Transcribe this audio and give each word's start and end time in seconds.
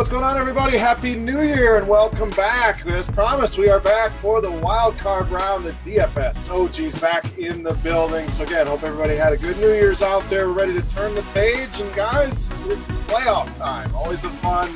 What's 0.00 0.08
going 0.08 0.24
on, 0.24 0.38
everybody? 0.38 0.78
Happy 0.78 1.14
New 1.14 1.42
Year 1.42 1.76
and 1.76 1.86
welcome 1.86 2.30
back. 2.30 2.86
As 2.86 3.10
promised, 3.10 3.58
we 3.58 3.68
are 3.68 3.80
back 3.80 4.12
for 4.12 4.40
the 4.40 4.50
wild 4.50 4.96
card 4.96 5.28
round, 5.28 5.66
the 5.66 5.72
DFS. 5.84 6.48
OG's 6.48 6.98
back 6.98 7.36
in 7.36 7.62
the 7.62 7.74
building. 7.74 8.26
So, 8.30 8.44
again, 8.44 8.66
hope 8.66 8.82
everybody 8.82 9.14
had 9.14 9.34
a 9.34 9.36
good 9.36 9.58
New 9.58 9.74
Year's 9.74 10.00
out 10.00 10.24
there. 10.24 10.48
We're 10.48 10.54
ready 10.54 10.72
to 10.72 10.88
turn 10.88 11.14
the 11.14 11.20
page. 11.34 11.80
And, 11.80 11.94
guys, 11.94 12.62
it's 12.62 12.86
playoff 13.08 13.58
time. 13.58 13.94
Always 13.94 14.24
a 14.24 14.30
fun 14.30 14.74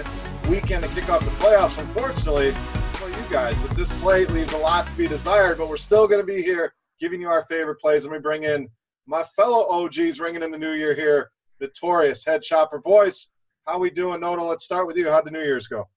weekend 0.51 0.85
to 0.85 0.91
kick 0.91 1.09
off 1.09 1.25
the 1.25 1.31
playoffs. 1.43 1.79
Unfortunately, 1.79 2.51
for 2.93 3.09
you 3.09 3.25
guys, 3.31 3.57
but 3.67 3.75
this 3.79 3.89
slate 3.89 4.31
leaves 4.31 4.53
a 4.53 4.59
lot 4.59 4.87
to 4.89 4.95
be 4.95 5.09
desired. 5.09 5.57
But 5.57 5.71
we're 5.71 5.79
still 5.79 6.07
going 6.07 6.21
to 6.21 6.27
be 6.27 6.43
here 6.43 6.75
giving 7.01 7.23
you 7.23 7.31
our 7.31 7.47
favorite 7.47 7.77
plays. 7.77 8.05
Let 8.05 8.13
me 8.13 8.19
bring 8.19 8.45
in 8.45 8.69
my 9.07 9.23
fellow 9.23 9.67
OGs 9.71 10.21
ringing 10.21 10.43
in 10.43 10.51
the 10.51 10.59
new 10.59 10.73
year 10.73 10.95
here. 10.95 11.31
Notorious 11.63 12.27
head 12.27 12.43
chopper 12.43 12.79
boys. 12.79 13.29
How 13.67 13.79
we 13.79 13.89
doing, 13.89 14.21
Noto? 14.21 14.45
Let's 14.45 14.63
start 14.63 14.87
with 14.87 14.99
you. 14.99 15.09
How'd 15.09 15.25
the 15.25 15.31
New 15.31 15.43
Year's 15.43 15.67
go? 15.67 15.89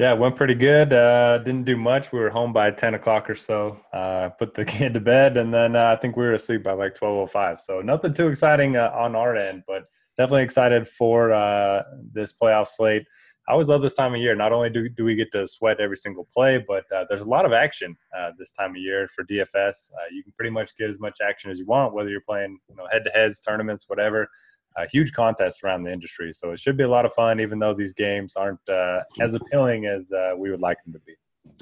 Yeah, 0.00 0.14
it 0.14 0.18
went 0.18 0.34
pretty 0.34 0.56
good. 0.56 0.92
Uh, 0.92 1.38
didn't 1.38 1.62
do 1.62 1.76
much. 1.76 2.10
We 2.10 2.18
were 2.18 2.28
home 2.30 2.52
by 2.52 2.72
ten 2.72 2.94
o'clock 2.94 3.30
or 3.30 3.36
so. 3.36 3.78
Uh, 3.92 4.30
put 4.30 4.52
the 4.52 4.64
kid 4.64 4.94
to 4.94 5.00
bed, 5.00 5.36
and 5.36 5.54
then 5.54 5.76
uh, 5.76 5.94
I 5.96 5.96
think 5.96 6.16
we 6.16 6.24
were 6.24 6.32
asleep 6.32 6.64
by 6.64 6.72
like 6.72 6.96
twelve 6.96 7.16
oh 7.16 7.26
five. 7.26 7.60
So 7.60 7.80
nothing 7.82 8.14
too 8.14 8.26
exciting 8.26 8.76
uh, 8.76 8.90
on 8.92 9.14
our 9.14 9.36
end, 9.36 9.62
but 9.68 9.84
definitely 10.18 10.42
excited 10.42 10.88
for 10.88 11.32
uh, 11.32 11.84
this 12.12 12.34
playoff 12.34 12.66
slate. 12.66 13.04
I 13.48 13.52
always 13.52 13.68
love 13.68 13.82
this 13.82 13.94
time 13.94 14.14
of 14.14 14.20
year. 14.20 14.34
Not 14.34 14.52
only 14.52 14.70
do, 14.70 14.88
do 14.88 15.04
we 15.04 15.14
get 15.14 15.30
to 15.32 15.46
sweat 15.46 15.78
every 15.78 15.98
single 15.98 16.26
play, 16.34 16.64
but 16.66 16.84
uh, 16.90 17.04
there's 17.08 17.20
a 17.20 17.28
lot 17.28 17.44
of 17.44 17.52
action 17.52 17.94
this 18.38 18.50
time 18.52 18.70
of 18.70 18.78
year 18.78 19.06
for 19.06 19.22
DFS. 19.22 19.90
you 20.10 20.22
can 20.24 20.32
pretty 20.36 20.50
much 20.50 20.74
get 20.78 20.88
as 20.88 20.98
much 20.98 21.18
action 21.22 21.50
as 21.50 21.58
you 21.60 21.66
want, 21.66 21.94
whether 21.94 22.08
you're 22.08 22.22
playing 22.22 22.58
you 22.68 22.74
know 22.74 22.88
head 22.90 23.04
to 23.04 23.10
heads, 23.12 23.38
tournaments, 23.40 23.84
whatever 23.86 24.28
a 24.76 24.86
huge 24.86 25.12
contest 25.12 25.62
around 25.62 25.82
the 25.84 25.92
industry. 25.92 26.32
So 26.32 26.50
it 26.52 26.58
should 26.58 26.76
be 26.76 26.84
a 26.84 26.88
lot 26.88 27.04
of 27.04 27.12
fun, 27.12 27.40
even 27.40 27.58
though 27.58 27.74
these 27.74 27.94
games 27.94 28.36
aren't 28.36 28.66
uh, 28.68 29.00
as 29.20 29.34
appealing 29.34 29.86
as 29.86 30.12
uh, 30.12 30.32
we 30.36 30.50
would 30.50 30.60
like 30.60 30.78
them 30.84 30.92
to 30.92 31.00
be. 31.00 31.14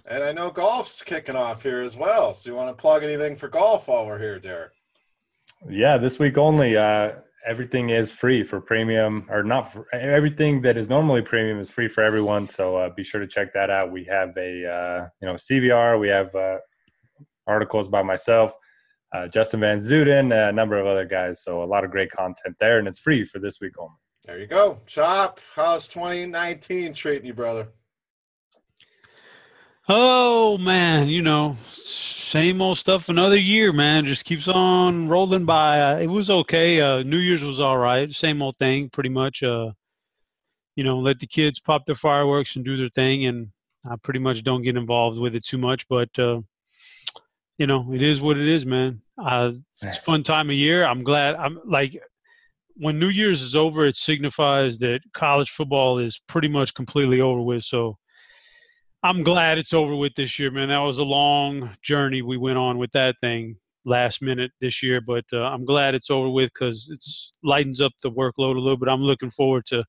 And 0.06 0.22
I 0.22 0.32
know 0.32 0.50
golf's 0.50 1.02
kicking 1.02 1.36
off 1.36 1.62
here 1.62 1.80
as 1.80 1.96
well. 1.96 2.34
So 2.34 2.50
you 2.50 2.56
want 2.56 2.76
to 2.76 2.80
plug 2.80 3.02
anything 3.02 3.36
for 3.36 3.48
golf 3.48 3.88
while 3.88 4.06
we're 4.06 4.18
here, 4.18 4.38
Derek? 4.38 4.72
Yeah, 5.68 5.98
this 5.98 6.18
week 6.18 6.38
only. 6.38 6.76
Uh, 6.76 7.12
everything 7.46 7.90
is 7.90 8.10
free 8.10 8.42
for 8.42 8.60
premium, 8.60 9.26
or 9.28 9.42
not. 9.42 9.72
For, 9.72 9.86
everything 9.94 10.62
that 10.62 10.76
is 10.76 10.88
normally 10.88 11.22
premium 11.22 11.58
is 11.60 11.70
free 11.70 11.88
for 11.88 12.02
everyone. 12.02 12.48
So 12.48 12.76
uh, 12.76 12.90
be 12.90 13.04
sure 13.04 13.20
to 13.20 13.26
check 13.26 13.52
that 13.54 13.70
out. 13.70 13.92
We 13.92 14.04
have 14.04 14.36
a 14.36 14.66
uh, 14.66 15.08
you 15.20 15.28
know 15.28 15.34
CVR. 15.34 16.00
We 16.00 16.08
have 16.08 16.34
uh, 16.34 16.58
articles 17.46 17.88
by 17.88 18.02
myself 18.02 18.54
uh, 19.12 19.28
Justin 19.28 19.60
Van 19.60 19.78
Zuden, 19.78 20.48
a 20.48 20.52
number 20.52 20.78
of 20.78 20.86
other 20.86 21.04
guys. 21.04 21.42
So 21.42 21.62
a 21.62 21.66
lot 21.66 21.84
of 21.84 21.90
great 21.90 22.10
content 22.10 22.56
there, 22.58 22.78
and 22.78 22.88
it's 22.88 22.98
free 22.98 23.24
for 23.24 23.38
this 23.38 23.60
week 23.60 23.74
only. 23.78 23.94
There 24.24 24.38
you 24.38 24.46
go. 24.46 24.80
Chop, 24.86 25.40
how's 25.54 25.88
2019 25.88 26.94
treating 26.94 27.26
you, 27.26 27.34
brother? 27.34 27.68
Oh 29.88 30.58
man, 30.58 31.08
you 31.08 31.22
know, 31.22 31.56
same 31.72 32.62
old 32.62 32.78
stuff. 32.78 33.08
Another 33.08 33.36
year, 33.36 33.72
man, 33.72 34.06
just 34.06 34.24
keeps 34.24 34.46
on 34.46 35.08
rolling 35.08 35.44
by. 35.44 35.80
Uh, 35.82 35.98
it 35.98 36.06
was 36.06 36.30
okay. 36.30 36.80
Uh, 36.80 37.02
New 37.02 37.18
Year's 37.18 37.42
was 37.42 37.60
all 37.60 37.78
right. 37.78 38.12
Same 38.14 38.40
old 38.42 38.56
thing, 38.58 38.90
pretty 38.90 39.08
much. 39.08 39.42
Uh, 39.42 39.72
you 40.76 40.84
know, 40.84 40.98
let 40.98 41.18
the 41.18 41.26
kids 41.26 41.58
pop 41.60 41.84
their 41.84 41.96
fireworks 41.96 42.54
and 42.54 42.64
do 42.64 42.76
their 42.76 42.88
thing, 42.90 43.26
and 43.26 43.48
I 43.84 43.96
pretty 43.96 44.20
much 44.20 44.44
don't 44.44 44.62
get 44.62 44.76
involved 44.76 45.18
with 45.18 45.34
it 45.34 45.44
too 45.44 45.58
much. 45.58 45.86
But 45.88 46.16
uh, 46.16 46.42
you 47.58 47.66
know, 47.66 47.92
it 47.92 48.02
is 48.02 48.20
what 48.20 48.38
it 48.38 48.48
is, 48.48 48.66
man. 48.66 49.02
Uh, 49.22 49.52
it's 49.82 49.98
fun 49.98 50.22
time 50.22 50.50
of 50.50 50.56
year. 50.56 50.84
I'm 50.84 51.04
glad. 51.04 51.34
I'm 51.36 51.60
like, 51.64 52.00
when 52.76 52.98
New 52.98 53.08
Year's 53.08 53.42
is 53.42 53.54
over, 53.54 53.86
it 53.86 53.96
signifies 53.96 54.78
that 54.78 55.00
college 55.12 55.50
football 55.50 55.98
is 55.98 56.20
pretty 56.26 56.48
much 56.48 56.74
completely 56.74 57.20
over 57.20 57.42
with. 57.42 57.64
So 57.64 57.98
I'm 59.02 59.22
glad 59.22 59.58
it's 59.58 59.72
over 59.72 59.94
with 59.94 60.14
this 60.16 60.38
year, 60.38 60.50
man. 60.50 60.68
That 60.68 60.78
was 60.78 60.98
a 60.98 61.04
long 61.04 61.70
journey 61.82 62.22
we 62.22 62.38
went 62.38 62.58
on 62.58 62.78
with 62.78 62.92
that 62.92 63.16
thing 63.20 63.56
last 63.84 64.22
minute 64.22 64.52
this 64.60 64.82
year, 64.82 65.00
but 65.00 65.24
uh, 65.32 65.42
I'm 65.42 65.64
glad 65.64 65.94
it's 65.94 66.10
over 66.10 66.30
with 66.30 66.50
because 66.54 66.88
it's 66.92 67.32
lightens 67.42 67.80
up 67.80 67.92
the 68.02 68.10
workload 68.10 68.56
a 68.56 68.60
little 68.60 68.76
bit. 68.76 68.88
I'm 68.88 69.02
looking 69.02 69.30
forward 69.30 69.66
to 69.66 69.84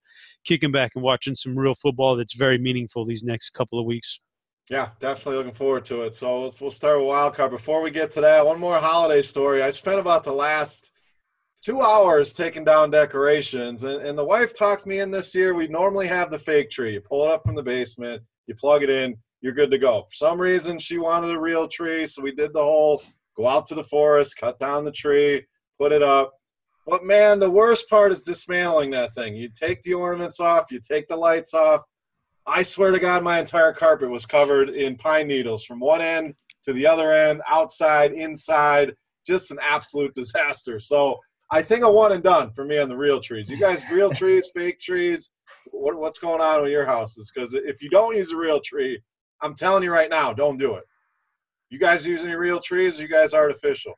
kicking 0.45 0.71
back 0.71 0.93
and 0.95 1.03
watching 1.03 1.35
some 1.35 1.57
real 1.57 1.75
football 1.75 2.15
that's 2.15 2.33
very 2.33 2.57
meaningful 2.57 3.05
these 3.05 3.23
next 3.23 3.51
couple 3.51 3.79
of 3.79 3.85
weeks. 3.85 4.19
Yeah, 4.69 4.89
definitely 5.01 5.37
looking 5.37 5.53
forward 5.53 5.83
to 5.85 6.03
it. 6.03 6.15
So 6.15 6.43
let's, 6.43 6.61
we'll 6.61 6.71
start 6.71 6.97
with 6.97 7.07
wild 7.07 7.35
card. 7.35 7.51
Before 7.51 7.81
we 7.81 7.91
get 7.91 8.11
to 8.13 8.21
that, 8.21 8.45
one 8.45 8.59
more 8.59 8.77
holiday 8.77 9.21
story. 9.21 9.61
I 9.61 9.71
spent 9.71 9.99
about 9.99 10.23
the 10.23 10.31
last 10.31 10.91
two 11.61 11.81
hours 11.81 12.33
taking 12.33 12.63
down 12.63 12.89
decorations, 12.89 13.83
and, 13.83 14.05
and 14.05 14.17
the 14.17 14.23
wife 14.23 14.53
talked 14.53 14.85
me 14.85 14.99
in 14.99 15.11
this 15.11 15.35
year. 15.35 15.53
We 15.53 15.67
normally 15.67 16.07
have 16.07 16.31
the 16.31 16.39
fake 16.39 16.69
tree. 16.69 16.93
You 16.93 17.01
pull 17.01 17.25
it 17.25 17.31
up 17.31 17.43
from 17.45 17.55
the 17.55 17.63
basement, 17.63 18.23
you 18.47 18.55
plug 18.55 18.83
it 18.83 18.89
in, 18.89 19.17
you're 19.41 19.53
good 19.53 19.71
to 19.71 19.77
go. 19.77 20.03
For 20.09 20.15
some 20.15 20.39
reason, 20.39 20.79
she 20.79 20.97
wanted 20.97 21.35
a 21.35 21.39
real 21.39 21.67
tree, 21.67 22.07
so 22.07 22.21
we 22.21 22.33
did 22.33 22.53
the 22.53 22.63
whole 22.63 23.03
go 23.35 23.47
out 23.47 23.65
to 23.67 23.75
the 23.75 23.83
forest, 23.83 24.37
cut 24.37 24.59
down 24.59 24.85
the 24.85 24.91
tree, 24.91 25.45
put 25.79 25.91
it 25.91 26.03
up. 26.03 26.31
But 26.87 27.03
man, 27.03 27.39
the 27.39 27.49
worst 27.49 27.89
part 27.89 28.11
is 28.11 28.23
dismantling 28.23 28.91
that 28.91 29.13
thing. 29.13 29.35
You 29.35 29.49
take 29.49 29.81
the 29.83 29.93
ornaments 29.93 30.39
off, 30.39 30.71
you 30.71 30.79
take 30.79 31.07
the 31.07 31.15
lights 31.15 31.53
off. 31.53 31.81
I 32.45 32.61
swear 32.61 32.91
to 32.91 32.99
God, 32.99 33.23
my 33.23 33.39
entire 33.39 33.73
carpet 33.73 34.09
was 34.09 34.25
covered 34.25 34.69
in 34.69 34.97
pine 34.97 35.27
needles 35.27 35.63
from 35.63 35.79
one 35.79 36.01
end 36.01 36.35
to 36.63 36.73
the 36.73 36.85
other 36.85 37.11
end, 37.11 37.41
outside, 37.49 38.13
inside. 38.13 38.93
Just 39.25 39.51
an 39.51 39.59
absolute 39.61 40.13
disaster. 40.15 40.79
So 40.79 41.19
I 41.51 41.61
think 41.61 41.83
a 41.83 41.91
one 41.91 42.11
and 42.11 42.23
done 42.23 42.51
for 42.51 42.65
me 42.65 42.79
on 42.79 42.89
the 42.89 42.97
real 42.97 43.19
trees. 43.19 43.49
You 43.49 43.57
guys, 43.57 43.89
real 43.91 44.09
trees, 44.13 44.51
fake 44.53 44.79
trees. 44.79 45.31
What, 45.71 45.95
what's 45.95 46.19
going 46.19 46.41
on 46.41 46.63
with 46.63 46.71
your 46.71 46.85
houses? 46.85 47.31
Because 47.33 47.53
if 47.53 47.81
you 47.81 47.89
don't 47.89 48.15
use 48.15 48.31
a 48.31 48.37
real 48.37 48.59
tree, 48.59 48.99
I'm 49.41 49.53
telling 49.53 49.83
you 49.83 49.91
right 49.91 50.09
now, 50.09 50.33
don't 50.33 50.57
do 50.57 50.75
it. 50.75 50.83
You 51.69 51.79
guys 51.79 52.05
use 52.05 52.23
any 52.23 52.35
real 52.35 52.59
trees? 52.59 52.99
you 52.99 53.07
guys 53.07 53.33
artificial? 53.33 53.93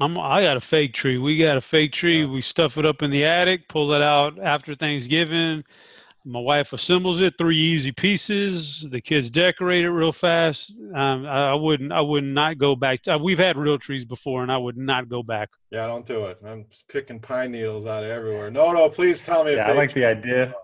I'm, 0.00 0.18
I 0.18 0.42
got 0.42 0.56
a 0.56 0.60
fake 0.60 0.92
tree. 0.92 1.18
We 1.18 1.38
got 1.38 1.56
a 1.56 1.60
fake 1.60 1.92
tree. 1.92 2.24
Yes. 2.24 2.32
We 2.32 2.40
stuff 2.40 2.78
it 2.78 2.84
up 2.84 3.02
in 3.02 3.10
the 3.10 3.24
attic, 3.24 3.68
pull 3.68 3.92
it 3.92 4.02
out 4.02 4.38
after 4.38 4.74
Thanksgiving. 4.74 5.64
My 6.24 6.40
wife 6.40 6.72
assembles 6.72 7.20
it, 7.20 7.34
three 7.38 7.58
easy 7.58 7.92
pieces. 7.92 8.86
The 8.90 9.00
kids 9.00 9.30
decorate 9.30 9.84
it 9.84 9.90
real 9.90 10.12
fast. 10.12 10.72
Um, 10.94 11.24
I, 11.26 11.50
I, 11.50 11.54
wouldn't, 11.54 11.92
I 11.92 12.00
would 12.00 12.24
not 12.24 12.58
go 12.58 12.76
back. 12.76 13.02
To, 13.02 13.16
we've 13.16 13.38
had 13.38 13.56
real 13.56 13.78
trees 13.78 14.04
before, 14.04 14.42
and 14.42 14.52
I 14.52 14.58
would 14.58 14.76
not 14.76 15.08
go 15.08 15.22
back. 15.22 15.48
Yeah, 15.70 15.86
don't 15.86 16.04
do 16.04 16.26
it. 16.26 16.38
I'm 16.44 16.66
picking 16.88 17.20
pine 17.20 17.52
needles 17.52 17.86
out 17.86 18.04
of 18.04 18.10
everywhere. 18.10 18.50
No, 18.50 18.72
no, 18.72 18.88
please 18.88 19.22
tell 19.22 19.44
me. 19.44 19.54
Yeah, 19.54 19.68
I 19.68 19.72
like 19.72 19.94
the 19.94 20.04
idea. 20.04 20.54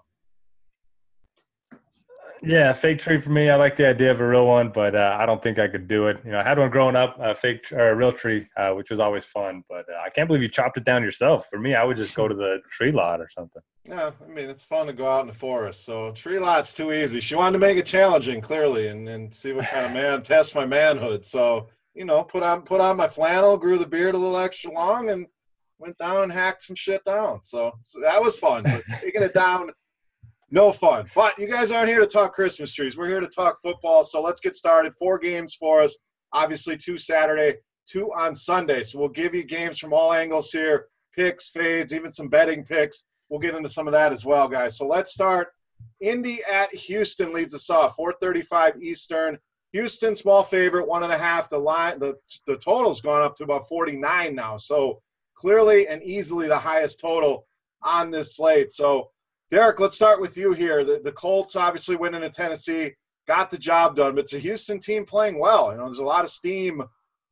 Yeah, 2.47 2.73
fake 2.73 2.99
tree 2.99 3.19
for 3.19 3.31
me. 3.31 3.49
I 3.49 3.57
like 3.57 3.77
the 3.77 3.87
idea 3.87 4.11
of 4.11 4.21
a 4.21 4.27
real 4.27 4.47
one, 4.47 4.69
but 4.69 4.95
uh, 4.95 5.17
I 5.19 5.25
don't 5.25 5.43
think 5.43 5.59
I 5.59 5.67
could 5.67 5.89
do 5.89 6.09
it. 6.09 6.19
You 6.25 6.33
know, 6.33 6.41
I 6.41 6.43
had 6.43 6.59
one 6.59 6.71
growing 6.71 6.97
up, 6.97 7.17
a 7.19 7.35
fake 7.35 7.73
or 7.73 7.91
a 7.91 7.95
real 7.95 8.13
tree, 8.13 8.47
uh, 8.57 8.73
which 8.73 8.91
was 8.91 9.01
always 9.01 9.25
fun. 9.25 9.65
But 9.69 9.87
uh, 9.89 10.01
I 10.05 10.11
can't 10.11 10.27
believe 10.27 10.43
you 10.43 10.49
chopped 10.49 10.77
it 10.77 10.85
down 10.85 11.03
yourself. 11.03 11.47
For 11.49 11.59
me, 11.59 11.75
I 11.75 11.85
would 11.85 11.97
just 11.97 12.15
go 12.15 12.29
to 12.29 12.35
the 12.35 12.59
tree 12.71 12.93
lot 12.93 13.21
or 13.21 13.29
something. 13.29 13.63
Yeah, 13.89 14.11
I 14.23 14.29
mean 14.29 14.49
it's 14.49 14.65
fun 14.65 14.87
to 14.87 14.93
go 14.93 15.09
out 15.09 15.23
in 15.23 15.27
the 15.27 15.35
forest. 15.35 15.85
So 15.85 16.13
tree 16.13 16.39
lot's 16.39 16.75
too 16.75 16.93
easy. 16.93 17.21
She 17.21 17.35
wanted 17.35 17.55
to 17.55 17.59
make 17.59 17.79
it 17.79 17.87
challenging, 17.87 18.41
clearly, 18.41 18.89
and, 18.89 19.09
and 19.09 19.33
see 19.33 19.53
what 19.53 19.67
kind 19.67 19.87
of 19.87 19.93
man 19.93 20.23
test 20.25 20.55
my 20.55 20.67
manhood. 20.67 21.25
So 21.25 21.69
you 21.95 22.05
know, 22.05 22.25
put 22.25 22.43
on 22.43 22.63
put 22.63 22.81
on 22.81 22.97
my 22.97 23.09
flannel, 23.09 23.57
grew 23.57 23.79
the 23.79 23.87
beard 23.87 24.15
a 24.15 24.19
little 24.19 24.39
extra 24.39 24.73
long, 24.73 25.11
and 25.11 25.27
went 25.79 25.97
down 25.99 26.23
and 26.23 26.33
hacked 26.33 26.63
some 26.63 26.77
shit 26.77 27.05
down. 27.05 27.41
So, 27.43 27.73
so 27.83 28.01
that 28.01 28.23
was 28.23 28.39
fun. 28.39 28.65
But 28.65 28.83
taking 29.01 29.23
it 29.23 29.35
down 29.35 29.71
no 30.51 30.73
fun. 30.73 31.07
But 31.15 31.39
you 31.39 31.49
guys 31.49 31.71
aren't 31.71 31.89
here 31.89 32.01
to 32.01 32.07
talk 32.07 32.35
Christmas 32.35 32.73
trees. 32.73 32.97
We're 32.97 33.09
here 33.09 33.21
to 33.21 33.29
talk 33.29 33.61
football. 33.63 34.05
So 34.05 34.21
let's 34.21 34.41
get 34.41 34.55
started. 34.55 34.95
Four 34.95 35.19
games 35.19 35.55
for 35.55 35.83
us. 35.83 35.97
Obviously, 36.33 36.77
two 36.77 36.99
Saturday, 36.99 37.59
two 37.89 38.11
on 38.15 38.35
Sunday. 38.35 38.83
So 38.83 38.99
we'll 38.99 39.09
give 39.09 39.35
you 39.35 39.45
games 39.45 39.79
from 39.79 39.93
all 39.93 40.13
angles 40.13 40.51
here 40.51 40.89
picks, 41.15 41.49
fades, 41.49 41.93
even 41.93 42.11
some 42.11 42.29
betting 42.29 42.65
picks. 42.65 43.05
We'll 43.29 43.41
get 43.41 43.55
into 43.55 43.69
some 43.69 43.87
of 43.87 43.93
that 43.93 44.13
as 44.13 44.25
well, 44.25 44.49
guys. 44.49 44.77
So 44.77 44.87
let's 44.87 45.13
start. 45.13 45.49
Indy 46.01 46.41
at 46.51 46.75
Houston 46.75 47.33
leads 47.33 47.55
us 47.55 47.71
off. 47.71 47.97
435 47.97 48.83
Eastern. 48.83 49.39
Houston, 49.73 50.15
small 50.15 50.43
favorite, 50.43 50.87
one 50.87 51.03
and 51.03 51.13
a 51.13 51.19
half. 51.19 51.49
The 51.49 51.59
line, 51.59 51.99
the, 51.99 52.15
the 52.47 52.57
total's 52.57 53.01
gone 53.01 53.23
up 53.23 53.35
to 53.37 53.45
about 53.45 53.67
49 53.69 54.35
now. 54.35 54.57
So 54.57 55.01
clearly 55.35 55.89
and 55.89 56.03
easily 56.03 56.47
the 56.47 56.59
highest 56.59 57.01
total 57.01 57.47
on 57.83 58.11
this 58.11 58.37
slate. 58.37 58.71
So 58.71 59.11
Derek, 59.51 59.79
let's 59.81 59.97
start 59.97 60.21
with 60.21 60.37
you 60.37 60.53
here. 60.53 60.85
The, 60.85 61.01
the 61.03 61.13
Colts 61.13 61.57
obviously 61.57 61.97
went 61.97 62.15
into 62.15 62.31
Tennessee, 62.31 62.93
got 63.27 63.51
the 63.51 63.59
job 63.59 63.97
done, 63.97 64.15
but 64.15 64.23
it's 64.23 64.35
a 64.35 64.39
Houston 64.39 64.81
team 64.81 65.05
playing 65.05 65.39
well. 65.39 65.71
You 65.71 65.79
know, 65.79 65.85
there's 65.85 65.99
a 65.99 66.05
lot 66.05 66.25
of 66.25 66.31
steam 66.31 66.83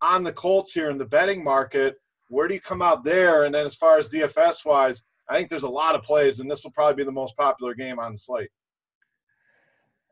on 0.01 0.23
the 0.23 0.33
Colts 0.33 0.73
here 0.73 0.91
in 0.91 0.99
the 0.99 1.07
betting 1.07 1.43
market. 1.43 1.97
Where 2.29 2.49
do 2.49 2.55
you 2.55 2.61
come 2.61 2.83
out 2.83 3.05
there? 3.05 3.45
And 3.45 3.55
then 3.55 3.67
as 3.67 3.75
far 3.75 3.99
as 3.99 4.09
DFS 4.09 4.65
wise, 4.65 5.03
I 5.29 5.37
think 5.37 5.49
there's 5.49 5.63
a 5.63 5.69
lot 5.69 5.95
of 5.95 6.03
plays, 6.03 6.41
and 6.41 6.51
this 6.51 6.65
will 6.65 6.73
probably 6.73 6.97
be 6.97 7.05
the 7.05 7.13
most 7.13 7.37
popular 7.37 7.75
game 7.75 7.99
on 7.99 8.13
the 8.13 8.19
slate. 8.19 8.51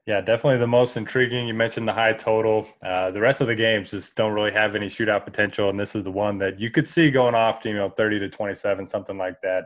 Yeah, 0.06 0.20
definitely 0.20 0.58
the 0.58 0.66
most 0.66 0.96
intriguing. 0.96 1.46
You 1.46 1.54
mentioned 1.54 1.86
the 1.86 1.92
high 1.92 2.14
total. 2.14 2.66
Uh, 2.82 3.10
the 3.10 3.20
rest 3.20 3.40
of 3.40 3.46
the 3.46 3.54
games 3.54 3.90
just 3.90 4.16
don't 4.16 4.32
really 4.32 4.50
have 4.50 4.74
any 4.74 4.86
shootout 4.86 5.24
potential, 5.24 5.68
and 5.68 5.78
this 5.78 5.94
is 5.94 6.02
the 6.02 6.10
one 6.10 6.38
that 6.38 6.58
you 6.58 6.70
could 6.70 6.88
see 6.88 7.10
going 7.10 7.34
off 7.34 7.60
to 7.60 7.68
you 7.68 7.76
know 7.76 7.90
30 7.90 8.18
to 8.20 8.28
27, 8.28 8.86
something 8.86 9.18
like 9.18 9.40
that. 9.42 9.64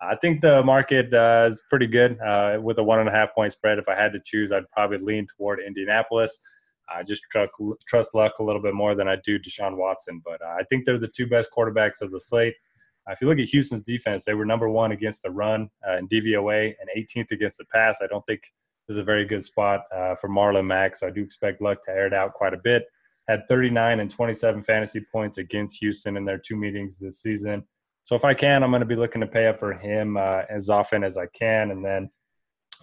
I 0.00 0.14
think 0.16 0.40
the 0.42 0.62
market 0.62 1.12
uh, 1.14 1.48
is 1.50 1.62
pretty 1.70 1.86
good 1.86 2.18
uh, 2.20 2.58
with 2.62 2.78
a 2.78 2.82
one 2.82 3.00
and 3.00 3.08
a 3.08 3.12
half 3.12 3.34
point 3.34 3.52
spread. 3.52 3.78
If 3.78 3.88
I 3.88 3.94
had 3.94 4.12
to 4.12 4.20
choose, 4.24 4.52
I'd 4.52 4.70
probably 4.70 4.98
lean 4.98 5.26
toward 5.36 5.60
Indianapolis. 5.60 6.38
I 6.88 7.02
just 7.02 7.22
trust, 7.30 7.52
trust 7.88 8.14
luck 8.14 8.32
a 8.38 8.44
little 8.44 8.62
bit 8.62 8.74
more 8.74 8.94
than 8.94 9.08
I 9.08 9.16
do 9.24 9.38
Deshaun 9.38 9.76
Watson. 9.76 10.20
But 10.24 10.42
uh, 10.42 10.54
I 10.58 10.62
think 10.68 10.84
they're 10.84 10.98
the 10.98 11.08
two 11.08 11.26
best 11.26 11.50
quarterbacks 11.56 12.02
of 12.02 12.10
the 12.12 12.20
slate. 12.20 12.54
Uh, 13.08 13.12
if 13.12 13.20
you 13.20 13.28
look 13.28 13.38
at 13.38 13.48
Houston's 13.48 13.82
defense, 13.82 14.24
they 14.24 14.34
were 14.34 14.44
number 14.44 14.68
one 14.68 14.92
against 14.92 15.22
the 15.22 15.30
run 15.30 15.68
uh, 15.88 15.96
in 15.96 16.08
DVOA 16.08 16.74
and 16.80 16.90
18th 16.96 17.30
against 17.32 17.58
the 17.58 17.64
pass. 17.72 17.98
I 18.02 18.06
don't 18.06 18.24
think 18.26 18.40
this 18.86 18.94
is 18.94 18.98
a 18.98 19.04
very 19.04 19.24
good 19.24 19.44
spot 19.44 19.82
uh, 19.94 20.14
for 20.16 20.28
Marlon 20.28 20.66
Mack, 20.66 20.96
so 20.96 21.06
I 21.06 21.10
do 21.10 21.22
expect 21.22 21.60
Luck 21.60 21.84
to 21.84 21.90
air 21.90 22.06
it 22.06 22.14
out 22.14 22.34
quite 22.34 22.54
a 22.54 22.58
bit. 22.62 22.84
Had 23.28 23.48
39 23.48 24.00
and 24.00 24.10
27 24.10 24.62
fantasy 24.62 25.00
points 25.12 25.38
against 25.38 25.80
Houston 25.80 26.16
in 26.16 26.24
their 26.24 26.38
two 26.38 26.56
meetings 26.56 26.98
this 26.98 27.20
season. 27.20 27.64
So 28.06 28.14
if 28.14 28.24
I 28.24 28.34
can, 28.34 28.62
I'm 28.62 28.70
going 28.70 28.78
to 28.78 28.86
be 28.86 28.94
looking 28.94 29.20
to 29.22 29.26
pay 29.26 29.48
up 29.48 29.58
for 29.58 29.72
him 29.72 30.16
uh, 30.16 30.42
as 30.48 30.70
often 30.70 31.02
as 31.02 31.16
I 31.16 31.26
can. 31.34 31.72
And 31.72 31.84
then 31.84 32.08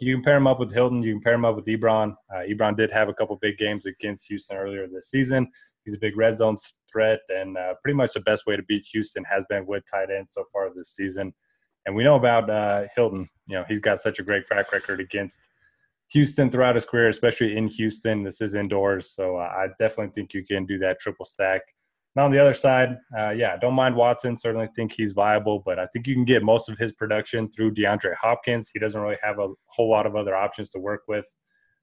you 0.01 0.13
can 0.13 0.21
pair 0.21 0.35
him 0.35 0.47
up 0.47 0.59
with 0.59 0.73
Hilton. 0.73 1.01
You 1.01 1.13
can 1.13 1.21
pair 1.21 1.35
him 1.35 1.45
up 1.45 1.55
with 1.55 1.63
Ebron. 1.63 2.13
Uh, 2.29 2.39
Ebron 2.39 2.75
did 2.75 2.91
have 2.91 3.07
a 3.07 3.13
couple 3.13 3.37
big 3.41 3.57
games 3.57 3.85
against 3.85 4.27
Houston 4.27 4.57
earlier 4.57 4.85
this 4.85 5.09
season. 5.09 5.47
He's 5.85 5.95
a 5.95 5.97
big 5.97 6.17
red 6.17 6.35
zone 6.35 6.57
threat, 6.91 7.21
and 7.29 7.57
uh, 7.57 7.75
pretty 7.81 7.95
much 7.95 8.13
the 8.13 8.19
best 8.19 8.45
way 8.45 8.57
to 8.57 8.63
beat 8.63 8.85
Houston 8.91 9.23
has 9.23 9.45
been 9.49 9.65
with 9.65 9.85
tight 9.89 10.09
end 10.11 10.29
so 10.29 10.43
far 10.51 10.69
this 10.75 10.93
season. 10.93 11.33
And 11.85 11.95
we 11.95 12.03
know 12.03 12.15
about 12.15 12.49
uh, 12.49 12.87
Hilton. 12.93 13.29
You 13.47 13.59
know, 13.59 13.65
he's 13.69 13.79
got 13.79 14.01
such 14.01 14.19
a 14.19 14.23
great 14.23 14.45
track 14.45 14.73
record 14.73 14.99
against 14.99 15.47
Houston 16.09 16.51
throughout 16.51 16.75
his 16.75 16.85
career, 16.85 17.07
especially 17.07 17.55
in 17.55 17.69
Houston. 17.69 18.23
This 18.23 18.41
is 18.41 18.55
indoors, 18.55 19.11
so 19.11 19.37
uh, 19.37 19.53
I 19.55 19.67
definitely 19.79 20.11
think 20.13 20.33
you 20.33 20.43
can 20.43 20.65
do 20.65 20.77
that 20.79 20.99
triple 20.99 21.23
stack. 21.23 21.61
Now 22.15 22.25
on 22.25 22.31
the 22.31 22.39
other 22.39 22.53
side, 22.53 22.97
uh, 23.17 23.31
yeah, 23.31 23.57
don't 23.57 23.73
mind 23.73 23.95
Watson. 23.95 24.37
Certainly 24.37 24.69
think 24.75 24.91
he's 24.91 25.13
viable, 25.13 25.63
but 25.65 25.79
I 25.79 25.87
think 25.87 26.05
you 26.05 26.13
can 26.13 26.25
get 26.25 26.43
most 26.43 26.69
of 26.69 26.77
his 26.77 26.91
production 26.91 27.49
through 27.51 27.73
DeAndre 27.73 28.13
Hopkins. 28.21 28.69
He 28.71 28.79
doesn't 28.79 29.01
really 29.01 29.17
have 29.23 29.39
a 29.39 29.49
whole 29.65 29.89
lot 29.89 30.05
of 30.05 30.15
other 30.15 30.35
options 30.35 30.69
to 30.71 30.79
work 30.79 31.01
with. 31.07 31.25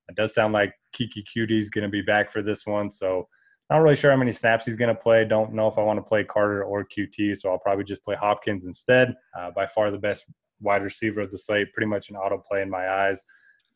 It 0.09 0.15
does 0.17 0.35
sound 0.35 0.53
like 0.53 0.73
Keke 0.95 1.25
Coutee 1.25 1.59
is 1.59 1.71
going 1.71 1.83
to 1.83 1.91
be 1.91 2.03
back 2.03 2.31
for 2.31 2.43
this 2.43 2.65
one, 2.65 2.91
so 2.91 3.27
not 3.71 3.79
really 3.79 3.97
sure 3.97 4.11
how 4.11 4.17
many 4.17 4.33
snaps 4.33 4.67
he's 4.67 4.77
going 4.77 4.95
to 4.95 5.01
play. 5.01 5.25
Don't 5.25 5.53
know 5.53 5.69
if 5.69 5.79
I 5.79 5.83
want 5.83 5.99
to 5.99 6.03
play 6.03 6.25
Carter 6.25 6.65
or 6.65 6.85
Coutee, 6.85 7.37
so 7.37 7.51
I'll 7.51 7.59
probably 7.59 7.85
just 7.85 8.05
play 8.05 8.17
Hopkins 8.17 8.67
instead. 8.67 9.15
Uh, 9.39 9.51
by 9.55 9.67
far 9.67 9.91
the 9.91 9.99
best 9.99 10.25
wide 10.61 10.83
receiver 10.83 11.21
of 11.21 11.31
the 11.31 11.39
slate, 11.39 11.73
pretty 11.73 11.87
much 11.87 12.11
an 12.11 12.17
auto 12.17 12.39
play 12.39 12.63
in 12.63 12.71
my 12.71 12.89
eyes. 12.89 13.23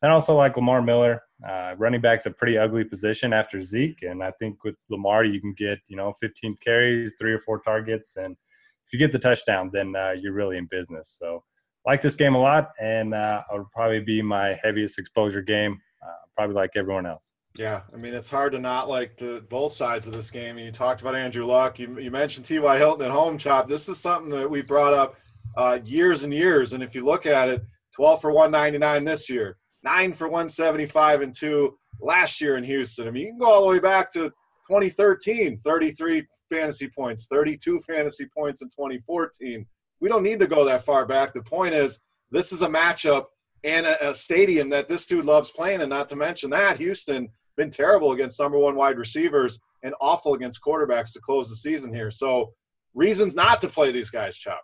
And 0.05 0.13
also 0.13 0.35
like 0.35 0.55
Lamar 0.55 0.83
Miller, 0.83 1.23
uh, 1.49 1.73
running 1.79 1.99
back's 1.99 2.27
a 2.27 2.29
pretty 2.29 2.59
ugly 2.59 2.83
position 2.83 3.33
after 3.33 3.59
Zeke, 3.59 4.03
and 4.03 4.23
I 4.23 4.29
think 4.37 4.63
with 4.63 4.75
Lamar 4.91 5.25
you 5.25 5.41
can 5.41 5.55
get 5.57 5.79
you 5.87 5.97
know 5.97 6.13
15 6.21 6.57
carries, 6.63 7.15
three 7.19 7.33
or 7.33 7.39
four 7.39 7.59
targets, 7.61 8.15
and 8.15 8.37
if 8.85 8.93
you 8.93 8.99
get 8.99 9.11
the 9.11 9.17
touchdown, 9.17 9.71
then 9.73 9.95
uh, 9.95 10.11
you're 10.15 10.33
really 10.33 10.59
in 10.59 10.67
business. 10.69 11.17
So 11.19 11.43
like 11.87 12.03
this 12.03 12.15
game 12.15 12.35
a 12.35 12.39
lot, 12.39 12.69
and 12.79 13.15
uh, 13.15 13.41
it'll 13.51 13.67
probably 13.73 13.99
be 13.99 14.21
my 14.21 14.55
heaviest 14.63 14.99
exposure 14.99 15.41
game, 15.41 15.81
uh, 16.05 16.25
probably 16.37 16.55
like 16.55 16.69
everyone 16.75 17.07
else. 17.07 17.33
Yeah, 17.57 17.81
I 17.91 17.97
mean 17.97 18.13
it's 18.13 18.29
hard 18.29 18.51
to 18.51 18.59
not 18.59 18.87
like 18.87 19.17
the 19.17 19.43
both 19.49 19.71
sides 19.71 20.05
of 20.05 20.13
this 20.13 20.29
game. 20.29 20.59
You 20.59 20.71
talked 20.71 21.01
about 21.01 21.15
Andrew 21.15 21.45
Luck. 21.45 21.79
You, 21.79 21.99
you 21.99 22.11
mentioned 22.11 22.45
T.Y. 22.45 22.77
Hilton 22.77 23.07
at 23.07 23.11
home, 23.11 23.39
chop. 23.39 23.67
This 23.67 23.89
is 23.89 23.97
something 23.97 24.29
that 24.29 24.47
we 24.47 24.61
brought 24.61 24.93
up 24.93 25.15
uh, 25.57 25.79
years 25.83 26.23
and 26.23 26.31
years, 26.31 26.73
and 26.73 26.83
if 26.83 26.93
you 26.93 27.03
look 27.03 27.25
at 27.25 27.49
it, 27.49 27.65
12 27.95 28.21
for 28.21 28.31
199 28.31 29.03
this 29.03 29.31
year 29.31 29.57
nine 29.85 30.11
for 30.11 30.27
175 30.27 31.21
and 31.21 31.33
two 31.33 31.77
last 32.01 32.41
year 32.41 32.57
in 32.57 32.63
Houston. 32.63 33.07
I 33.07 33.11
mean, 33.11 33.23
you 33.23 33.29
can 33.29 33.39
go 33.39 33.45
all 33.45 33.61
the 33.61 33.69
way 33.69 33.79
back 33.79 34.11
to 34.13 34.31
2013, 34.67 35.59
33 35.63 36.27
fantasy 36.49 36.89
points, 36.89 37.27
32 37.27 37.79
fantasy 37.79 38.25
points 38.35 38.61
in 38.61 38.67
2014. 38.69 39.65
We 40.01 40.09
don't 40.09 40.23
need 40.23 40.39
to 40.39 40.47
go 40.47 40.65
that 40.65 40.83
far 40.83 41.05
back. 41.05 41.33
The 41.33 41.43
point 41.43 41.75
is, 41.75 41.99
this 42.31 42.51
is 42.51 42.63
a 42.63 42.67
matchup 42.67 43.25
and 43.63 43.85
a, 43.85 44.09
a 44.09 44.13
stadium 44.13 44.69
that 44.69 44.87
this 44.87 45.05
dude 45.05 45.25
loves 45.25 45.51
playing. 45.51 45.81
And 45.81 45.89
not 45.89 46.09
to 46.09 46.15
mention 46.15 46.49
that, 46.49 46.77
Houston 46.77 47.29
been 47.55 47.69
terrible 47.69 48.11
against 48.11 48.39
number 48.39 48.57
one 48.57 48.75
wide 48.75 48.97
receivers 48.97 49.59
and 49.83 49.93
awful 50.01 50.33
against 50.33 50.61
quarterbacks 50.61 51.13
to 51.13 51.21
close 51.21 51.47
the 51.47 51.55
season 51.55 51.93
here. 51.93 52.11
So, 52.11 52.53
reasons 52.95 53.35
not 53.35 53.61
to 53.61 53.69
play 53.69 53.91
these 53.91 54.09
guys, 54.09 54.35
Chop. 54.35 54.61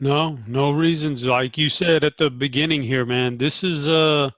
No, 0.00 0.38
no 0.46 0.70
reasons. 0.70 1.26
Like 1.26 1.58
you 1.58 1.68
said 1.68 2.04
at 2.04 2.16
the 2.16 2.30
beginning 2.30 2.82
here, 2.82 3.04
man, 3.04 3.36
this 3.36 3.62
is 3.62 3.86
uh 3.86 4.30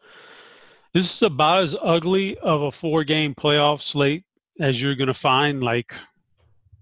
this 0.93 1.15
is 1.15 1.23
about 1.23 1.63
as 1.63 1.77
ugly 1.81 2.37
of 2.39 2.63
a 2.63 2.73
four 2.73 3.05
game 3.05 3.35
playoff 3.35 3.81
slate 3.81 4.25
as 4.61 4.83
you're 4.83 4.97
gonna 4.97 5.15
find. 5.15 5.63
Like 5.63 5.95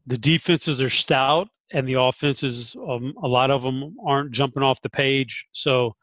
the 0.06 0.16
defenses 0.16 0.80
are 0.80 0.90
stout 0.90 1.48
and 1.72 1.86
the 1.86 1.94
offenses 1.94 2.74
um, 2.88 3.14
a 3.22 3.28
lot 3.28 3.50
of 3.50 3.62
them 3.62 3.96
aren't 4.04 4.32
jumping 4.32 4.62
off 4.62 4.82
the 4.82 4.90
page. 4.90 5.46
So 5.52 5.94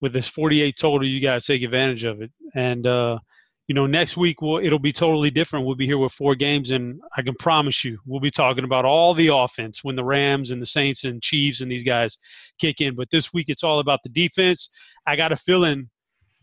with 0.00 0.12
this 0.12 0.26
48 0.26 0.76
total, 0.76 1.06
you 1.06 1.20
got 1.20 1.40
to 1.40 1.46
take 1.46 1.62
advantage 1.62 2.04
of 2.04 2.20
it. 2.20 2.32
And 2.54 2.86
uh, 2.86 3.18
you 3.66 3.74
know, 3.74 3.86
next 3.86 4.16
week 4.16 4.42
we'll, 4.42 4.58
it'll 4.58 4.78
be 4.78 4.92
totally 4.92 5.30
different. 5.30 5.64
We'll 5.64 5.74
be 5.74 5.86
here 5.86 5.96
with 5.96 6.12
four 6.12 6.34
games, 6.34 6.70
and 6.70 7.00
I 7.16 7.22
can 7.22 7.34
promise 7.34 7.82
you, 7.82 7.98
we'll 8.04 8.20
be 8.20 8.30
talking 8.30 8.64
about 8.64 8.84
all 8.84 9.14
the 9.14 9.28
offense 9.28 9.82
when 9.82 9.96
the 9.96 10.04
Rams 10.04 10.50
and 10.50 10.60
the 10.60 10.66
Saints 10.66 11.04
and 11.04 11.22
Chiefs 11.22 11.62
and 11.62 11.72
these 11.72 11.82
guys 11.82 12.18
kick 12.58 12.80
in. 12.80 12.94
But 12.94 13.10
this 13.10 13.32
week, 13.32 13.46
it's 13.48 13.64
all 13.64 13.78
about 13.78 14.00
the 14.02 14.10
defense. 14.10 14.68
I 15.06 15.16
got 15.16 15.32
a 15.32 15.36
feeling, 15.36 15.88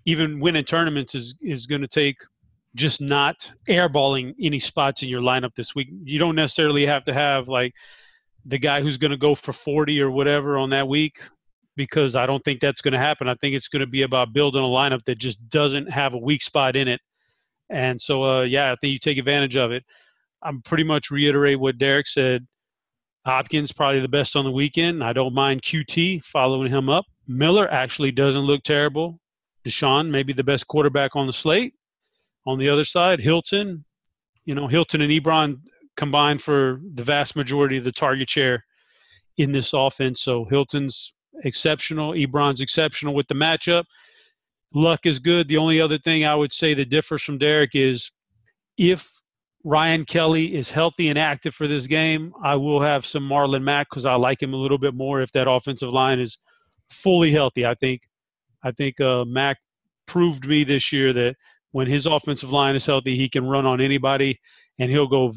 even 0.05 0.39
winning 0.39 0.65
tournaments 0.65 1.13
is 1.13 1.35
is 1.41 1.67
going 1.67 1.81
to 1.81 1.87
take 1.87 2.15
just 2.73 3.01
not 3.01 3.51
airballing 3.69 4.33
any 4.41 4.59
spots 4.59 5.03
in 5.03 5.09
your 5.09 5.21
lineup 5.21 5.53
this 5.55 5.75
week. 5.75 5.89
You 6.03 6.17
don't 6.17 6.35
necessarily 6.35 6.85
have 6.87 7.03
to 7.03 7.13
have 7.13 7.47
like 7.47 7.73
the 8.45 8.57
guy 8.57 8.81
who's 8.81 8.97
going 8.97 9.11
to 9.11 9.17
go 9.17 9.35
for 9.35 9.53
40 9.53 9.99
or 10.01 10.09
whatever 10.09 10.57
on 10.57 10.71
that 10.71 10.87
week 10.87 11.19
because 11.75 12.15
I 12.15 12.25
don't 12.25 12.43
think 12.43 12.61
that's 12.61 12.81
going 12.81 12.93
to 12.93 12.99
happen. 12.99 13.27
I 13.27 13.35
think 13.35 13.55
it's 13.55 13.67
going 13.67 13.81
to 13.81 13.87
be 13.87 14.01
about 14.01 14.33
building 14.33 14.63
a 14.63 14.65
lineup 14.65 15.03
that 15.05 15.19
just 15.19 15.49
doesn't 15.49 15.91
have 15.91 16.13
a 16.13 16.17
weak 16.17 16.41
spot 16.41 16.75
in 16.75 16.87
it 16.87 17.01
and 17.71 17.99
so, 17.99 18.23
uh, 18.23 18.41
yeah, 18.41 18.71
I 18.71 18.75
think 18.75 18.93
you 18.93 18.99
take 18.99 19.17
advantage 19.17 19.55
of 19.55 19.71
it. 19.71 19.83
I'm 20.43 20.61
pretty 20.61 20.83
much 20.83 21.09
reiterate 21.09 21.59
what 21.59 21.77
Derek 21.77 22.07
said. 22.07 22.45
Hopkins 23.25 23.71
probably 23.71 24.01
the 24.01 24.07
best 24.07 24.35
on 24.35 24.43
the 24.43 24.51
weekend. 24.51 25.03
I 25.03 25.13
don't 25.13 25.33
mind 25.33 25.61
Coutee 25.61 26.23
following 26.23 26.71
him 26.71 26.89
up. 26.89 27.05
Miller 27.27 27.71
actually 27.71 28.11
doesn't 28.11 28.41
look 28.41 28.63
terrible. 28.63 29.19
Deshaun 29.65 30.09
maybe 30.09 30.33
the 30.33 30.43
best 30.43 30.67
quarterback 30.67 31.15
on 31.15 31.27
the 31.27 31.33
slate. 31.33 31.73
On 32.47 32.57
the 32.57 32.69
other 32.69 32.83
side, 32.83 33.19
Hilton, 33.19 33.85
you 34.45 34.55
know, 34.55 34.67
Hilton 34.67 35.01
and 35.01 35.11
Ebron 35.11 35.59
combined 35.95 36.41
for 36.41 36.81
the 36.95 37.03
vast 37.03 37.35
majority 37.35 37.77
of 37.77 37.83
the 37.83 37.91
target 37.91 38.29
share 38.29 38.65
in 39.37 39.51
this 39.51 39.71
offense. 39.73 40.21
So 40.21 40.45
Hilton's 40.45 41.13
exceptional, 41.43 42.13
Ebron's 42.13 42.59
exceptional 42.59 43.13
with 43.13 43.27
the 43.27 43.35
matchup 43.35 43.83
luck 44.73 45.05
is 45.05 45.19
good. 45.19 45.47
The 45.47 45.57
only 45.57 45.81
other 45.81 45.97
thing 45.97 46.25
I 46.25 46.35
would 46.35 46.53
say 46.53 46.73
that 46.73 46.89
differs 46.89 47.21
from 47.21 47.37
Derek 47.37 47.71
is 47.73 48.11
if 48.77 49.09
Ryan 49.63 50.05
Kelly 50.05 50.55
is 50.55 50.71
healthy 50.71 51.09
and 51.09 51.19
active 51.19 51.53
for 51.53 51.67
this 51.67 51.87
game, 51.87 52.33
I 52.43 52.55
will 52.55 52.81
have 52.81 53.05
some 53.05 53.27
Marlon 53.27 53.63
Mack 53.63 53.89
because 53.89 54.05
I 54.05 54.15
like 54.15 54.41
him 54.41 54.53
a 54.53 54.57
little 54.57 54.77
bit 54.77 54.95
more 54.95 55.21
if 55.21 55.31
that 55.33 55.49
offensive 55.49 55.89
line 55.89 56.19
is 56.19 56.37
fully 56.89 57.31
healthy. 57.31 57.65
I 57.65 57.75
think 57.75 58.01
I 58.63 58.71
think 58.71 58.99
uh, 58.99 59.25
Mack 59.25 59.57
proved 60.07 60.47
me 60.47 60.63
this 60.63 60.91
year 60.91 61.13
that 61.13 61.35
when 61.71 61.87
his 61.87 62.05
offensive 62.05 62.51
line 62.51 62.75
is 62.75 62.85
healthy, 62.85 63.15
he 63.15 63.29
can 63.29 63.45
run 63.45 63.65
on 63.65 63.81
anybody, 63.81 64.39
and 64.79 64.91
he'll 64.91 65.07
go 65.07 65.33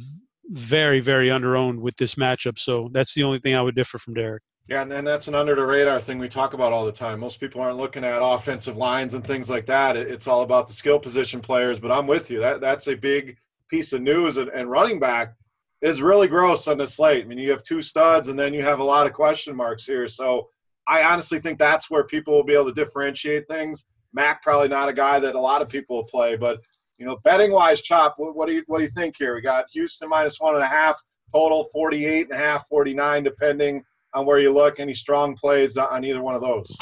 very, 0.49 1.01
very 1.01 1.31
under 1.31 1.57
owned 1.57 1.81
with 1.81 1.97
this 1.97 2.17
matchup. 2.17 2.59
So 2.59 2.91
that's 2.93 3.15
the 3.15 3.23
only 3.23 3.39
thing 3.39 3.55
I 3.55 3.63
would 3.63 3.75
differ 3.75 3.99
from 3.99 4.15
Derek. 4.15 4.43
Yeah, 4.67 4.81
and, 4.81 4.93
and 4.93 5.07
that's 5.07 5.29
an 5.29 5.35
under 5.35 5.55
the 5.55 5.67
radar 5.67 6.01
thing 6.01 6.19
we 6.19 6.29
talk 6.29 6.55
about 6.55 6.73
all 6.73 6.87
the 6.87 6.93
time. 6.93 7.21
Most 7.21 7.39
people 7.39 7.61
aren't 7.61 7.77
looking 7.77 8.03
at 8.03 8.21
offensive 8.23 8.79
lines 8.79 9.13
and 9.13 9.23
things 9.23 9.51
like 9.51 9.67
that. 9.67 9.97
It's 9.97 10.27
all 10.27 10.43
about 10.43 10.69
the 10.69 10.73
skill 10.73 10.99
position 10.99 11.41
players. 11.41 11.79
But 11.79 11.93
I'm 11.93 12.07
with 12.07 12.31
you. 12.31 12.41
That 12.41 12.63
that's 12.63 12.89
a 12.89 12.95
big 12.95 13.37
piece 13.69 13.93
of 13.93 14.01
news. 14.01 14.39
And, 14.39 14.49
and 14.49 14.71
running 14.71 14.99
back 14.99 15.35
is 15.83 16.01
really 16.01 16.29
gross 16.29 16.67
on 16.67 16.79
the 16.79 16.87
slate. 16.87 17.25
I 17.25 17.29
mean, 17.29 17.37
you 17.37 17.51
have 17.51 17.63
two 17.63 17.83
studs, 17.83 18.29
and 18.29 18.39
then 18.39 18.55
you 18.55 18.63
have 18.63 18.79
a 18.79 18.85
lot 18.85 19.07
of 19.07 19.13
question 19.13 19.55
marks 19.55 19.85
here. 19.85 20.09
So 20.09 20.49
I 20.87 21.03
honestly 21.03 21.41
think 21.41 21.59
that's 21.59 21.91
where 21.91 22.05
people 22.05 22.35
will 22.35 22.45
be 22.45 22.55
able 22.55 22.67
to 22.67 22.73
differentiate 22.73 23.47
things. 23.49 23.85
Mack 24.15 24.43
probably 24.43 24.69
not 24.69 24.89
a 24.89 24.95
guy 24.95 25.19
that 25.19 25.35
a 25.35 25.41
lot 25.41 25.61
of 25.61 25.69
people 25.69 25.97
will 25.97 26.05
play, 26.05 26.37
but 26.37 26.61
you 26.97 27.05
know, 27.05 27.19
betting 27.23 27.53
wise, 27.53 27.83
chop. 27.83 28.15
What, 28.17 28.35
what 28.35 28.49
do 28.49 28.55
you 28.55 28.63
what 28.67 28.79
do 28.79 28.85
you 28.85 28.91
think 28.91 29.17
here? 29.19 29.35
We 29.35 29.43
got 29.43 29.67
Houston 29.73 30.09
minus 30.09 30.41
one 30.41 30.55
and 30.55 30.65
a 30.65 30.69
half 30.69 30.99
total, 31.35 31.65
48 31.65 32.31
and 32.31 32.33
a 32.33 32.43
half, 32.43 32.67
49, 32.69 33.25
depending 33.25 33.85
on 34.15 34.27
where 34.27 34.39
you 34.39 34.53
look? 34.53 34.81
Any 34.81 34.95
strong 34.95 35.35
plays 35.35 35.77
on 35.77 36.05
either 36.05 36.23
one 36.23 36.35
of 36.35 36.41
those? 36.41 36.75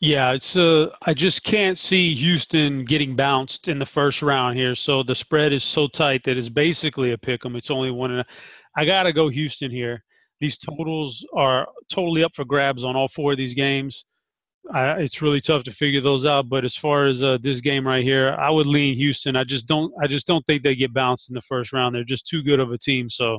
Yeah, 0.00 0.32
it's 0.32 0.56
uh, 0.56 0.90
I 1.02 1.14
just 1.14 1.42
can't 1.42 1.78
see 1.78 2.14
Houston 2.14 2.84
getting 2.84 3.16
bounced 3.16 3.66
in 3.66 3.80
the 3.80 3.86
first 3.86 4.22
round 4.22 4.56
here. 4.56 4.76
So 4.76 5.02
the 5.02 5.14
spread 5.14 5.52
is 5.52 5.64
so 5.64 5.88
tight 5.88 6.22
that 6.24 6.36
it's 6.36 6.48
basically 6.48 7.10
a 7.12 7.18
pick 7.18 7.44
'em. 7.44 7.56
It's 7.56 7.70
only 7.70 7.90
one 7.90 8.12
and 8.12 8.20
a, 8.20 8.26
I 8.76 8.84
gotta 8.84 9.12
go 9.12 9.28
Houston 9.28 9.72
here. 9.72 10.04
These 10.40 10.58
totals 10.58 11.26
are 11.34 11.66
totally 11.90 12.22
up 12.22 12.36
for 12.36 12.44
grabs 12.44 12.84
on 12.84 12.94
all 12.94 13.08
four 13.08 13.32
of 13.32 13.38
these 13.38 13.54
games. 13.54 14.04
it's 14.72 15.20
really 15.22 15.40
tough 15.40 15.64
to 15.64 15.72
figure 15.72 16.00
those 16.00 16.26
out. 16.26 16.48
But 16.48 16.64
as 16.64 16.76
far 16.76 17.06
as 17.06 17.22
uh, 17.22 17.38
this 17.42 17.60
game 17.60 17.86
right 17.86 18.04
here, 18.04 18.36
I 18.38 18.50
would 18.50 18.66
lean 18.66 18.94
Houston. 18.96 19.34
I 19.34 19.42
just 19.44 19.66
don't. 19.66 19.92
I 20.02 20.06
just 20.06 20.28
don't 20.28 20.44
think 20.46 20.62
they 20.62 20.76
get 20.76 20.94
bounced 20.94 21.28
in 21.28 21.34
the 21.34 21.42
first 21.42 21.72
round. 21.72 21.94
They're 21.94 22.04
just 22.04 22.26
too 22.28 22.42
good 22.42 22.60
of 22.60 22.70
a 22.70 22.78
team. 22.78 23.10
So 23.10 23.38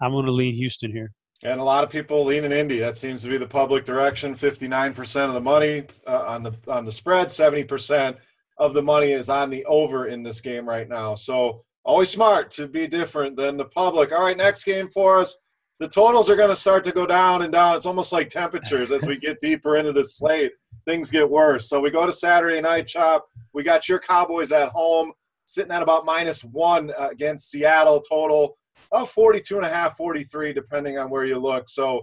I'm 0.00 0.12
going 0.12 0.26
to 0.26 0.32
lean 0.32 0.54
Houston 0.54 0.90
here. 0.90 1.12
And 1.44 1.60
a 1.60 1.64
lot 1.64 1.84
of 1.84 1.90
people 1.90 2.24
lean 2.24 2.44
in 2.44 2.52
Indy. 2.52 2.78
That 2.80 2.96
seems 2.96 3.22
to 3.22 3.28
be 3.28 3.38
the 3.38 3.46
public 3.46 3.84
direction. 3.84 4.34
Fifty-nine 4.34 4.92
percent 4.92 5.28
of 5.28 5.34
the 5.34 5.40
money 5.40 5.84
uh, 6.06 6.24
on 6.26 6.42
the 6.42 6.54
on 6.66 6.84
the 6.84 6.92
spread. 6.92 7.30
Seventy 7.30 7.64
percent 7.64 8.16
of 8.58 8.74
the 8.74 8.82
money 8.82 9.12
is 9.12 9.28
on 9.28 9.50
the 9.50 9.64
over 9.66 10.08
in 10.08 10.22
this 10.22 10.40
game 10.40 10.68
right 10.68 10.88
now. 10.88 11.14
So 11.14 11.64
always 11.84 12.10
smart 12.10 12.50
to 12.52 12.66
be 12.66 12.86
different 12.86 13.36
than 13.36 13.56
the 13.56 13.64
public. 13.64 14.12
All 14.12 14.24
right, 14.24 14.36
next 14.36 14.64
game 14.64 14.88
for 14.88 15.18
us. 15.18 15.36
The 15.80 15.88
totals 15.88 16.28
are 16.28 16.34
going 16.34 16.48
to 16.48 16.56
start 16.56 16.82
to 16.84 16.92
go 16.92 17.06
down 17.06 17.42
and 17.42 17.52
down. 17.52 17.76
It's 17.76 17.86
almost 17.86 18.12
like 18.12 18.28
temperatures 18.28 18.90
as 18.90 19.06
we 19.06 19.16
get 19.16 19.38
deeper 19.40 19.76
into 19.76 19.92
the 19.92 20.04
slate. 20.04 20.50
Things 20.84 21.08
get 21.08 21.30
worse. 21.30 21.68
So 21.68 21.80
we 21.80 21.92
go 21.92 22.04
to 22.04 22.12
Saturday 22.12 22.60
night 22.60 22.88
chop. 22.88 23.28
We 23.52 23.62
got 23.62 23.88
your 23.88 24.00
Cowboys 24.00 24.50
at 24.50 24.70
home, 24.70 25.12
sitting 25.44 25.70
at 25.70 25.82
about 25.82 26.04
minus 26.04 26.42
one 26.42 26.92
uh, 26.98 27.10
against 27.12 27.50
Seattle 27.50 28.00
total 28.00 28.58
oh, 28.92 29.04
42 29.04 29.56
and 29.56 29.66
a 29.66 29.68
half, 29.68 29.96
43, 29.96 30.52
depending 30.52 30.98
on 30.98 31.10
where 31.10 31.24
you 31.24 31.38
look. 31.38 31.68
So 31.68 32.02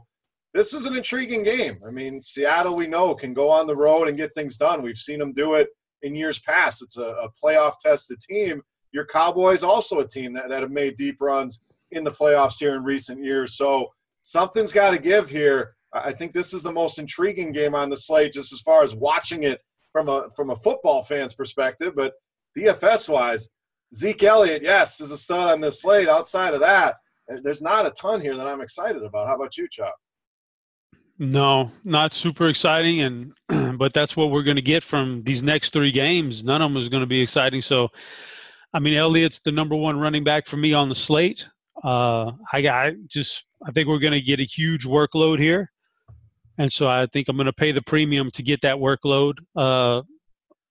this 0.54 0.74
is 0.74 0.86
an 0.86 0.96
intriguing 0.96 1.44
game. 1.44 1.80
I 1.86 1.92
mean, 1.92 2.22
Seattle, 2.22 2.76
we 2.76 2.88
know, 2.88 3.14
can 3.14 3.34
go 3.34 3.50
on 3.50 3.68
the 3.68 3.76
road 3.76 4.08
and 4.08 4.18
get 4.18 4.34
things 4.34 4.58
done. 4.58 4.82
We've 4.82 4.98
seen 4.98 5.20
them 5.20 5.34
do 5.34 5.56
it 5.56 5.68
in 6.02 6.16
years 6.16 6.40
past. 6.40 6.82
It's 6.82 6.98
a, 6.98 7.04
a 7.04 7.30
playoff 7.32 7.78
tested 7.80 8.20
team. 8.22 8.62
Your 8.92 9.06
Cowboys, 9.06 9.64
also 9.64 10.00
a 10.00 10.08
team 10.08 10.34
that, 10.34 10.50
that 10.50 10.62
have 10.62 10.72
made 10.72 10.96
deep 10.96 11.18
runs 11.20 11.60
in 11.92 12.04
the 12.04 12.12
playoffs 12.12 12.60
here 12.60 12.76
in 12.76 12.84
recent 12.84 13.24
years. 13.24 13.58
So 13.58 13.90
something's 14.22 14.72
got 14.72 14.92
to 14.92 14.98
give 14.98 15.30
here. 15.30 15.76
I 15.94 16.12
think 16.12 16.34
this 16.34 16.54
is 16.54 16.64
the 16.64 16.72
most 16.72 17.00
intriguing 17.00 17.52
game 17.52 17.76
on 17.76 17.90
the 17.90 17.98
slate, 17.98 18.34
just 18.34 18.54
as 18.54 18.62
far 18.62 18.84
as 18.84 18.96
watching 18.96 19.44
it 19.44 19.62
from 19.92 20.10
a 20.10 20.30
from 20.36 20.50
a 20.50 20.56
football 20.58 21.02
fan's 21.02 21.34
perspective. 21.34 21.94
But 21.96 22.14
DFS 22.58 23.10
wise, 23.10 23.50
Zeke 23.94 24.24
Elliott, 24.24 24.64
yes, 24.64 25.00
is 25.02 25.12
a 25.12 25.18
stud 25.18 25.50
on 25.50 25.62
this 25.62 25.82
slate. 25.82 26.08
Outside 26.08 26.54
of 26.54 26.60
that, 26.62 26.96
there's 27.44 27.62
not 27.62 27.86
a 27.86 27.92
ton 27.92 28.22
here 28.22 28.36
that 28.36 28.48
I'm 28.48 28.62
excited 28.62 29.04
about. 29.04 29.28
How 29.28 29.36
about 29.36 29.58
you, 29.58 29.68
Chop? 29.70 29.96
No, 31.18 31.72
not 31.84 32.14
super 32.14 32.50
exciting, 32.50 33.02
and 33.02 33.78
but 33.78 33.94
that's 33.94 34.18
what 34.18 34.32
we're 34.32 34.44
going 34.44 34.58
to 34.58 34.62
get 34.62 34.84
from 34.84 35.24
these 35.24 35.42
next 35.42 35.72
three 35.72 35.92
games. 35.92 36.44
None 36.44 36.62
of 36.62 36.72
them 36.72 36.82
is 36.82 36.90
going 36.90 37.02
to 37.02 37.08
be 37.08 37.22
exciting. 37.22 37.62
So, 37.62 37.88
I 38.74 38.80
mean, 38.80 38.96
Elliott's 38.96 39.40
the 39.40 39.52
number 39.52 39.76
one 39.76 39.98
running 39.98 40.24
back 40.24 40.46
for 40.48 40.58
me 40.58 40.74
on 40.74 40.90
the 40.90 40.96
slate. 40.96 41.48
Uh, 41.84 42.34
I 42.52 42.62
got 42.62 42.94
just 43.08 43.46
I 43.66 43.72
think 43.72 43.88
we're 43.88 44.00
going 44.00 44.14
to 44.14 44.22
get 44.22 44.40
a 44.40 44.44
huge 44.44 44.86
workload 44.86 45.40
here, 45.40 45.72
and 46.58 46.72
so 46.72 46.88
I 46.88 47.08
think 47.14 47.30
I'm 47.30 47.38
going 47.38 47.46
to 47.46 47.54
pay 47.54 47.72
the 47.72 47.82
premium 47.82 48.30
to 48.32 48.44
get 48.44 48.62
that 48.64 48.76
workload. 48.76 49.36
Uh, 49.56 50.02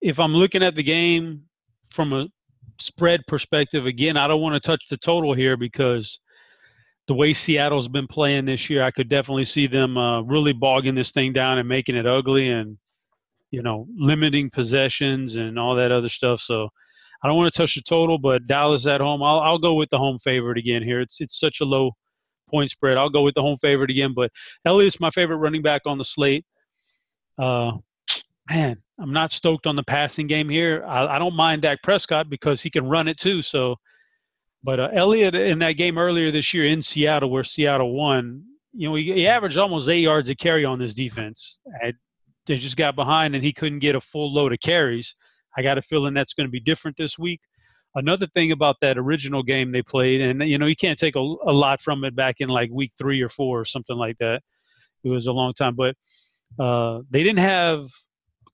if 0.02 0.21
I'm 0.21 0.35
looking 0.35 0.62
at 0.62 0.75
the 0.75 0.83
game 0.83 1.44
from 1.90 2.12
a 2.12 2.28
spread 2.78 3.21
perspective, 3.26 3.87
again, 3.87 4.16
I 4.16 4.26
don't 4.26 4.40
want 4.40 4.54
to 4.54 4.66
touch 4.66 4.85
the 4.88 4.97
total 4.97 5.35
here 5.35 5.57
because 5.57 6.21
the 7.07 7.14
way 7.14 7.33
Seattle's 7.33 7.88
been 7.88 8.07
playing 8.07 8.47
this 8.47 8.71
year, 8.71 8.83
I 8.83 8.90
could 8.90 9.09
definitely 9.09 9.45
see 9.45 9.66
them 9.66 9.97
uh, 9.97 10.23
really 10.23 10.52
bogging 10.52 10.95
this 10.95 11.11
thing 11.11 11.33
down 11.33 11.59
and 11.59 11.69
making 11.69 11.97
it 11.97 12.07
ugly 12.07 12.49
and, 12.50 12.78
you 13.50 13.62
know, 13.62 13.87
limiting 13.97 14.50
possessions 14.50 15.37
and 15.37 15.59
all 15.59 15.75
that 15.75 15.93
other 15.93 16.09
stuff. 16.09 16.40
So 16.40 16.69
I 17.23 17.28
don't 17.28 17.37
want 17.37 17.52
to 17.52 17.57
touch 17.57 17.75
the 17.75 17.83
total, 17.83 18.19
but 18.19 18.47
Dallas 18.47 18.87
at 18.87 19.00
home, 19.00 19.23
I'll, 19.23 19.40
I'll 19.40 19.59
go 19.59 19.75
with 19.75 19.90
the 19.90 19.99
home 19.99 20.19
favorite 20.19 20.59
again 20.59 20.83
here. 20.83 21.00
It's, 21.00 21.21
it's 21.21 21.38
such 21.38 21.61
a 21.61 21.64
low 21.64 21.93
point 22.50 22.71
spread. 22.71 22.97
I'll 22.97 23.11
go 23.11 23.23
with 23.23 23.35
the 23.35 23.43
home 23.43 23.59
favorite 23.59 23.90
again, 23.90 24.14
but 24.14 24.31
Elliott's 24.64 25.00
my 25.00 25.11
favorite 25.11 25.37
running 25.37 25.62
back 25.62 25.83
on 25.87 25.99
the 25.99 26.04
slate. 26.04 26.45
Uh, 27.38 27.73
man, 28.48 28.82
I'm 28.98 29.12
not 29.12 29.32
stoked 29.32 29.66
on 29.66 29.76
the 29.76 29.82
passing 29.82 30.26
game 30.26 30.48
here. 30.48 30.84
I, 30.86 31.16
I, 31.16 31.18
don't 31.18 31.34
mind 31.34 31.62
Dak 31.62 31.82
Prescott 31.82 32.28
because 32.28 32.62
he 32.62 32.70
can 32.70 32.86
run 32.88 33.08
it 33.08 33.18
too. 33.18 33.42
So, 33.42 33.76
but 34.62 34.80
uh, 34.80 34.88
Elliott 34.92 35.34
in 35.34 35.58
that 35.60 35.72
game 35.72 35.98
earlier 35.98 36.30
this 36.30 36.54
year 36.54 36.66
in 36.66 36.80
Seattle, 36.80 37.30
where 37.30 37.44
Seattle 37.44 37.92
won, 37.92 38.44
you 38.72 38.88
know, 38.88 38.94
he, 38.94 39.12
he 39.12 39.26
averaged 39.26 39.58
almost 39.58 39.88
eight 39.88 40.00
yards 40.00 40.28
a 40.28 40.34
carry 40.34 40.64
on 40.64 40.78
this 40.78 40.94
defense. 40.94 41.58
I, 41.82 41.94
they 42.46 42.56
just 42.56 42.76
got 42.76 42.94
behind 42.94 43.34
and 43.34 43.42
he 43.42 43.52
couldn't 43.52 43.78
get 43.78 43.94
a 43.94 44.00
full 44.00 44.32
load 44.32 44.52
of 44.52 44.60
carries. 44.60 45.14
I 45.56 45.62
got 45.62 45.78
a 45.78 45.82
feeling 45.82 46.14
that's 46.14 46.34
going 46.34 46.46
to 46.46 46.52
be 46.52 46.60
different 46.60 46.96
this 46.96 47.18
week. 47.18 47.40
Another 47.96 48.26
thing 48.26 48.50
about 48.50 48.76
that 48.80 48.98
original 48.98 49.42
game 49.42 49.70
they 49.70 49.82
played, 49.82 50.20
and 50.20 50.42
you 50.48 50.58
know, 50.58 50.66
you 50.66 50.74
can't 50.74 50.98
take 50.98 51.14
a, 51.14 51.20
a 51.20 51.52
lot 51.52 51.80
from 51.80 52.02
it 52.02 52.16
back 52.16 52.36
in 52.40 52.48
like 52.48 52.70
week 52.72 52.92
three 52.98 53.22
or 53.22 53.28
four 53.28 53.60
or 53.60 53.64
something 53.64 53.96
like 53.96 54.18
that. 54.18 54.42
It 55.04 55.10
was 55.10 55.28
a 55.28 55.32
long 55.32 55.54
time, 55.54 55.76
but 55.76 55.94
uh, 56.58 57.02
they 57.08 57.22
didn't 57.22 57.38
have 57.38 57.86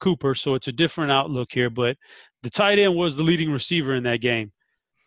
Cooper, 0.00 0.34
so 0.34 0.54
it's 0.54 0.68
a 0.68 0.72
different 0.72 1.12
outlook 1.12 1.48
here. 1.52 1.70
But 1.70 1.96
the 2.42 2.50
tight 2.50 2.78
end 2.78 2.96
was 2.96 3.16
the 3.16 3.22
leading 3.22 3.52
receiver 3.52 3.94
in 3.94 4.02
that 4.04 4.20
game. 4.20 4.52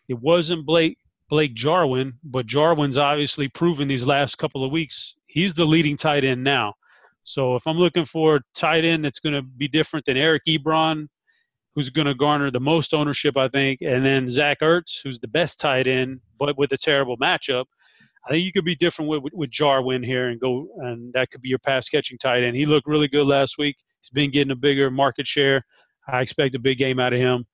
It 0.08 0.20
wasn't 0.20 0.66
Blake 0.66 0.98
Blake 1.28 1.54
Jarwin, 1.54 2.14
but 2.22 2.46
Jarwin's 2.46 2.98
obviously 2.98 3.48
proven 3.48 3.88
these 3.88 4.04
last 4.04 4.36
couple 4.36 4.64
of 4.64 4.70
weeks 4.70 5.14
he's 5.34 5.52
the 5.52 5.64
leading 5.64 5.96
tight 5.96 6.24
end 6.24 6.42
now. 6.42 6.74
So 7.24 7.56
if 7.56 7.66
I'm 7.66 7.76
looking 7.76 8.04
for 8.04 8.36
a 8.36 8.40
tight 8.54 8.84
end 8.84 9.04
that's 9.04 9.18
going 9.18 9.34
to 9.34 9.42
be 9.42 9.68
different 9.68 10.06
than 10.06 10.16
Eric 10.16 10.42
Ebron, 10.48 11.08
who's 11.74 11.90
going 11.90 12.06
to 12.06 12.14
garner 12.14 12.50
the 12.50 12.60
most 12.60 12.94
ownership, 12.94 13.36
I 13.36 13.48
think, 13.48 13.80
and 13.82 14.06
then 14.06 14.30
Zach 14.30 14.60
Ertz, 14.60 15.00
who's 15.02 15.18
the 15.18 15.28
best 15.28 15.58
tight 15.58 15.88
end, 15.88 16.20
but 16.38 16.56
with 16.56 16.72
a 16.72 16.78
terrible 16.78 17.18
matchup. 17.18 17.64
I 18.26 18.30
think 18.30 18.44
you 18.44 18.52
could 18.52 18.64
be 18.64 18.76
different 18.76 19.10
with, 19.10 19.22
with, 19.22 19.34
with 19.34 19.50
Jarwin 19.50 20.02
here 20.02 20.28
and 20.28 20.40
go, 20.40 20.68
and 20.78 21.12
that 21.14 21.30
could 21.30 21.42
be 21.42 21.48
your 21.48 21.58
pass 21.58 21.88
catching 21.88 22.16
tight 22.16 22.44
end. 22.44 22.56
He 22.56 22.64
looked 22.64 22.86
really 22.86 23.08
good 23.08 23.26
last 23.26 23.58
week. 23.58 23.76
He's 24.04 24.10
been 24.10 24.30
getting 24.30 24.50
a 24.50 24.56
bigger 24.56 24.90
market 24.90 25.26
share. 25.26 25.64
I 26.06 26.20
expect 26.20 26.54
a 26.54 26.58
big 26.58 26.78
game 26.78 27.00
out 27.00 27.14
of 27.14 27.20
him. 27.20 27.46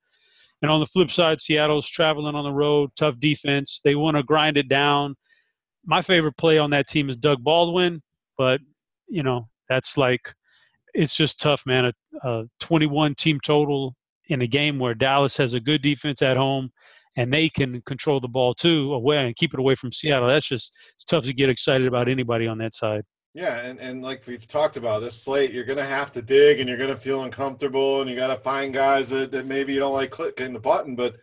And 0.63 0.71
on 0.71 0.81
the 0.81 0.87
flip 0.87 1.11
side, 1.11 1.41
Seattle's 1.41 1.89
traveling 1.89 2.35
on 2.35 2.45
the 2.45 2.53
road, 2.53 2.91
tough 2.97 3.19
defense. 3.21 3.81
They 3.85 3.95
want 3.95 4.17
to 4.17 4.23
grind 4.23 4.57
it 4.57 4.69
down. 4.69 5.15
My 5.87 6.03
favorite 6.03 6.37
play 6.37 6.59
on 6.59 6.71
that 6.71 6.89
team 6.89 7.09
is 7.09 7.17
Doug 7.17 7.43
Baldwin, 7.43 8.03
but 8.37 8.61
you 9.09 9.23
know 9.23 9.49
that's 9.69 9.97
like 9.97 10.35
it's 10.93 11.15
just 11.15 11.41
tough, 11.41 11.65
man. 11.65 11.87
A, 11.87 11.93
a 12.29 12.45
21 12.59 13.15
team 13.15 13.41
total 13.43 13.97
in 14.29 14.43
a 14.43 14.47
game 14.47 14.79
where 14.79 14.95
Dallas 14.95 15.37
has 15.39 15.55
a 15.55 15.61
good 15.61 15.83
defense 15.83 16.21
at 16.21 16.37
home 16.37 16.71
and 17.17 17.33
they 17.33 17.49
can 17.49 17.81
control 17.83 18.21
the 18.21 18.29
ball 18.29 18.55
too 18.55 18.93
away 18.93 19.27
and 19.27 19.37
keep 19.37 19.55
it 19.55 19.61
away 19.61 19.75
from 19.75 19.93
Seattle. 19.93 20.29
That's 20.29 20.47
just 20.47 20.73
it's 20.95 21.05
tough 21.05 21.25
to 21.25 21.33
get 21.33 21.49
excited 21.49 21.87
about 21.87 22.09
anybody 22.09 22.47
on 22.47 22.59
that 22.59 22.75
side. 22.75 23.05
Yeah, 23.33 23.61
and, 23.61 23.79
and 23.79 24.03
like 24.03 24.27
we've 24.27 24.47
talked 24.47 24.77
about 24.77 25.01
this 25.01 25.23
slate, 25.23 25.53
you're 25.53 25.65
gonna 25.65 25.87
have 25.87 26.11
to 26.13 26.23
dig 26.23 26.59
and 26.59 26.69
you're 26.69 26.79
gonna 26.79 26.97
feel 26.97 27.23
uncomfortable 27.23 28.01
and 28.01 28.11
you 28.11 28.17
gotta 28.17 28.41
find 28.41 28.75
guys 28.75 29.09
that, 29.11 29.31
that 29.31 29.47
maybe 29.47 29.73
you 29.73 29.79
don't 29.79 29.93
like 29.93 30.11
clicking 30.11 30.53
the 30.53 30.59
button. 30.59 30.97
But 30.97 31.15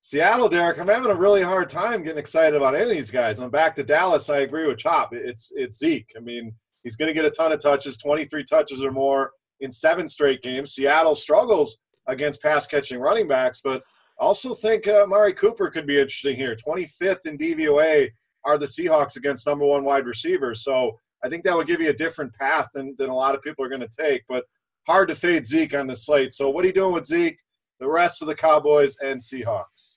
Seattle, 0.00 0.50
Derek, 0.50 0.78
I'm 0.78 0.88
having 0.88 1.10
a 1.10 1.14
really 1.14 1.42
hard 1.42 1.70
time 1.70 2.02
getting 2.02 2.18
excited 2.18 2.54
about 2.54 2.74
any 2.74 2.84
of 2.84 2.90
these 2.90 3.10
guys. 3.10 3.38
I'm 3.38 3.50
back 3.50 3.74
to 3.76 3.82
Dallas. 3.82 4.28
I 4.28 4.40
agree 4.40 4.66
with 4.66 4.78
Chop. 4.78 5.14
It's 5.14 5.50
it's 5.56 5.78
Zeke. 5.78 6.12
I 6.16 6.20
mean, 6.20 6.54
he's 6.82 6.96
gonna 6.96 7.14
get 7.14 7.24
a 7.24 7.30
ton 7.30 7.52
of 7.52 7.62
touches, 7.62 7.96
23 7.96 8.44
touches 8.44 8.84
or 8.84 8.92
more 8.92 9.32
in 9.60 9.72
seven 9.72 10.06
straight 10.06 10.42
games. 10.42 10.74
Seattle 10.74 11.14
struggles 11.14 11.78
against 12.08 12.42
pass 12.42 12.66
catching 12.66 13.00
running 13.00 13.26
backs, 13.26 13.62
but 13.64 13.82
also 14.18 14.52
think 14.52 14.86
uh, 14.86 15.06
Mari 15.06 15.32
Cooper 15.32 15.70
could 15.70 15.86
be 15.86 15.98
interesting 15.98 16.36
here. 16.36 16.54
25th 16.56 17.24
in 17.24 17.38
DVOA 17.38 18.10
are 18.44 18.58
the 18.58 18.66
Seahawks 18.66 19.16
against 19.16 19.46
number 19.46 19.64
one 19.64 19.84
wide 19.84 20.06
receivers. 20.06 20.62
So 20.62 20.98
I 21.24 21.28
think 21.28 21.44
that 21.44 21.56
would 21.56 21.66
give 21.66 21.80
you 21.80 21.90
a 21.90 21.94
different 21.94 22.32
path 22.34 22.68
than, 22.74 22.94
than 22.98 23.10
a 23.10 23.14
lot 23.14 23.34
of 23.34 23.42
people 23.42 23.64
are 23.64 23.68
going 23.68 23.80
to 23.80 23.88
take. 23.88 24.22
But 24.28 24.44
hard 24.86 25.08
to 25.08 25.14
fade 25.14 25.46
Zeke 25.46 25.74
on 25.74 25.86
the 25.86 25.96
slate. 25.96 26.32
So 26.32 26.48
what 26.50 26.64
are 26.64 26.68
you 26.68 26.74
doing 26.74 26.94
with 26.94 27.06
Zeke, 27.06 27.38
the 27.80 27.88
rest 27.88 28.22
of 28.22 28.28
the 28.28 28.34
Cowboys, 28.34 28.96
and 29.02 29.20
Seahawks? 29.20 29.96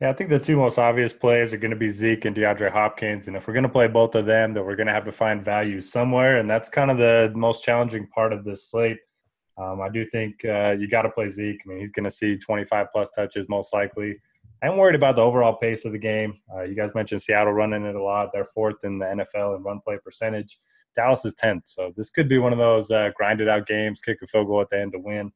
Yeah, 0.00 0.10
I 0.10 0.12
think 0.12 0.28
the 0.28 0.38
two 0.38 0.56
most 0.56 0.78
obvious 0.78 1.14
plays 1.14 1.54
are 1.54 1.58
going 1.58 1.70
to 1.70 1.76
be 1.76 1.88
Zeke 1.88 2.26
and 2.26 2.36
DeAndre 2.36 2.70
Hopkins. 2.70 3.28
And 3.28 3.36
if 3.36 3.46
we're 3.46 3.54
going 3.54 3.62
to 3.62 3.68
play 3.68 3.88
both 3.88 4.14
of 4.14 4.26
them, 4.26 4.52
then 4.52 4.64
we're 4.64 4.76
going 4.76 4.88
to 4.88 4.92
have 4.92 5.06
to 5.06 5.12
find 5.12 5.42
value 5.42 5.80
somewhere. 5.80 6.38
And 6.38 6.48
that's 6.48 6.68
kind 6.68 6.90
of 6.90 6.98
the 6.98 7.32
most 7.34 7.64
challenging 7.64 8.06
part 8.08 8.34
of 8.34 8.44
this 8.44 8.68
slate. 8.68 8.98
Um, 9.58 9.80
I 9.80 9.88
do 9.88 10.04
think 10.04 10.44
uh, 10.44 10.72
you 10.78 10.86
got 10.86 11.02
to 11.02 11.10
play 11.10 11.30
Zeke. 11.30 11.60
I 11.64 11.68
mean, 11.68 11.78
he's 11.78 11.90
going 11.90 12.04
to 12.04 12.10
see 12.10 12.36
25 12.36 12.88
plus 12.92 13.10
touches 13.10 13.48
most 13.48 13.72
likely. 13.72 14.18
I'm 14.62 14.76
worried 14.76 14.94
about 14.94 15.16
the 15.16 15.22
overall 15.22 15.54
pace 15.54 15.84
of 15.84 15.92
the 15.92 15.98
game. 15.98 16.40
Uh, 16.54 16.62
you 16.62 16.74
guys 16.74 16.94
mentioned 16.94 17.22
Seattle 17.22 17.52
running 17.52 17.84
it 17.84 17.94
a 17.94 18.02
lot. 18.02 18.30
They're 18.32 18.44
fourth 18.44 18.84
in 18.84 18.98
the 18.98 19.06
NFL 19.06 19.56
in 19.56 19.62
run 19.62 19.80
play 19.84 19.98
percentage. 20.02 20.58
Dallas 20.94 21.24
is 21.24 21.34
10th. 21.34 21.62
So 21.64 21.92
this 21.96 22.10
could 22.10 22.28
be 22.28 22.38
one 22.38 22.52
of 22.52 22.58
those 22.58 22.90
uh, 22.90 23.10
grinded 23.14 23.48
out 23.48 23.66
games, 23.66 24.00
kick 24.00 24.18
a 24.22 24.26
field 24.26 24.46
goal 24.46 24.62
at 24.62 24.70
the 24.70 24.80
end 24.80 24.92
to 24.92 24.98
win. 24.98 25.30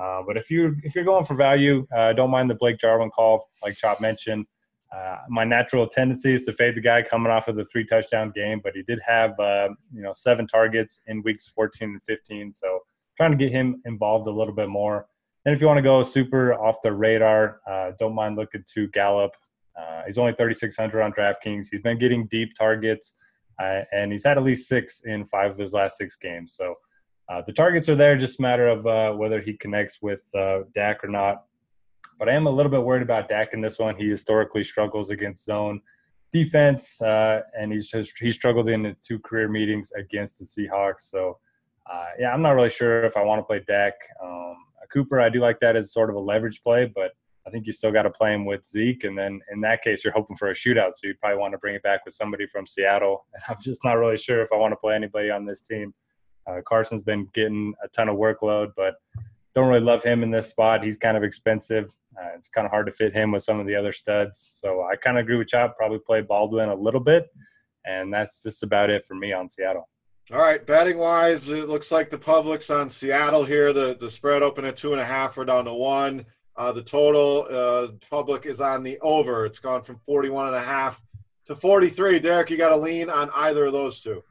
Uh, 0.00 0.22
but 0.26 0.36
if 0.36 0.50
you 0.50 0.76
if 0.82 0.94
you're 0.94 1.04
going 1.04 1.24
for 1.24 1.34
value, 1.34 1.86
uh, 1.96 2.12
don't 2.12 2.30
mind 2.30 2.48
the 2.48 2.54
Blake 2.54 2.78
Jarwin 2.78 3.10
call, 3.10 3.48
like 3.62 3.76
Chop 3.76 4.00
mentioned. 4.00 4.46
Uh, 4.94 5.18
my 5.28 5.44
natural 5.44 5.86
tendency 5.86 6.34
is 6.34 6.44
to 6.44 6.52
fade 6.52 6.74
the 6.74 6.80
guy 6.80 7.02
coming 7.02 7.30
off 7.30 7.48
of 7.48 7.56
the 7.56 7.64
three 7.66 7.86
touchdown 7.86 8.32
game, 8.34 8.60
but 8.62 8.72
he 8.74 8.82
did 8.82 8.98
have 9.06 9.38
uh, 9.38 9.68
you 9.92 10.02
know 10.02 10.12
seven 10.12 10.46
targets 10.46 11.00
in 11.06 11.22
weeks 11.22 11.48
14 11.48 11.90
and 11.90 12.00
15. 12.06 12.52
So 12.52 12.80
trying 13.16 13.30
to 13.30 13.36
get 13.36 13.52
him 13.52 13.80
involved 13.84 14.26
a 14.26 14.30
little 14.30 14.54
bit 14.54 14.68
more. 14.68 15.06
And 15.46 15.54
if 15.54 15.60
you 15.60 15.66
want 15.66 15.78
to 15.78 15.82
go 15.82 16.02
super 16.02 16.54
off 16.54 16.76
the 16.82 16.92
radar, 16.92 17.60
uh, 17.66 17.92
don't 17.98 18.14
mind 18.14 18.36
looking 18.36 18.62
to 18.74 18.88
Gallup. 18.88 19.32
Uh, 19.78 20.02
he's 20.04 20.18
only 20.18 20.32
3,600 20.32 21.00
on 21.00 21.12
DraftKings. 21.12 21.66
He's 21.70 21.80
been 21.80 21.98
getting 21.98 22.26
deep 22.26 22.54
targets, 22.54 23.14
uh, 23.58 23.82
and 23.92 24.12
he's 24.12 24.24
had 24.24 24.36
at 24.36 24.44
least 24.44 24.68
six 24.68 25.02
in 25.04 25.24
five 25.24 25.52
of 25.52 25.58
his 25.58 25.72
last 25.72 25.96
six 25.96 26.16
games. 26.16 26.54
So 26.54 26.74
uh, 27.30 27.42
the 27.46 27.52
targets 27.52 27.88
are 27.88 27.94
there, 27.94 28.18
just 28.18 28.38
a 28.38 28.42
matter 28.42 28.68
of 28.68 28.86
uh, 28.86 29.12
whether 29.12 29.40
he 29.40 29.54
connects 29.54 30.02
with 30.02 30.22
uh, 30.34 30.60
Dak 30.74 31.02
or 31.02 31.08
not. 31.08 31.44
But 32.18 32.28
I 32.28 32.32
am 32.32 32.46
a 32.46 32.50
little 32.50 32.70
bit 32.70 32.82
worried 32.82 33.02
about 33.02 33.28
Dak 33.28 33.54
in 33.54 33.62
this 33.62 33.78
one. 33.78 33.96
He 33.96 34.08
historically 34.08 34.64
struggles 34.64 35.08
against 35.08 35.44
zone 35.44 35.80
defense, 36.32 37.00
and 37.00 37.72
he's 37.72 37.88
just, 37.88 38.16
he 38.18 38.30
struggled 38.30 38.68
in 38.68 38.84
his 38.84 39.02
two 39.02 39.18
career 39.20 39.48
meetings 39.48 39.90
against 39.92 40.38
the 40.38 40.44
Seahawks. 40.44 41.00
So 41.00 41.38
yeah, 42.18 42.32
I'm 42.32 42.42
not 42.42 42.50
really 42.50 42.68
sure 42.68 43.04
if 43.04 43.16
I 43.16 43.22
want 43.22 43.38
to 43.38 43.44
play 43.44 43.64
Dak. 43.66 43.94
Um, 44.22 44.56
Cooper, 44.92 45.20
I 45.20 45.28
do 45.28 45.40
like 45.40 45.58
that 45.60 45.76
as 45.76 45.92
sort 45.92 46.10
of 46.10 46.16
a 46.16 46.20
leverage 46.20 46.62
play, 46.62 46.90
but 46.92 47.12
I 47.46 47.50
think 47.50 47.66
you 47.66 47.72
still 47.72 47.92
got 47.92 48.02
to 48.02 48.10
play 48.10 48.34
him 48.34 48.44
with 48.44 48.64
Zeke. 48.64 49.04
And 49.04 49.16
then 49.16 49.40
in 49.52 49.60
that 49.62 49.82
case, 49.82 50.04
you're 50.04 50.12
hoping 50.12 50.36
for 50.36 50.50
a 50.50 50.54
shootout. 50.54 50.92
So 50.92 51.08
you'd 51.08 51.18
probably 51.20 51.38
want 51.38 51.52
to 51.52 51.58
bring 51.58 51.74
it 51.74 51.82
back 51.82 52.04
with 52.04 52.14
somebody 52.14 52.46
from 52.46 52.66
Seattle. 52.66 53.26
And 53.34 53.42
I'm 53.48 53.62
just 53.62 53.84
not 53.84 53.94
really 53.94 54.16
sure 54.16 54.40
if 54.40 54.48
I 54.52 54.56
want 54.56 54.72
to 54.72 54.76
play 54.76 54.94
anybody 54.94 55.30
on 55.30 55.46
this 55.46 55.62
team. 55.62 55.94
Uh, 56.46 56.60
Carson's 56.66 57.02
been 57.02 57.28
getting 57.34 57.74
a 57.82 57.88
ton 57.88 58.08
of 58.08 58.16
workload, 58.16 58.68
but 58.76 58.94
don't 59.54 59.68
really 59.68 59.80
love 59.80 60.02
him 60.02 60.22
in 60.22 60.30
this 60.30 60.48
spot. 60.48 60.84
He's 60.84 60.96
kind 60.96 61.16
of 61.16 61.22
expensive. 61.22 61.90
Uh, 62.20 62.28
it's 62.34 62.48
kind 62.48 62.66
of 62.66 62.70
hard 62.70 62.86
to 62.86 62.92
fit 62.92 63.14
him 63.14 63.32
with 63.32 63.42
some 63.42 63.58
of 63.58 63.66
the 63.66 63.74
other 63.74 63.92
studs. 63.92 64.58
So 64.60 64.82
I 64.90 64.96
kind 64.96 65.18
of 65.18 65.24
agree 65.24 65.36
with 65.36 65.48
Chop. 65.48 65.76
Probably 65.76 65.98
play 65.98 66.20
Baldwin 66.20 66.68
a 66.68 66.74
little 66.74 67.00
bit. 67.00 67.28
And 67.86 68.12
that's 68.12 68.42
just 68.42 68.62
about 68.62 68.90
it 68.90 69.06
for 69.06 69.14
me 69.14 69.32
on 69.32 69.48
Seattle. 69.48 69.88
All 70.32 70.38
right, 70.38 70.64
betting 70.64 70.96
wise, 70.96 71.48
it 71.48 71.68
looks 71.68 71.90
like 71.90 72.08
the 72.08 72.18
public's 72.18 72.70
on 72.70 72.88
Seattle 72.88 73.44
here. 73.44 73.72
The 73.72 73.96
the 73.98 74.08
spread 74.08 74.44
open 74.44 74.64
at 74.64 74.76
two 74.76 74.92
and 74.92 75.00
a 75.00 75.04
half. 75.04 75.36
We're 75.36 75.44
down 75.44 75.64
to 75.64 75.74
one. 75.74 76.24
Uh, 76.56 76.70
the 76.70 76.84
total 76.84 77.48
uh, 77.50 77.88
public 78.10 78.46
is 78.46 78.60
on 78.60 78.84
the 78.84 78.96
over. 79.00 79.44
It's 79.44 79.58
gone 79.58 79.82
from 79.82 79.98
41 80.06 80.48
and 80.48 80.56
a 80.56 80.62
half 80.62 81.02
to 81.46 81.56
43. 81.56 82.20
Derek, 82.20 82.48
you 82.50 82.56
got 82.56 82.68
to 82.68 82.76
lean 82.76 83.10
on 83.10 83.30
either 83.34 83.66
of 83.66 83.72
those 83.72 83.98
two. 83.98 84.22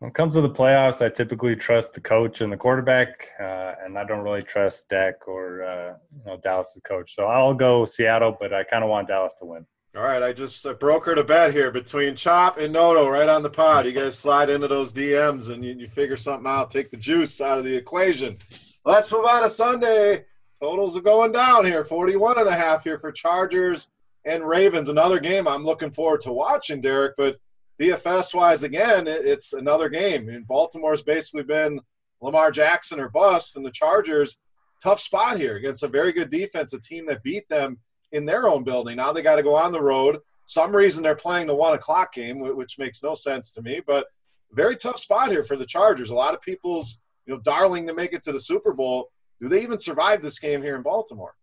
When 0.00 0.08
it 0.08 0.14
comes 0.14 0.34
to 0.34 0.40
the 0.40 0.50
playoffs, 0.50 1.04
I 1.04 1.08
typically 1.08 1.54
trust 1.54 1.92
the 1.92 2.00
coach 2.00 2.40
and 2.40 2.52
the 2.52 2.56
quarterback, 2.56 3.28
uh, 3.38 3.74
and 3.84 3.96
I 3.96 4.02
don't 4.02 4.24
really 4.24 4.42
trust 4.42 4.88
Dak 4.88 5.28
or 5.28 5.62
uh, 5.62 5.94
you 6.16 6.24
know 6.26 6.36
Dallas's 6.38 6.82
coach. 6.82 7.14
So 7.14 7.26
I'll 7.26 7.54
go 7.54 7.84
Seattle, 7.84 8.36
but 8.40 8.52
I 8.52 8.64
kind 8.64 8.82
of 8.82 8.90
want 8.90 9.06
Dallas 9.06 9.34
to 9.34 9.44
win. 9.44 9.64
All 9.94 10.02
right, 10.02 10.22
I 10.22 10.32
just 10.32 10.64
brokered 10.64 11.18
a 11.18 11.24
bet 11.24 11.52
here 11.52 11.70
between 11.70 12.16
Chop 12.16 12.56
and 12.56 12.72
Noto 12.72 13.10
right 13.10 13.28
on 13.28 13.42
the 13.42 13.50
pod. 13.50 13.84
You 13.84 13.92
guys 13.92 14.18
slide 14.18 14.48
into 14.48 14.66
those 14.66 14.90
DMs 14.90 15.50
and 15.50 15.62
you, 15.62 15.74
you 15.74 15.86
figure 15.86 16.16
something 16.16 16.50
out, 16.50 16.70
take 16.70 16.90
the 16.90 16.96
juice 16.96 17.42
out 17.42 17.58
of 17.58 17.64
the 17.64 17.76
equation. 17.76 18.38
Let's 18.86 19.12
move 19.12 19.26
on 19.26 19.42
to 19.42 19.50
Sunday. 19.50 20.24
Totals 20.62 20.96
are 20.96 21.02
going 21.02 21.30
down 21.30 21.66
here, 21.66 21.84
41 21.84 22.38
and 22.38 22.48
a 22.48 22.56
half 22.56 22.84
here 22.84 22.98
for 22.98 23.12
Chargers 23.12 23.88
and 24.24 24.48
Ravens. 24.48 24.88
Another 24.88 25.20
game 25.20 25.46
I'm 25.46 25.62
looking 25.62 25.90
forward 25.90 26.22
to 26.22 26.32
watching, 26.32 26.80
Derek, 26.80 27.12
but 27.18 27.36
DFS 27.78 28.34
wise, 28.34 28.62
again, 28.62 29.06
it, 29.06 29.26
it's 29.26 29.52
another 29.52 29.90
game. 29.90 30.22
I 30.22 30.32
mean, 30.32 30.44
Baltimore's 30.44 31.02
basically 31.02 31.42
been 31.42 31.78
Lamar 32.22 32.50
Jackson 32.50 32.98
or 32.98 33.10
bust, 33.10 33.58
and 33.58 33.66
the 33.66 33.70
Chargers, 33.70 34.38
tough 34.82 35.00
spot 35.00 35.36
here 35.36 35.56
against 35.56 35.82
a 35.82 35.88
very 35.88 36.12
good 36.12 36.30
defense, 36.30 36.72
a 36.72 36.80
team 36.80 37.04
that 37.08 37.22
beat 37.22 37.46
them– 37.50 37.76
in 38.12 38.24
their 38.24 38.48
own 38.48 38.64
building. 38.64 38.96
Now 38.96 39.12
they 39.12 39.22
got 39.22 39.36
to 39.36 39.42
go 39.42 39.54
on 39.54 39.72
the 39.72 39.82
road. 39.82 40.18
Some 40.44 40.74
reason 40.74 41.02
they're 41.02 41.14
playing 41.14 41.46
the 41.46 41.54
one 41.54 41.74
o'clock 41.74 42.12
game, 42.12 42.38
which 42.38 42.78
makes 42.78 43.02
no 43.02 43.14
sense 43.14 43.50
to 43.52 43.62
me. 43.62 43.80
But 43.86 44.06
very 44.52 44.76
tough 44.76 44.98
spot 44.98 45.30
here 45.30 45.42
for 45.42 45.56
the 45.56 45.66
Chargers. 45.66 46.10
A 46.10 46.14
lot 46.14 46.34
of 46.34 46.40
people's 46.40 47.00
you 47.26 47.34
know 47.34 47.40
darling 47.40 47.86
to 47.86 47.94
make 47.94 48.12
it 48.12 48.22
to 48.24 48.32
the 48.32 48.40
Super 48.40 48.72
Bowl. 48.72 49.10
Do 49.40 49.48
they 49.48 49.62
even 49.62 49.78
survive 49.78 50.22
this 50.22 50.38
game 50.38 50.62
here 50.62 50.76
in 50.76 50.82
Baltimore? 50.82 51.34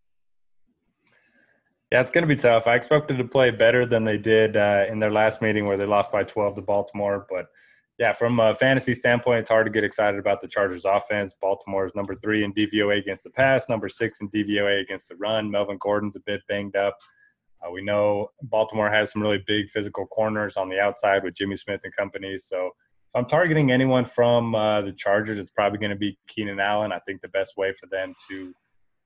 Yeah, 1.91 2.01
it's 2.01 2.11
going 2.11 2.21
to 2.21 2.27
be 2.27 2.39
tough. 2.39 2.67
I 2.67 2.75
expected 2.75 3.17
to 3.17 3.23
play 3.23 3.49
better 3.49 3.85
than 3.85 4.03
they 4.03 4.17
did 4.17 4.55
uh, 4.55 4.85
in 4.87 4.99
their 4.99 5.11
last 5.11 5.41
meeting 5.41 5.65
where 5.65 5.75
they 5.75 5.85
lost 5.85 6.11
by 6.11 6.23
12 6.23 6.55
to 6.55 6.61
Baltimore, 6.61 7.25
but 7.29 7.47
yeah, 7.99 8.13
from 8.13 8.39
a 8.39 8.55
fantasy 8.55 8.93
standpoint, 8.93 9.41
it's 9.41 9.49
hard 9.49 9.65
to 9.65 9.71
get 9.71 9.83
excited 9.83 10.17
about 10.17 10.39
the 10.39 10.47
Chargers 10.47 10.85
offense. 10.85 11.35
Baltimore 11.39 11.85
is 11.85 11.91
number 11.95 12.15
three 12.15 12.45
in 12.45 12.53
DVOA 12.53 12.97
against 12.97 13.25
the 13.25 13.29
pass, 13.29 13.67
number 13.67 13.89
six 13.89 14.21
in 14.21 14.29
DVOA 14.29 14.81
against 14.81 15.09
the 15.09 15.17
run. 15.17 15.51
Melvin 15.51 15.77
Gordon's 15.77 16.15
a 16.15 16.21
bit 16.21 16.39
banged 16.47 16.77
up. 16.77 16.97
Uh, 17.61 17.69
we 17.71 17.81
know 17.81 18.29
Baltimore 18.43 18.89
has 18.89 19.11
some 19.11 19.21
really 19.21 19.43
big 19.45 19.69
physical 19.69 20.07
corners 20.07 20.55
on 20.55 20.69
the 20.69 20.79
outside 20.79 21.25
with 21.25 21.33
Jimmy 21.33 21.57
Smith 21.57 21.81
and 21.83 21.93
company. 21.93 22.37
So 22.37 22.67
if 22.67 23.15
I'm 23.15 23.25
targeting 23.25 23.69
anyone 23.69 24.05
from 24.05 24.55
uh, 24.55 24.81
the 24.81 24.93
Chargers, 24.93 25.37
it's 25.37 25.49
probably 25.49 25.77
going 25.77 25.91
to 25.91 25.97
be 25.97 26.17
Keenan 26.29 26.61
Allen. 26.61 26.93
I 26.93 26.99
think 26.99 27.19
the 27.19 27.27
best 27.27 27.57
way 27.57 27.73
for 27.73 27.87
them 27.87 28.13
to 28.29 28.53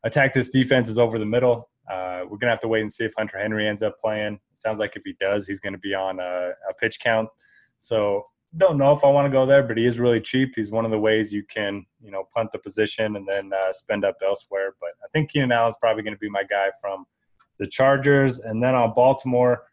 attack 0.04 0.34
this 0.34 0.52
defense 0.52 0.88
is 0.88 1.00
over 1.00 1.18
the 1.18 1.26
middle. 1.26 1.68
Uh, 1.92 2.22
we're 2.26 2.38
going 2.38 2.42
to 2.42 2.50
have 2.50 2.62
to 2.62 2.68
wait 2.68 2.82
and 2.82 2.94
see 2.94 3.06
if 3.06 3.14
Hunter 3.18 3.40
Henry 3.40 3.68
ends 3.68 3.82
up 3.82 3.96
playing. 4.00 4.36
It 4.36 4.58
sounds 4.60 4.78
like 4.78 4.96
if 4.96 5.02
he 5.04 5.16
does, 5.20 5.48
he's 5.48 5.60
going 5.60 5.74
to 5.74 5.80
be 5.80 5.96
on 5.96 6.20
a, 6.20 6.52
a 6.70 6.74
pitch 6.80 7.00
count. 7.00 7.28
So 7.80 8.24
don't 8.58 8.78
know 8.78 8.92
if 8.92 9.04
I 9.04 9.10
want 9.10 9.26
to 9.26 9.32
go 9.32 9.46
there, 9.46 9.64
but 9.64 9.78
he 9.78 9.86
is 9.86 10.00
really 10.00 10.22
cheap. 10.22 10.54
He's 10.56 10.72
one 10.72 10.86
of 10.86 10.92
the 10.92 11.00
ways 11.00 11.34
you 11.34 11.44
can, 11.44 11.86
you 12.02 12.12
know, 12.12 12.28
punt 12.34 12.52
the 12.52 12.60
position 12.60 13.16
and 13.16 13.28
then 13.28 13.52
uh, 13.54 13.74
spend 13.74 14.06
up 14.06 14.18
elsewhere. 14.26 14.76
But 14.80 14.92
I 15.04 15.08
think 15.12 15.32
Keenan 15.32 15.52
Allen's 15.52 15.78
probably 15.80 16.04
going 16.04 16.14
to 16.16 16.20
be 16.20 16.30
my 16.30 16.44
guy 16.44 16.70
from 16.80 17.06
the 17.60 17.68
Chargers. 17.68 18.40
And 18.40 18.62
then 18.64 18.76
on 18.76 18.94
Baltimore, 18.94 19.64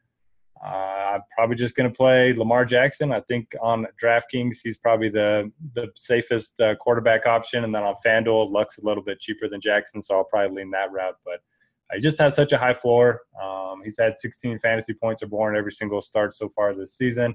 Uh, 0.62 1.14
I'm 1.14 1.22
probably 1.34 1.56
just 1.56 1.74
going 1.74 1.90
to 1.90 1.96
play 1.96 2.34
Lamar 2.34 2.66
Jackson. 2.66 3.12
I 3.12 3.20
think 3.22 3.56
on 3.62 3.86
DraftKings 4.02 4.56
he's 4.62 4.76
probably 4.76 5.08
the 5.08 5.50
the 5.74 5.88
safest 5.96 6.60
uh, 6.60 6.74
quarterback 6.76 7.24
option, 7.26 7.64
and 7.64 7.74
then 7.74 7.82
on 7.82 7.94
FanDuel, 8.04 8.50
Luck's 8.50 8.76
a 8.76 8.84
little 8.84 9.02
bit 9.02 9.20
cheaper 9.20 9.48
than 9.48 9.60
Jackson, 9.60 10.02
so 10.02 10.16
I'll 10.16 10.24
probably 10.24 10.56
lean 10.58 10.70
that 10.72 10.92
route. 10.92 11.16
But 11.24 11.40
he 11.94 12.00
just 12.00 12.18
has 12.20 12.36
such 12.36 12.52
a 12.52 12.58
high 12.58 12.74
floor. 12.74 13.22
Um, 13.42 13.80
he's 13.84 13.98
had 13.98 14.18
16 14.18 14.58
fantasy 14.58 14.92
points 14.92 15.22
or 15.22 15.28
more 15.28 15.50
in 15.50 15.56
every 15.56 15.72
single 15.72 16.02
start 16.02 16.34
so 16.34 16.50
far 16.50 16.74
this 16.74 16.94
season, 16.94 17.34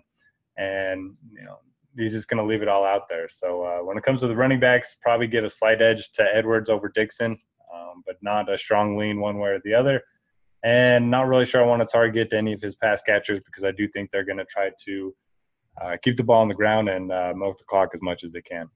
and 0.57 1.15
you 1.31 1.43
know 1.43 1.59
he's 1.97 2.11
just 2.11 2.27
going 2.27 2.37
to 2.37 2.43
leave 2.43 2.61
it 2.61 2.67
all 2.67 2.85
out 2.85 3.07
there. 3.07 3.27
So 3.29 3.63
uh, 3.63 3.79
when 3.79 3.97
it 3.97 4.03
comes 4.03 4.21
to 4.21 4.27
the 4.27 4.35
running 4.35 4.59
backs, 4.59 4.97
probably 5.01 5.27
give 5.27 5.43
a 5.43 5.49
slight 5.49 5.81
edge 5.81 6.11
to 6.13 6.23
Edwards 6.33 6.69
over 6.69 6.91
Dixon, 6.93 7.37
um, 7.73 8.03
but 8.05 8.17
not 8.21 8.51
a 8.51 8.57
strong 8.57 8.97
lean 8.97 9.19
one 9.19 9.39
way 9.39 9.51
or 9.51 9.61
the 9.63 9.73
other. 9.73 10.01
And 10.63 11.09
not 11.11 11.27
really 11.27 11.45
sure 11.45 11.63
I 11.63 11.67
want 11.67 11.87
to 11.87 11.91
target 11.91 12.33
any 12.33 12.51
of 12.53 12.61
his 12.61 12.75
pass 12.75 13.01
catchers 13.03 13.39
because 13.39 13.63
I 13.63 13.71
do 13.71 13.87
think 13.87 14.09
they're 14.11 14.25
going 14.25 14.39
to 14.39 14.45
try 14.45 14.71
to 14.85 15.15
uh, 15.81 15.97
keep 16.01 16.17
the 16.17 16.23
ball 16.23 16.41
on 16.41 16.47
the 16.47 16.55
ground 16.55 16.89
and 16.89 17.11
uh, 17.11 17.33
milk 17.35 17.57
the 17.57 17.63
clock 17.65 17.91
as 17.93 18.01
much 18.01 18.23
as 18.23 18.31
they 18.31 18.41
can. 18.41 18.69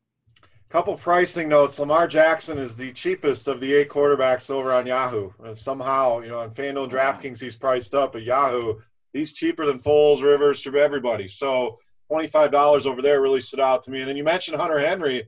Couple 0.69 0.95
pricing 0.95 1.49
notes. 1.49 1.79
Lamar 1.79 2.07
Jackson 2.07 2.59
is 2.59 2.75
the 2.75 2.93
cheapest 2.93 3.47
of 3.47 3.59
the 3.59 3.73
eight 3.73 3.89
quarterbacks 3.89 4.51
over 4.51 4.71
on 4.71 4.85
Yahoo. 4.85 5.31
And 5.43 5.57
somehow, 5.57 6.19
you 6.19 6.29
know, 6.29 6.41
on 6.41 6.51
FanDuel 6.51 6.91
DraftKings, 6.91 7.41
he's 7.41 7.55
priced 7.55 7.95
up. 7.95 8.15
At 8.15 8.21
Yahoo, 8.21 8.75
he's 9.13 9.33
cheaper 9.33 9.65
than 9.65 9.79
Foles, 9.79 10.23
Rivers, 10.23 10.61
to 10.61 10.75
everybody. 10.75 11.27
So 11.27 11.77
$25 12.11 12.85
over 12.85 13.01
there 13.01 13.21
really 13.21 13.41
stood 13.41 13.59
out 13.59 13.83
to 13.83 13.91
me. 13.91 13.99
And 13.99 14.09
then 14.09 14.17
you 14.17 14.23
mentioned 14.23 14.57
Hunter 14.57 14.79
Henry. 14.79 15.27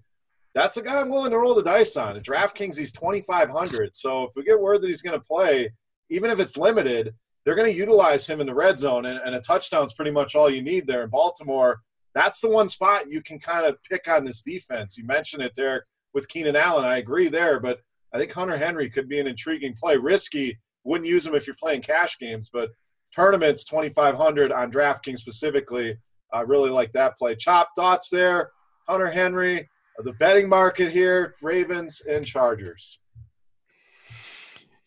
That's 0.53 0.77
a 0.77 0.81
guy 0.81 0.99
I'm 0.99 1.09
willing 1.09 1.31
to 1.31 1.37
roll 1.37 1.55
the 1.55 1.63
dice 1.63 1.95
on. 1.95 2.17
At 2.17 2.23
DraftKings, 2.23 2.77
he's 2.77 2.91
2,500. 2.91 3.95
So 3.95 4.23
if 4.23 4.31
we 4.35 4.43
get 4.43 4.59
word 4.59 4.81
that 4.81 4.87
he's 4.87 5.01
going 5.01 5.17
to 5.17 5.25
play, 5.25 5.71
even 6.09 6.29
if 6.29 6.39
it's 6.39 6.57
limited, 6.57 7.13
they're 7.45 7.55
going 7.55 7.71
to 7.71 7.77
utilize 7.77 8.27
him 8.27 8.41
in 8.41 8.47
the 8.47 8.53
red 8.53 8.77
zone. 8.77 9.05
And, 9.05 9.19
and 9.23 9.35
a 9.35 9.41
touchdown 9.41 9.85
is 9.85 9.93
pretty 9.93 10.11
much 10.11 10.35
all 10.35 10.49
you 10.49 10.61
need 10.61 10.87
there 10.87 11.03
in 11.03 11.09
Baltimore. 11.09 11.79
That's 12.13 12.41
the 12.41 12.49
one 12.49 12.67
spot 12.67 13.09
you 13.09 13.21
can 13.21 13.39
kind 13.39 13.65
of 13.65 13.81
pick 13.83 14.07
on 14.07 14.25
this 14.25 14.41
defense. 14.41 14.97
You 14.97 15.05
mentioned 15.05 15.43
it, 15.43 15.55
Derek, 15.55 15.85
with 16.13 16.27
Keenan 16.27 16.57
Allen. 16.57 16.83
I 16.83 16.97
agree 16.97 17.29
there, 17.29 17.59
but 17.59 17.79
I 18.13 18.17
think 18.17 18.31
Hunter 18.31 18.57
Henry 18.57 18.89
could 18.89 19.07
be 19.07 19.19
an 19.19 19.27
intriguing 19.27 19.75
play. 19.81 19.95
Risky, 19.95 20.59
wouldn't 20.83 21.09
use 21.09 21.25
him 21.25 21.35
if 21.35 21.47
you're 21.47 21.55
playing 21.55 21.81
cash 21.81 22.17
games, 22.19 22.49
but 22.51 22.71
tournaments 23.15 23.63
2,500 23.65 24.51
on 24.51 24.71
DraftKings 24.71 25.19
specifically 25.19 25.97
I 26.33 26.41
really 26.41 26.69
like 26.69 26.91
that 26.93 27.17
play. 27.17 27.35
Chop 27.35 27.69
thoughts 27.75 28.09
there. 28.09 28.51
Hunter 28.87 29.09
Henry, 29.09 29.69
the 29.99 30.13
betting 30.13 30.49
market 30.49 30.91
here, 30.91 31.35
Ravens 31.41 32.01
and 32.01 32.25
Chargers. 32.25 32.99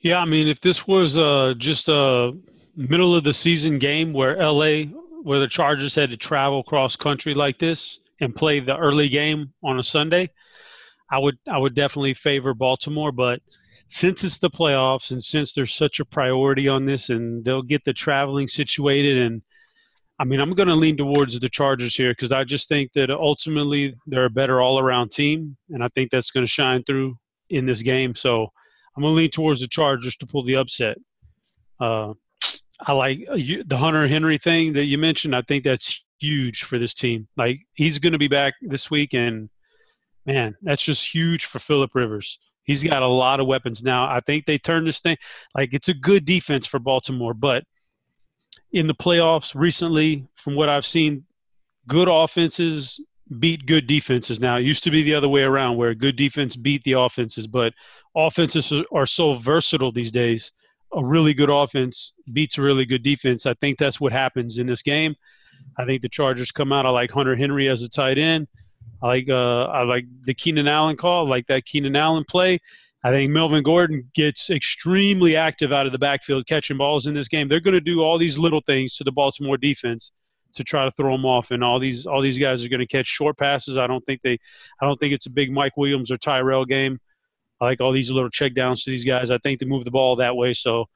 Yeah, 0.00 0.18
I 0.18 0.24
mean, 0.24 0.48
if 0.48 0.60
this 0.60 0.86
was 0.86 1.16
uh, 1.16 1.54
just 1.56 1.88
a 1.88 2.32
middle 2.76 3.14
of 3.14 3.24
the 3.24 3.32
season 3.32 3.78
game 3.78 4.12
where 4.12 4.36
LA, 4.36 4.84
where 5.22 5.38
the 5.38 5.48
Chargers 5.48 5.94
had 5.94 6.10
to 6.10 6.16
travel 6.16 6.62
cross 6.62 6.96
country 6.96 7.34
like 7.34 7.58
this 7.58 8.00
and 8.20 8.34
play 8.34 8.60
the 8.60 8.76
early 8.76 9.08
game 9.08 9.52
on 9.62 9.78
a 9.78 9.82
Sunday, 9.82 10.30
I 11.10 11.18
would 11.18 11.38
I 11.50 11.58
would 11.58 11.74
definitely 11.74 12.14
favor 12.14 12.52
Baltimore. 12.52 13.12
But 13.12 13.40
since 13.88 14.24
it's 14.24 14.38
the 14.38 14.50
playoffs 14.50 15.10
and 15.10 15.22
since 15.22 15.52
there's 15.52 15.74
such 15.74 16.00
a 16.00 16.04
priority 16.04 16.68
on 16.68 16.86
this, 16.86 17.10
and 17.10 17.44
they'll 17.44 17.62
get 17.62 17.84
the 17.84 17.92
traveling 17.92 18.48
situated 18.48 19.18
and 19.18 19.42
I 20.18 20.24
mean, 20.24 20.40
I'm 20.40 20.50
going 20.50 20.68
to 20.68 20.74
lean 20.76 20.96
towards 20.96 21.38
the 21.38 21.48
Chargers 21.48 21.96
here 21.96 22.12
because 22.12 22.30
I 22.30 22.44
just 22.44 22.68
think 22.68 22.92
that 22.92 23.10
ultimately 23.10 23.96
they're 24.06 24.26
a 24.26 24.30
better 24.30 24.60
all 24.60 24.78
around 24.78 25.10
team. 25.10 25.56
And 25.70 25.82
I 25.82 25.88
think 25.88 26.10
that's 26.10 26.30
going 26.30 26.46
to 26.46 26.50
shine 26.50 26.84
through 26.84 27.16
in 27.50 27.66
this 27.66 27.82
game. 27.82 28.14
So 28.14 28.48
I'm 28.96 29.02
going 29.02 29.12
to 29.12 29.16
lean 29.16 29.30
towards 29.30 29.60
the 29.60 29.68
Chargers 29.68 30.16
to 30.16 30.26
pull 30.26 30.44
the 30.44 30.56
upset. 30.56 30.98
Uh, 31.80 32.12
I 32.80 32.92
like 32.92 33.26
uh, 33.28 33.36
the 33.66 33.76
Hunter 33.76 34.06
Henry 34.06 34.38
thing 34.38 34.74
that 34.74 34.84
you 34.84 34.98
mentioned. 34.98 35.34
I 35.34 35.42
think 35.42 35.64
that's 35.64 36.04
huge 36.20 36.62
for 36.62 36.78
this 36.78 36.94
team. 36.94 37.26
Like, 37.36 37.60
he's 37.74 37.98
going 37.98 38.12
to 38.12 38.18
be 38.18 38.28
back 38.28 38.54
this 38.62 38.90
week. 38.90 39.14
And 39.14 39.50
man, 40.26 40.54
that's 40.62 40.84
just 40.84 41.12
huge 41.12 41.46
for 41.46 41.58
Philip 41.58 41.90
Rivers. 41.92 42.38
He's 42.64 42.82
got 42.82 43.02
a 43.02 43.08
lot 43.08 43.40
of 43.40 43.46
weapons 43.46 43.82
now. 43.82 44.04
I 44.04 44.20
think 44.20 44.46
they 44.46 44.58
turned 44.58 44.86
this 44.86 45.00
thing 45.00 45.16
like 45.54 45.70
it's 45.72 45.88
a 45.88 45.94
good 45.94 46.24
defense 46.24 46.66
for 46.66 46.78
Baltimore, 46.78 47.34
but 47.34 47.64
in 48.72 48.86
the 48.86 48.94
playoffs 48.94 49.54
recently, 49.54 50.26
from 50.34 50.56
what 50.56 50.68
I've 50.68 50.86
seen, 50.86 51.24
good 51.86 52.08
offenses 52.08 53.00
beat 53.38 53.66
good 53.66 53.86
defenses 53.86 54.40
now. 54.40 54.56
It 54.56 54.64
used 54.64 54.84
to 54.84 54.90
be 54.90 55.02
the 55.02 55.14
other 55.14 55.28
way 55.28 55.42
around 55.42 55.76
where 55.76 55.94
good 55.94 56.16
defense 56.16 56.56
beat 56.56 56.82
the 56.84 56.92
offenses, 56.92 57.46
but 57.46 57.72
offenses 58.14 58.72
are 58.92 59.06
so 59.06 59.34
versatile 59.34 59.92
these 59.92 60.10
days. 60.10 60.52
A 60.92 61.04
really 61.04 61.34
good 61.34 61.50
offense 61.50 62.12
beats 62.32 62.58
a 62.58 62.62
really 62.62 62.84
good 62.84 63.02
defense. 63.02 63.46
I 63.46 63.54
think 63.54 63.78
that's 63.78 64.00
what 64.00 64.12
happens 64.12 64.58
in 64.58 64.66
this 64.66 64.82
game. 64.82 65.16
I 65.78 65.84
think 65.84 66.02
the 66.02 66.08
Chargers 66.08 66.52
come 66.52 66.72
out. 66.72 66.86
I 66.86 66.90
like 66.90 67.10
Hunter 67.10 67.36
Henry 67.36 67.68
as 67.68 67.82
a 67.82 67.88
tight 67.88 68.18
end. 68.18 68.48
I 69.02 69.06
like 69.06 69.28
uh, 69.28 69.64
I 69.64 69.82
like 69.82 70.04
the 70.24 70.34
Keenan 70.34 70.68
Allen 70.68 70.96
call. 70.96 71.26
I 71.26 71.30
like 71.30 71.46
that 71.48 71.64
Keenan 71.64 71.96
Allen 71.96 72.24
play. 72.28 72.60
I 73.02 73.10
think 73.10 73.30
Melvin 73.30 73.62
Gordon 73.62 74.10
gets 74.14 74.48
extremely 74.48 75.36
active 75.36 75.72
out 75.72 75.84
of 75.84 75.92
the 75.92 75.98
backfield 75.98 76.46
catching 76.46 76.78
balls 76.78 77.06
in 77.06 77.12
this 77.12 77.28
game. 77.28 77.48
They're 77.48 77.60
going 77.60 77.74
to 77.74 77.80
do 77.80 78.00
all 78.00 78.16
these 78.16 78.38
little 78.38 78.62
things 78.62 78.96
to 78.96 79.04
the 79.04 79.12
Baltimore 79.12 79.58
defense 79.58 80.10
to 80.54 80.64
try 80.64 80.86
to 80.86 80.90
throw 80.92 81.12
them 81.12 81.26
off, 81.26 81.50
and 81.50 81.62
all 81.62 81.78
these 81.78 82.06
all 82.06 82.22
these 82.22 82.38
guys 82.38 82.64
are 82.64 82.68
going 82.68 82.80
to 82.80 82.86
catch 82.86 83.06
short 83.06 83.36
passes. 83.36 83.76
I 83.76 83.86
don't 83.86 84.04
think 84.06 84.22
they, 84.22 84.38
I 84.80 84.86
don't 84.86 84.98
think 84.98 85.12
it's 85.12 85.26
a 85.26 85.30
big 85.30 85.52
Mike 85.52 85.76
Williams 85.76 86.10
or 86.10 86.16
Tyrell 86.16 86.64
game. 86.64 86.98
I 87.60 87.66
like 87.66 87.80
all 87.80 87.92
these 87.92 88.10
little 88.10 88.30
checkdowns 88.30 88.84
to 88.84 88.90
these 88.90 89.04
guys. 89.04 89.30
I 89.30 89.38
think 89.38 89.60
they 89.60 89.66
move 89.66 89.84
the 89.84 89.90
ball 89.90 90.16
that 90.16 90.36
way. 90.36 90.54
So 90.54 90.86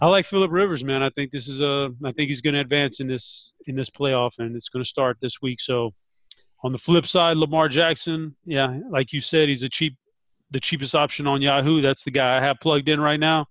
I 0.00 0.06
like 0.08 0.26
Philip 0.26 0.50
Rivers, 0.50 0.84
man. 0.84 1.02
I 1.02 1.10
think 1.10 1.30
this 1.30 1.48
is 1.48 1.60
a, 1.60 1.90
I 2.04 2.12
think 2.12 2.28
he's 2.28 2.40
going 2.40 2.54
to 2.54 2.60
advance 2.60 3.00
in 3.00 3.06
this 3.06 3.52
in 3.66 3.74
this 3.74 3.88
playoff, 3.88 4.32
and 4.38 4.54
it's 4.54 4.68
going 4.68 4.82
to 4.82 4.88
start 4.88 5.16
this 5.20 5.40
week. 5.40 5.60
So 5.60 5.94
on 6.62 6.72
the 6.72 6.78
flip 6.78 7.06
side, 7.06 7.36
Lamar 7.36 7.68
Jackson, 7.68 8.36
yeah, 8.44 8.78
like 8.90 9.12
you 9.12 9.20
said, 9.20 9.48
he's 9.48 9.62
a 9.62 9.68
cheap 9.68 9.96
the 10.50 10.60
cheapest 10.60 10.94
option 10.94 11.26
on 11.26 11.40
Yahoo. 11.40 11.80
That's 11.80 12.04
the 12.04 12.10
guy 12.10 12.36
I 12.36 12.40
have 12.40 12.60
plugged 12.60 12.88
in 12.90 13.00
right 13.00 13.18
now. 13.18 13.46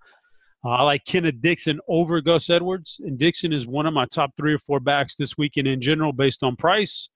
Uh, 0.63 0.69
I 0.69 0.83
like 0.83 1.03
Kenneth 1.05 1.41
Dixon 1.41 1.79
over 1.87 2.21
Gus 2.21 2.47
Edwards, 2.51 3.01
and 3.03 3.17
Dixon 3.17 3.51
is 3.51 3.65
one 3.65 3.87
of 3.87 3.93
my 3.95 4.05
top 4.05 4.37
three 4.37 4.53
or 4.53 4.59
four 4.59 4.79
backs 4.79 5.15
this 5.15 5.35
weekend 5.35 5.67
in 5.67 5.81
general 5.81 6.13
based 6.13 6.43
on 6.43 6.55
price. 6.55 7.09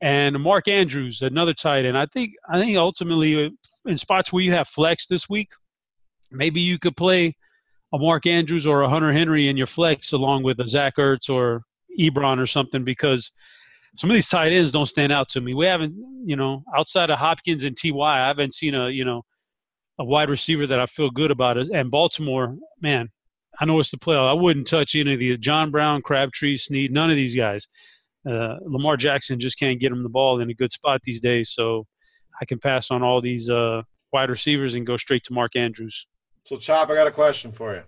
And 0.00 0.40
Mark 0.40 0.68
Andrews, 0.68 1.20
another 1.20 1.52
tight 1.52 1.84
end. 1.84 1.98
I 1.98 2.06
think 2.06 2.32
I 2.48 2.58
think 2.58 2.76
ultimately 2.76 3.46
uh, 3.46 3.50
in 3.84 3.98
spots 3.98 4.32
where 4.32 4.42
you 4.42 4.52
have 4.52 4.68
flex 4.68 5.06
this 5.06 5.28
week, 5.28 5.50
maybe 6.30 6.60
you 6.60 6.78
could 6.78 6.96
play 6.96 7.36
a 7.92 7.98
Mark 7.98 8.26
Andrews 8.26 8.66
or 8.66 8.82
a 8.82 8.88
Hunter 8.88 9.12
Henry 9.12 9.48
in 9.48 9.56
your 9.56 9.66
flex 9.66 10.12
along 10.12 10.42
with 10.42 10.58
a 10.60 10.66
Zach 10.66 10.96
Ertz 10.96 11.28
or 11.28 11.62
Ebron 12.00 12.40
or 12.40 12.46
something 12.46 12.84
because– 12.84 13.30
some 13.94 14.10
of 14.10 14.14
these 14.14 14.28
tight 14.28 14.52
ends 14.52 14.72
don't 14.72 14.86
stand 14.86 15.12
out 15.12 15.28
to 15.30 15.40
me. 15.40 15.54
We 15.54 15.66
haven't, 15.66 15.94
you 16.24 16.36
know, 16.36 16.64
outside 16.76 17.10
of 17.10 17.18
Hopkins 17.18 17.64
and 17.64 17.76
Ty, 17.76 17.90
I 17.98 18.26
haven't 18.26 18.54
seen 18.54 18.74
a, 18.74 18.88
you 18.90 19.04
know, 19.04 19.22
a 19.98 20.04
wide 20.04 20.28
receiver 20.28 20.66
that 20.66 20.80
I 20.80 20.86
feel 20.86 21.10
good 21.10 21.30
about. 21.30 21.56
And 21.56 21.90
Baltimore, 21.90 22.56
man, 22.80 23.08
I 23.60 23.64
know 23.64 23.78
it's 23.78 23.92
the 23.92 23.96
playoff. 23.96 24.28
I 24.28 24.32
wouldn't 24.32 24.66
touch 24.66 24.96
any 24.96 25.14
of 25.14 25.20
the 25.20 25.36
John 25.36 25.70
Brown, 25.70 26.02
Crabtree, 26.02 26.56
Snead, 26.56 26.92
none 26.92 27.10
of 27.10 27.16
these 27.16 27.36
guys. 27.36 27.68
Uh, 28.28 28.56
Lamar 28.62 28.96
Jackson 28.96 29.38
just 29.38 29.58
can't 29.58 29.78
get 29.78 29.92
him 29.92 30.02
the 30.02 30.08
ball 30.08 30.40
in 30.40 30.50
a 30.50 30.54
good 30.54 30.72
spot 30.72 31.00
these 31.04 31.20
days. 31.20 31.50
So 31.52 31.86
I 32.40 32.44
can 32.46 32.58
pass 32.58 32.90
on 32.90 33.02
all 33.02 33.20
these 33.20 33.48
uh, 33.48 33.82
wide 34.12 34.30
receivers 34.30 34.74
and 34.74 34.86
go 34.86 34.96
straight 34.96 35.22
to 35.24 35.32
Mark 35.32 35.54
Andrews. 35.54 36.06
So, 36.44 36.56
Chop, 36.56 36.90
I 36.90 36.94
got 36.94 37.06
a 37.06 37.12
question 37.12 37.52
for 37.52 37.74
you. 37.74 37.82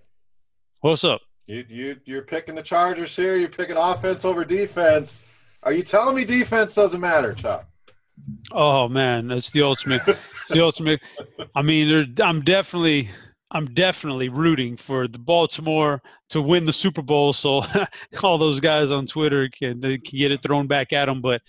What's 0.81 1.05
up? 1.05 1.21
You 1.47 1.64
you 1.69 1.97
you're 2.05 2.23
picking 2.23 2.55
the 2.55 2.62
Chargers 2.62 3.14
here. 3.14 3.37
You're 3.37 3.49
picking 3.49 3.77
offense 3.77 4.25
over 4.25 4.45
defense. 4.45 5.23
Are 5.67 5.73
you 5.73 5.83
telling 5.83 6.15
me 6.15 6.25
defense 6.25 6.77
doesn't 6.77 7.01
matter, 7.01 7.35
Chuck? 7.35 7.67
Oh 8.53 8.89
man, 8.89 9.27
that's 9.27 9.51
the 9.51 9.63
ultimate. 9.63 10.01
the 10.49 10.63
ultimate. 10.63 11.01
I 11.57 11.63
mean, 11.63 12.15
I'm 12.21 12.43
definitely, 12.43 13.11
I'm 13.51 13.75
definitely 13.75 14.29
rooting 14.29 14.77
for 14.77 15.09
the 15.09 15.19
Baltimore 15.19 16.01
to 16.31 16.41
win 16.41 16.67
the 16.67 16.73
Super 16.73 17.03
Bowl. 17.03 17.33
So 17.33 17.65
all 18.23 18.39
those 18.39 18.61
guys 18.61 18.93
on 18.93 19.07
Twitter 19.07 19.49
can, 19.49 19.81
can 19.81 20.01
get 20.13 20.31
it 20.31 20.41
thrown 20.41 20.69
back 20.69 20.93
at 20.93 21.07
them. 21.07 21.21
But 21.21 21.43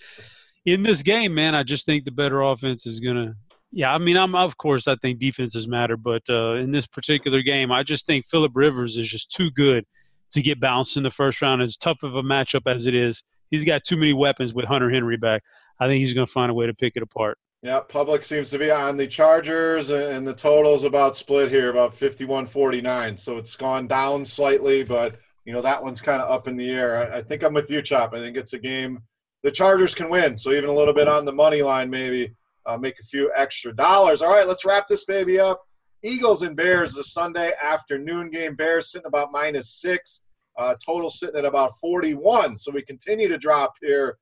in 0.66 0.82
this 0.82 1.02
game, 1.02 1.32
man, 1.32 1.54
I 1.54 1.62
just 1.62 1.86
think 1.86 2.04
the 2.04 2.10
better 2.10 2.42
offense 2.42 2.86
is 2.86 2.98
gonna. 2.98 3.36
Yeah, 3.70 3.94
I 3.94 3.98
mean, 3.98 4.16
I'm 4.16 4.34
of 4.34 4.56
course 4.56 4.88
I 4.88 4.96
think 4.96 5.20
defenses 5.20 5.68
matter, 5.68 5.96
but 5.96 6.22
uh, 6.28 6.54
in 6.54 6.72
this 6.72 6.88
particular 6.88 7.40
game, 7.40 7.70
I 7.70 7.84
just 7.84 8.04
think 8.04 8.26
Philip 8.26 8.50
Rivers 8.56 8.96
is 8.96 9.08
just 9.08 9.30
too 9.30 9.52
good 9.52 9.84
to 10.32 10.42
get 10.42 10.58
bounced 10.58 10.96
in 10.96 11.04
the 11.04 11.10
first 11.12 11.40
round. 11.40 11.62
As 11.62 11.76
tough 11.76 12.02
of 12.02 12.16
a 12.16 12.22
matchup 12.22 12.62
as 12.66 12.86
it 12.86 12.96
is, 12.96 13.22
he's 13.50 13.64
got 13.64 13.84
too 13.84 13.96
many 13.96 14.12
weapons 14.12 14.54
with 14.54 14.64
Hunter 14.66 14.90
Henry 14.90 15.16
back. 15.16 15.42
I 15.80 15.86
think 15.86 16.04
he's 16.04 16.14
going 16.14 16.26
to 16.26 16.32
find 16.32 16.50
a 16.50 16.54
way 16.54 16.66
to 16.66 16.74
pick 16.74 16.94
it 16.96 17.02
apart. 17.02 17.38
Yeah, 17.62 17.80
public 17.80 18.24
seems 18.24 18.50
to 18.50 18.58
be 18.58 18.70
on 18.70 18.96
the 18.96 19.06
Chargers, 19.06 19.90
and 19.90 20.26
the 20.26 20.34
total's 20.34 20.84
about 20.84 21.16
split 21.16 21.50
here, 21.50 21.70
about 21.70 21.90
51-49. 21.90 23.18
So 23.18 23.36
it's 23.36 23.56
gone 23.56 23.88
down 23.88 24.24
slightly, 24.24 24.84
but 24.84 25.16
you 25.44 25.52
know 25.52 25.62
that 25.62 25.82
one's 25.82 26.00
kind 26.00 26.22
of 26.22 26.30
up 26.30 26.46
in 26.46 26.56
the 26.56 26.70
air. 26.70 27.12
I, 27.12 27.18
I, 27.18 27.22
think 27.22 27.42
I'm 27.42 27.54
with 27.54 27.70
you, 27.70 27.82
Chop. 27.82 28.14
I 28.14 28.18
think 28.18 28.36
it's 28.36 28.52
a 28.52 28.58
game 28.58 29.00
the 29.42 29.50
Chargers 29.50 29.94
can 29.94 30.08
win. 30.08 30.36
So 30.36 30.52
even 30.52 30.68
a 30.68 30.74
little 30.74 30.94
bit 30.94 31.08
on 31.08 31.24
the 31.24 31.32
money 31.32 31.62
line, 31.62 31.90
maybe 31.90 32.34
uh, 32.66 32.76
make 32.76 32.98
a 33.00 33.04
few 33.04 33.32
extra 33.34 33.74
dollars. 33.74 34.22
All 34.22 34.30
right, 34.30 34.46
let's 34.46 34.64
wrap 34.64 34.86
this 34.86 35.04
baby 35.04 35.40
up. 35.40 35.62
Eagles 36.02 36.42
and 36.42 36.56
Bears, 36.56 36.92
the 36.92 37.02
Sunday 37.02 37.52
afternoon 37.62 38.30
game. 38.30 38.54
Bears 38.54 38.92
sitting 38.92 39.06
about 39.06 39.32
minus 39.32 39.80
six. 39.80 40.22
Uh, 40.58 40.74
total 40.84 41.08
sitting 41.08 41.36
at 41.36 41.44
about 41.44 41.70
41. 41.80 42.56
So 42.56 42.72
we 42.72 42.82
continue 42.82 43.28
to 43.28 43.38
drop 43.38 43.74
here. 43.80 44.18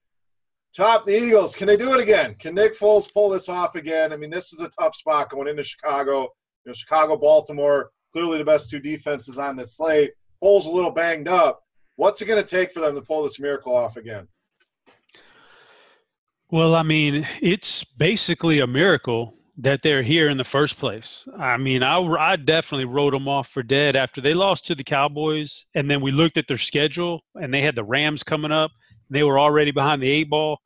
Top 0.76 1.04
the 1.04 1.16
Eagles. 1.16 1.56
Can 1.56 1.66
they 1.66 1.76
do 1.78 1.94
it 1.94 2.02
again? 2.02 2.34
Can 2.34 2.54
Nick 2.54 2.78
Foles 2.78 3.10
pull 3.10 3.30
this 3.30 3.48
off 3.48 3.74
again? 3.74 4.12
I 4.12 4.18
mean, 4.18 4.28
this 4.28 4.52
is 4.52 4.60
a 4.60 4.68
tough 4.78 4.94
spot 4.94 5.30
going 5.30 5.48
into 5.48 5.62
Chicago. 5.62 6.24
You 6.64 6.70
know, 6.70 6.72
Chicago, 6.74 7.16
Baltimore, 7.16 7.90
clearly 8.12 8.36
the 8.36 8.44
best 8.44 8.68
two 8.68 8.80
defenses 8.80 9.38
on 9.38 9.56
this 9.56 9.76
slate. 9.76 10.12
Foles 10.44 10.66
a 10.66 10.70
little 10.70 10.90
banged 10.90 11.28
up. 11.28 11.62
What's 11.96 12.20
it 12.20 12.26
going 12.26 12.42
to 12.42 12.48
take 12.48 12.72
for 12.72 12.80
them 12.80 12.94
to 12.94 13.00
pull 13.00 13.22
this 13.22 13.40
miracle 13.40 13.74
off 13.74 13.96
again? 13.96 14.28
Well, 16.50 16.74
I 16.74 16.82
mean, 16.82 17.26
it's 17.40 17.82
basically 17.82 18.60
a 18.60 18.66
miracle 18.66 19.35
that 19.58 19.80
they're 19.82 20.02
here 20.02 20.28
in 20.28 20.36
the 20.36 20.44
first 20.44 20.78
place. 20.78 21.26
I 21.38 21.56
mean, 21.56 21.82
I, 21.82 21.98
I 21.98 22.36
definitely 22.36 22.84
wrote 22.84 23.12
them 23.12 23.26
off 23.26 23.48
for 23.48 23.62
dead 23.62 23.96
after 23.96 24.20
they 24.20 24.34
lost 24.34 24.66
to 24.66 24.74
the 24.74 24.84
Cowboys. 24.84 25.64
And 25.74 25.90
then 25.90 26.00
we 26.02 26.12
looked 26.12 26.36
at 26.36 26.46
their 26.46 26.58
schedule 26.58 27.22
and 27.34 27.52
they 27.52 27.62
had 27.62 27.74
the 27.74 27.84
Rams 27.84 28.22
coming 28.22 28.52
up. 28.52 28.70
They 29.08 29.22
were 29.22 29.38
already 29.38 29.70
behind 29.70 30.02
the 30.02 30.10
eight 30.10 30.28
ball. 30.28 30.60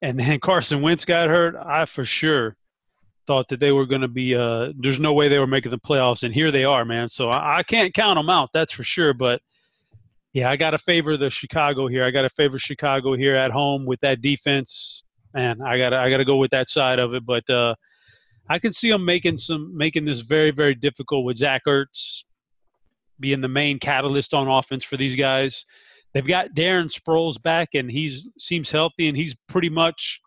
And 0.00 0.18
then 0.18 0.40
Carson 0.40 0.80
Wentz 0.80 1.04
got 1.04 1.28
hurt. 1.28 1.54
I 1.56 1.84
for 1.84 2.04
sure 2.04 2.56
thought 3.26 3.48
that 3.48 3.60
they 3.60 3.72
were 3.72 3.86
going 3.86 4.02
to 4.02 4.08
be, 4.08 4.34
uh, 4.34 4.72
there's 4.76 4.98
no 5.00 5.12
way 5.12 5.28
they 5.28 5.38
were 5.38 5.46
making 5.46 5.70
the 5.70 5.78
playoffs. 5.78 6.22
And 6.22 6.34
here 6.34 6.50
they 6.50 6.64
are, 6.64 6.84
man. 6.84 7.10
So 7.10 7.28
I, 7.28 7.58
I 7.58 7.62
can't 7.62 7.92
count 7.92 8.18
them 8.18 8.30
out, 8.30 8.50
that's 8.52 8.72
for 8.72 8.84
sure. 8.84 9.12
But 9.12 9.42
yeah, 10.32 10.50
I 10.50 10.56
got 10.56 10.70
to 10.70 10.78
favor 10.78 11.16
the 11.16 11.30
Chicago 11.30 11.86
here. 11.88 12.04
I 12.04 12.10
got 12.10 12.22
to 12.22 12.30
favor 12.30 12.58
Chicago 12.58 13.14
here 13.14 13.36
at 13.36 13.50
home 13.50 13.86
with 13.86 14.00
that 14.00 14.20
defense. 14.20 15.02
Man, 15.32 15.60
I 15.62 15.78
got 15.78 15.92
I 15.92 16.10
got 16.10 16.18
to 16.18 16.24
go 16.24 16.36
with 16.36 16.50
that 16.50 16.68
side 16.68 16.98
of 16.98 17.14
it. 17.14 17.24
But 17.24 17.48
uh, 17.48 17.74
I 18.48 18.58
can 18.58 18.72
see 18.72 18.90
them 18.90 19.04
making 19.04 19.38
some 19.38 19.76
making 19.76 20.04
this 20.04 20.20
very 20.20 20.50
very 20.50 20.74
difficult 20.74 21.24
with 21.24 21.38
Zach 21.38 21.62
Ertz 21.66 22.24
being 23.20 23.40
the 23.40 23.48
main 23.48 23.78
catalyst 23.78 24.34
on 24.34 24.48
offense 24.48 24.84
for 24.84 24.96
these 24.96 25.16
guys. 25.16 25.64
They've 26.12 26.26
got 26.26 26.54
Darren 26.54 26.92
Sproles 26.92 27.40
back, 27.40 27.70
and 27.74 27.90
he's 27.90 28.28
seems 28.38 28.70
healthy, 28.70 29.08
and 29.08 29.16
he's 29.16 29.34
pretty 29.48 29.68
much 29.68 30.20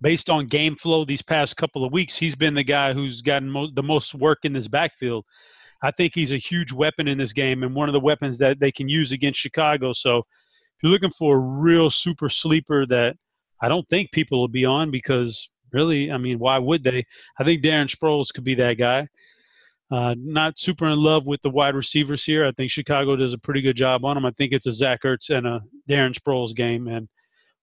based 0.00 0.28
on 0.28 0.46
game 0.46 0.76
flow 0.76 1.04
these 1.04 1.22
past 1.22 1.56
couple 1.56 1.84
of 1.84 1.92
weeks. 1.92 2.16
He's 2.16 2.34
been 2.34 2.54
the 2.54 2.64
guy 2.64 2.92
who's 2.92 3.22
gotten 3.22 3.50
mo- 3.50 3.70
the 3.72 3.82
most 3.82 4.14
work 4.14 4.40
in 4.42 4.52
this 4.52 4.68
backfield. 4.68 5.24
I 5.82 5.90
think 5.90 6.12
he's 6.14 6.32
a 6.32 6.38
huge 6.38 6.72
weapon 6.72 7.08
in 7.08 7.18
this 7.18 7.32
game, 7.32 7.62
and 7.62 7.74
one 7.74 7.88
of 7.88 7.94
the 7.94 8.00
weapons 8.00 8.38
that 8.38 8.60
they 8.60 8.72
can 8.72 8.88
use 8.88 9.12
against 9.12 9.40
Chicago. 9.40 9.92
So, 9.92 10.18
if 10.18 10.82
you're 10.82 10.92
looking 10.92 11.10
for 11.10 11.36
a 11.36 11.38
real 11.38 11.88
super 11.90 12.28
sleeper 12.28 12.84
that 12.86 13.16
I 13.62 13.68
don't 13.68 13.88
think 13.88 14.12
people 14.12 14.40
will 14.40 14.48
be 14.48 14.64
on 14.64 14.90
because 14.90 15.48
really, 15.74 16.10
I 16.10 16.16
mean, 16.16 16.38
why 16.38 16.58
would 16.58 16.84
they? 16.84 17.04
I 17.38 17.44
think 17.44 17.62
Darren 17.62 17.94
Sproles 17.94 18.32
could 18.32 18.44
be 18.44 18.54
that 18.54 18.74
guy. 18.78 19.08
Uh, 19.90 20.14
not 20.18 20.58
super 20.58 20.86
in 20.86 20.98
love 20.98 21.26
with 21.26 21.42
the 21.42 21.50
wide 21.50 21.74
receivers 21.74 22.24
here. 22.24 22.46
I 22.46 22.52
think 22.52 22.70
Chicago 22.70 23.16
does 23.16 23.34
a 23.34 23.38
pretty 23.38 23.60
good 23.60 23.76
job 23.76 24.04
on 24.04 24.14
them. 24.14 24.24
I 24.24 24.30
think 24.32 24.52
it's 24.52 24.66
a 24.66 24.72
Zach 24.72 25.02
Ertz 25.04 25.30
and 25.30 25.46
a 25.46 25.60
Darren 25.88 26.14
Sproles 26.14 26.54
game. 26.54 26.88
And 26.88 27.08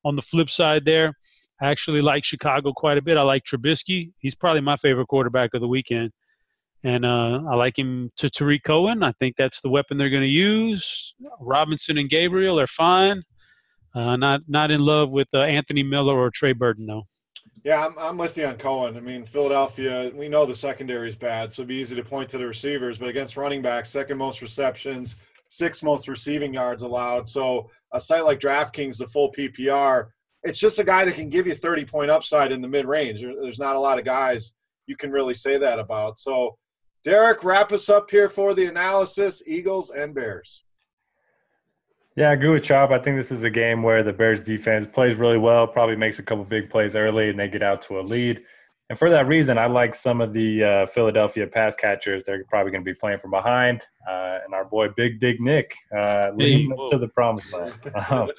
on 0.06 0.16
the 0.16 0.22
flip 0.22 0.50
side, 0.50 0.86
there, 0.86 1.14
I 1.62 1.70
actually 1.70 2.02
like 2.02 2.24
Chicago 2.24 2.74
quite 2.74 2.98
a 2.98 3.02
bit. 3.02 3.18
I 3.18 3.24
like 3.24 3.44
Trubisky. 3.44 4.12
He's 4.20 4.36
probably 4.36 4.62
my 4.62 4.78
favorite 4.78 5.08
quarterback 5.08 5.54
of 5.54 5.62
the 5.62 5.68
weekend. 5.68 6.12
And 6.84 7.06
uh, 7.06 7.42
I 7.50 7.56
like 7.56 7.78
him 7.78 8.12
to 8.18 8.30
Tarik 8.30 8.64
Cohen. 8.64 9.04
I 9.04 9.12
think 9.14 9.36
that's 9.36 9.62
the 9.62 9.70
weapon 9.70 9.98
they're 9.98 10.10
going 10.10 10.24
to 10.24 10.28
use. 10.28 11.14
Robinson 11.40 11.98
and 11.98 12.10
Gabriel 12.10 12.60
are 12.60 12.68
fine. 12.68 13.24
Uh, 13.94 14.16
not 14.16 14.42
not 14.48 14.72
in 14.72 14.80
love 14.82 15.10
with 15.10 15.28
uh, 15.34 15.42
Anthony 15.42 15.84
Miller 15.84 16.18
or 16.18 16.32
Trey 16.32 16.54
Burton, 16.54 16.86
though. 16.86 17.08
Yeah, 17.64 17.86
I'm, 17.86 17.94
I'm 18.00 18.18
with 18.18 18.38
you 18.38 18.46
on 18.46 18.58
Cohen. 18.58 18.98
I 18.98 19.02
mean, 19.02 19.24
Philadelphia, 19.24 20.12
we 20.16 20.28
know 20.28 20.46
the 20.46 20.56
secondary 20.56 21.08
is 21.08 21.16
bad, 21.16 21.52
so 21.52 21.62
it'd 21.62 21.68
be 21.68 21.76
easy 21.76 21.96
to 21.96 22.04
point 22.04 22.30
to 22.30 22.40
the 22.40 22.48
receivers, 22.48 22.98
but 22.98 23.10
against 23.10 23.38
running 23.38 23.62
backs, 23.62 23.90
second 23.90 24.18
most 24.18 24.42
receptions, 24.42 25.18
sixth 25.48 25.84
most 25.84 26.08
receiving 26.08 26.54
yards 26.54 26.82
allowed. 26.82 27.28
So 27.28 27.70
a 27.94 28.02
site 28.02 28.26
like 28.26 28.40
DraftKings, 28.40 28.98
the 28.98 29.08
full 29.08 29.32
PPR, 29.32 30.08
it's 30.44 30.60
just 30.60 30.80
a 30.80 30.84
guy 30.84 31.06
that 31.06 31.16
can 31.16 31.30
give 31.30 31.46
you 31.46 31.54
30 31.54 31.86
point 31.86 32.10
upside 32.10 32.52
in 32.52 32.62
the 32.62 32.68
mid 32.68 32.86
range. 32.86 33.22
There's 33.22 33.60
not 33.60 33.76
a 33.76 33.80
lot 33.80 34.00
of 34.00 34.06
guys 34.06 34.56
you 34.88 34.96
can 34.98 35.12
really 35.12 35.36
say 35.36 35.58
that 35.58 35.80
about. 35.80 36.18
So, 36.18 36.58
Derek, 37.04 37.44
wrap 37.44 37.72
us 37.72 37.90
up 37.90 38.10
here 38.10 38.30
for 38.30 38.54
the 38.54 38.66
analysis 38.66 39.44
Eagles 39.46 39.92
and 39.92 40.14
Bears. 40.14 40.64
Yeah, 42.18 42.30
I 42.30 42.34
agree 42.34 42.50
with 42.50 42.64
Chop. 42.64 42.92
I 42.92 43.00
think 43.00 43.16
this 43.16 43.32
is 43.32 43.44
a 43.44 43.50
game 43.50 43.84
where 43.84 44.04
the 44.04 44.12
Bears 44.12 44.42
defense 44.42 44.86
plays 44.92 45.16
really 45.16 45.38
well, 45.38 45.66
probably 45.66 45.96
makes 45.96 46.20
a 46.20 46.24
couple 46.24 46.44
big 46.44 46.70
plays 46.70 46.96
early, 46.96 47.30
and 47.30 47.40
they 47.40 47.48
get 47.48 47.64
out 47.64 47.82
to 47.84 48.00
a 48.00 48.02
lead. 48.02 48.44
And 48.90 49.00
for 49.00 49.10
that 49.10 49.26
reason, 49.26 49.58
I 49.58 49.68
like 49.68 49.96
some 49.96 50.20
of 50.20 50.34
the 50.34 50.64
uh, 50.64 50.86
Philadelphia 50.88 51.48
pass 51.48 51.78
catchers. 51.78 52.26
They're 52.26 52.44
probably 52.50 52.74
going 52.74 52.84
to 52.84 52.92
be 52.92 52.94
playing 52.94 53.20
from 53.20 53.32
behind. 53.32 53.84
Uh, 54.06 54.40
and 54.44 54.54
our 54.54 54.66
boy 54.66 54.90
Big 54.90 55.22
Dick 55.22 55.40
Nick 55.40 55.74
uh, 55.98 56.32
leading 56.36 56.72
hey, 56.72 56.86
to 56.88 56.98
the 56.98 57.08
promised 57.08 57.54
land. 57.54 57.74
Um, 58.10 58.30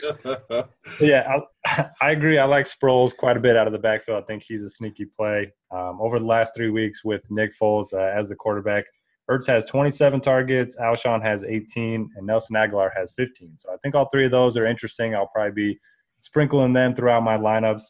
yeah, 1.00 1.38
I, 1.66 1.88
I, 2.02 2.10
agree. 2.10 2.36
I 2.38 2.44
like 2.44 2.66
Sproles 2.66 3.16
quite 3.16 3.38
a 3.38 3.40
bit 3.40 3.56
out 3.56 3.66
of 3.66 3.72
the 3.72 3.78
backfield. 3.78 4.22
I 4.22 4.26
think 4.26 4.42
he's 4.42 4.62
a 4.62 4.68
sneaky 4.68 5.06
play. 5.06 5.50
Um, 5.70 5.98
over 6.02 6.18
the 6.18 6.26
last 6.26 6.54
three 6.54 6.68
weeks 6.68 7.02
with 7.02 7.30
Nick 7.30 7.56
Foles 7.58 7.94
uh, 7.94 8.18
as 8.18 8.28
the 8.28 8.36
quarterback– 8.36 8.84
Ertz 9.32 9.46
has 9.46 9.64
27 9.66 10.20
targets, 10.20 10.76
Alshon 10.76 11.22
has 11.22 11.44
18, 11.44 12.10
and 12.16 12.26
Nelson 12.26 12.56
Agholor 12.56 12.90
has 12.96 13.12
15. 13.16 13.56
So 13.56 13.72
I 13.72 13.76
think 13.82 13.94
all 13.94 14.08
three 14.10 14.26
of 14.26 14.30
those 14.30 14.56
are 14.56 14.66
interesting. 14.66 15.14
I'll 15.14 15.28
probably 15.28 15.52
be 15.52 15.80
sprinkling 16.20 16.72
them 16.72 16.94
throughout 16.94 17.22
my 17.22 17.36
lineups. 17.36 17.82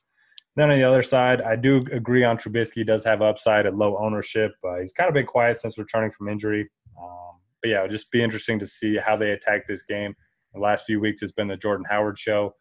Then 0.55 0.71
on 0.71 0.79
the 0.79 0.85
other 0.85 1.03
side, 1.03 1.41
I 1.41 1.57
do 1.57 1.83
agree 1.93 2.25
on 2.25 2.37
Trubisky. 2.37 2.85
Does 2.85 3.05
have 3.05 3.23
upside 3.23 3.67
at 3.67 3.75
low 3.75 3.97
ownership. 3.99 4.53
Uh, 4.63 4.81
he's 4.81 4.93
kind 4.93 5.09
of 5.09 5.15
been 5.15 5.27
quiet 5.27 5.59
since 5.59 5.79
returning 5.79 6.11
from 6.11 6.29
injury. 6.29 6.71
Um, 7.01 7.39
but 7.63 7.71
yeah, 7.71 7.79
it'll 7.79 7.89
just 7.89 8.11
be 8.11 8.23
interesting 8.23 8.59
to 8.59 8.67
see 8.67 8.97
how 8.97 9.17
they 9.17 9.31
attack 9.31 9.67
this 9.67 9.83
game. 9.83 10.15
The 10.53 10.61
last 10.61 10.85
few 10.85 11.01
weeks 11.01 11.23
has 11.23 11.33
been 11.33 11.49
the 11.49 11.57
Jordan 11.57 11.87
Howard 11.89 12.19
show. 12.19 12.55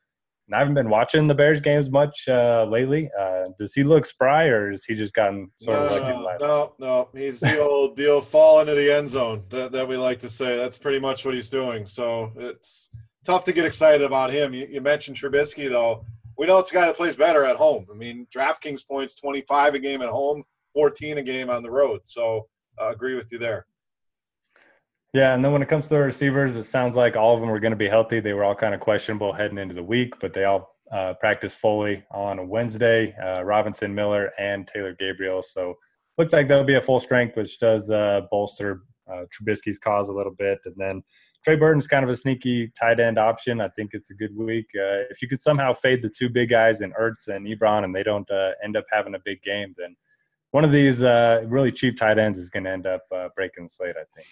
I 0.53 0.59
haven't 0.59 0.73
been 0.73 0.89
watching 0.89 1.27
the 1.27 1.35
Bears 1.35 1.61
games 1.61 1.89
much 1.89 2.27
uh, 2.27 2.65
lately. 2.65 3.09
Uh, 3.19 3.45
does 3.57 3.73
he 3.73 3.83
look 3.83 4.05
spry, 4.05 4.45
or 4.45 4.71
has 4.71 4.83
he 4.83 4.95
just 4.95 5.13
gotten 5.13 5.49
sort 5.55 5.77
no, 5.77 5.85
of 5.85 6.21
like 6.21 6.39
no, 6.39 6.73
no, 6.79 7.07
no, 7.13 7.19
he's 7.19 7.39
the 7.39 7.59
old 7.59 7.95
deal 7.95 8.21
fall 8.21 8.59
into 8.59 8.75
the 8.75 8.91
end 8.91 9.07
zone 9.09 9.43
that, 9.49 9.71
that 9.71 9.87
we 9.87 9.97
like 9.97 10.19
to 10.19 10.29
say. 10.29 10.57
That's 10.57 10.77
pretty 10.77 10.99
much 10.99 11.25
what 11.25 11.33
he's 11.33 11.49
doing. 11.49 11.85
So 11.85 12.31
it's 12.35 12.89
tough 13.25 13.45
to 13.45 13.53
get 13.53 13.65
excited 13.65 14.01
about 14.01 14.31
him. 14.31 14.53
You, 14.53 14.67
you 14.69 14.81
mentioned 14.81 15.17
Trubisky 15.17 15.69
though. 15.69 16.05
We 16.37 16.47
know 16.47 16.57
it's 16.57 16.71
a 16.71 16.73
guy 16.73 16.85
that 16.87 16.97
plays 16.97 17.15
better 17.15 17.45
at 17.45 17.55
home. 17.55 17.85
I 17.91 17.95
mean, 17.95 18.25
DraftKings 18.35 18.87
points 18.87 19.15
25 19.15 19.75
a 19.75 19.79
game 19.79 20.01
at 20.01 20.09
home, 20.09 20.43
14 20.73 21.19
a 21.19 21.23
game 21.23 21.49
on 21.49 21.61
the 21.61 21.69
road. 21.69 22.01
So 22.05 22.47
uh, 22.81 22.89
agree 22.89 23.15
with 23.15 23.31
you 23.31 23.37
there. 23.37 23.65
Yeah, 25.13 25.33
and 25.33 25.43
then 25.43 25.51
when 25.51 25.61
it 25.61 25.67
comes 25.67 25.85
to 25.85 25.89
the 25.89 25.99
receivers, 25.99 26.55
it 26.55 26.63
sounds 26.63 26.95
like 26.95 27.17
all 27.17 27.33
of 27.33 27.41
them 27.41 27.49
were 27.49 27.59
going 27.59 27.71
to 27.71 27.77
be 27.77 27.89
healthy. 27.89 28.21
They 28.21 28.31
were 28.31 28.45
all 28.45 28.55
kind 28.55 28.73
of 28.73 28.79
questionable 28.79 29.33
heading 29.33 29.57
into 29.57 29.75
the 29.75 29.83
week, 29.83 30.13
but 30.21 30.33
they 30.33 30.45
all 30.45 30.77
uh, 30.89 31.15
practiced 31.15 31.57
fully 31.57 32.03
on 32.11 32.47
Wednesday. 32.47 33.13
Uh, 33.21 33.43
Robinson, 33.43 33.93
Miller, 33.93 34.31
and 34.39 34.65
Taylor 34.65 34.95
Gabriel. 34.97 35.41
So 35.41 35.75
looks 36.17 36.31
like 36.31 36.47
that'll 36.47 36.63
be 36.63 36.75
a 36.75 36.81
full 36.81 37.01
strength, 37.01 37.35
which 37.35 37.59
does 37.59 37.91
uh, 37.91 38.21
bolster 38.31 38.83
uh, 39.11 39.23
Trubisky's 39.33 39.79
cause 39.79 40.07
a 40.07 40.13
little 40.13 40.33
bit. 40.33 40.59
And 40.63 40.75
then 40.77 41.03
Trey 41.43 41.57
Burton's 41.57 41.87
kind 41.87 42.05
of 42.05 42.09
a 42.09 42.15
sneaky 42.15 42.71
tight 42.79 43.01
end 43.01 43.17
option. 43.17 43.59
I 43.59 43.67
think 43.67 43.91
it's 43.93 44.11
a 44.11 44.13
good 44.13 44.33
week. 44.33 44.67
Uh, 44.77 45.03
if 45.09 45.21
you 45.21 45.27
could 45.27 45.41
somehow 45.41 45.73
fade 45.73 46.01
the 46.01 46.09
two 46.09 46.29
big 46.29 46.49
guys 46.49 46.79
in 46.79 46.93
Ertz 46.93 47.27
and 47.27 47.45
Ebron, 47.45 47.83
and 47.83 47.93
they 47.93 48.03
don't 48.03 48.29
uh, 48.31 48.51
end 48.63 48.77
up 48.77 48.85
having 48.89 49.15
a 49.15 49.19
big 49.25 49.41
game, 49.41 49.75
then 49.77 49.93
one 50.51 50.63
of 50.63 50.71
these 50.71 51.01
really 51.01 51.71
cheap 51.71 51.97
tight 51.97 52.17
ends 52.17 52.37
is 52.37 52.49
going 52.49 52.63
to 52.63 52.69
end 52.69 52.85
up 52.85 53.01
breaking 53.35 53.63
the 53.63 53.69
slate. 53.69 53.95
I 53.97 54.03
think. 54.15 54.27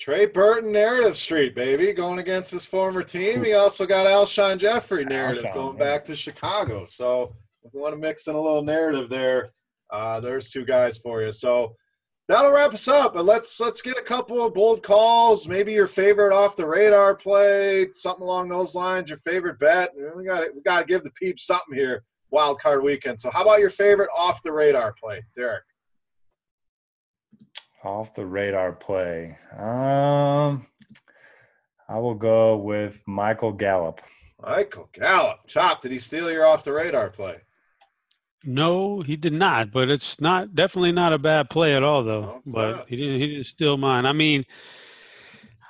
Trey 0.00 0.26
Burton 0.26 0.72
narrative 0.72 1.16
street, 1.16 1.54
baby, 1.54 1.92
going 1.92 2.18
against 2.18 2.50
his 2.50 2.66
former 2.66 3.02
team. 3.02 3.44
He 3.44 3.54
also 3.54 3.86
got 3.86 4.06
Alshon 4.06 4.58
Jeffery 4.58 5.04
narrative 5.04 5.44
Alshon, 5.44 5.54
going 5.54 5.78
yeah. 5.78 5.84
back 5.84 6.04
to 6.06 6.16
Chicago. 6.16 6.84
So 6.84 7.36
if 7.62 7.72
you 7.72 7.80
want 7.80 7.94
to 7.94 8.00
mix 8.00 8.26
in 8.26 8.34
a 8.34 8.40
little 8.40 8.62
narrative 8.62 9.08
there, 9.08 9.52
uh, 9.90 10.20
there's 10.20 10.50
two 10.50 10.64
guys 10.64 10.98
for 10.98 11.22
you. 11.22 11.30
So 11.30 11.76
that'll 12.28 12.52
wrap 12.52 12.74
us 12.74 12.88
up. 12.88 13.14
But 13.14 13.24
let's 13.24 13.60
let's 13.60 13.82
get 13.82 13.96
a 13.96 14.02
couple 14.02 14.44
of 14.44 14.54
bold 14.54 14.82
calls. 14.82 15.48
Maybe 15.48 15.72
your 15.72 15.86
favorite 15.86 16.34
off 16.34 16.56
the 16.56 16.66
radar 16.66 17.14
play, 17.14 17.88
something 17.94 18.24
along 18.24 18.48
those 18.48 18.74
lines. 18.74 19.08
Your 19.08 19.18
favorite 19.18 19.58
bet. 19.58 19.90
We 20.16 20.24
got 20.24 20.42
we 20.54 20.60
got 20.62 20.80
to 20.80 20.86
give 20.86 21.04
the 21.04 21.10
peeps 21.12 21.46
something 21.46 21.74
here. 21.74 22.04
Wild 22.30 22.58
card 22.60 22.82
weekend. 22.82 23.20
So 23.20 23.30
how 23.30 23.42
about 23.42 23.60
your 23.60 23.70
favorite 23.70 24.10
off 24.16 24.42
the 24.42 24.52
radar 24.52 24.92
play, 25.00 25.22
Derek? 25.36 25.62
Off 27.84 28.14
the 28.14 28.24
radar 28.24 28.72
play. 28.72 29.36
Um, 29.58 30.66
I 31.88 31.98
will 31.98 32.14
go 32.14 32.56
with 32.56 33.02
Michael 33.06 33.52
Gallup. 33.52 34.00
Michael 34.42 34.88
Gallup. 34.92 35.40
Chop, 35.46 35.82
did 35.82 35.92
he 35.92 35.98
steal 35.98 36.30
your 36.30 36.46
off 36.46 36.64
the 36.64 36.72
radar 36.72 37.10
play? 37.10 37.40
No, 38.42 39.00
he 39.00 39.16
did 39.16 39.32
not. 39.32 39.70
But 39.70 39.90
it's 39.90 40.20
not 40.20 40.54
definitely 40.54 40.92
not 40.92 41.12
a 41.12 41.18
bad 41.18 41.50
play 41.50 41.74
at 41.74 41.82
all, 41.82 42.04
though. 42.04 42.40
but 42.52 42.86
he 42.88 42.96
didn't. 42.96 43.20
He 43.20 43.26
didn't 43.28 43.46
steal 43.46 43.76
mine. 43.76 44.06
I 44.06 44.12
mean, 44.12 44.44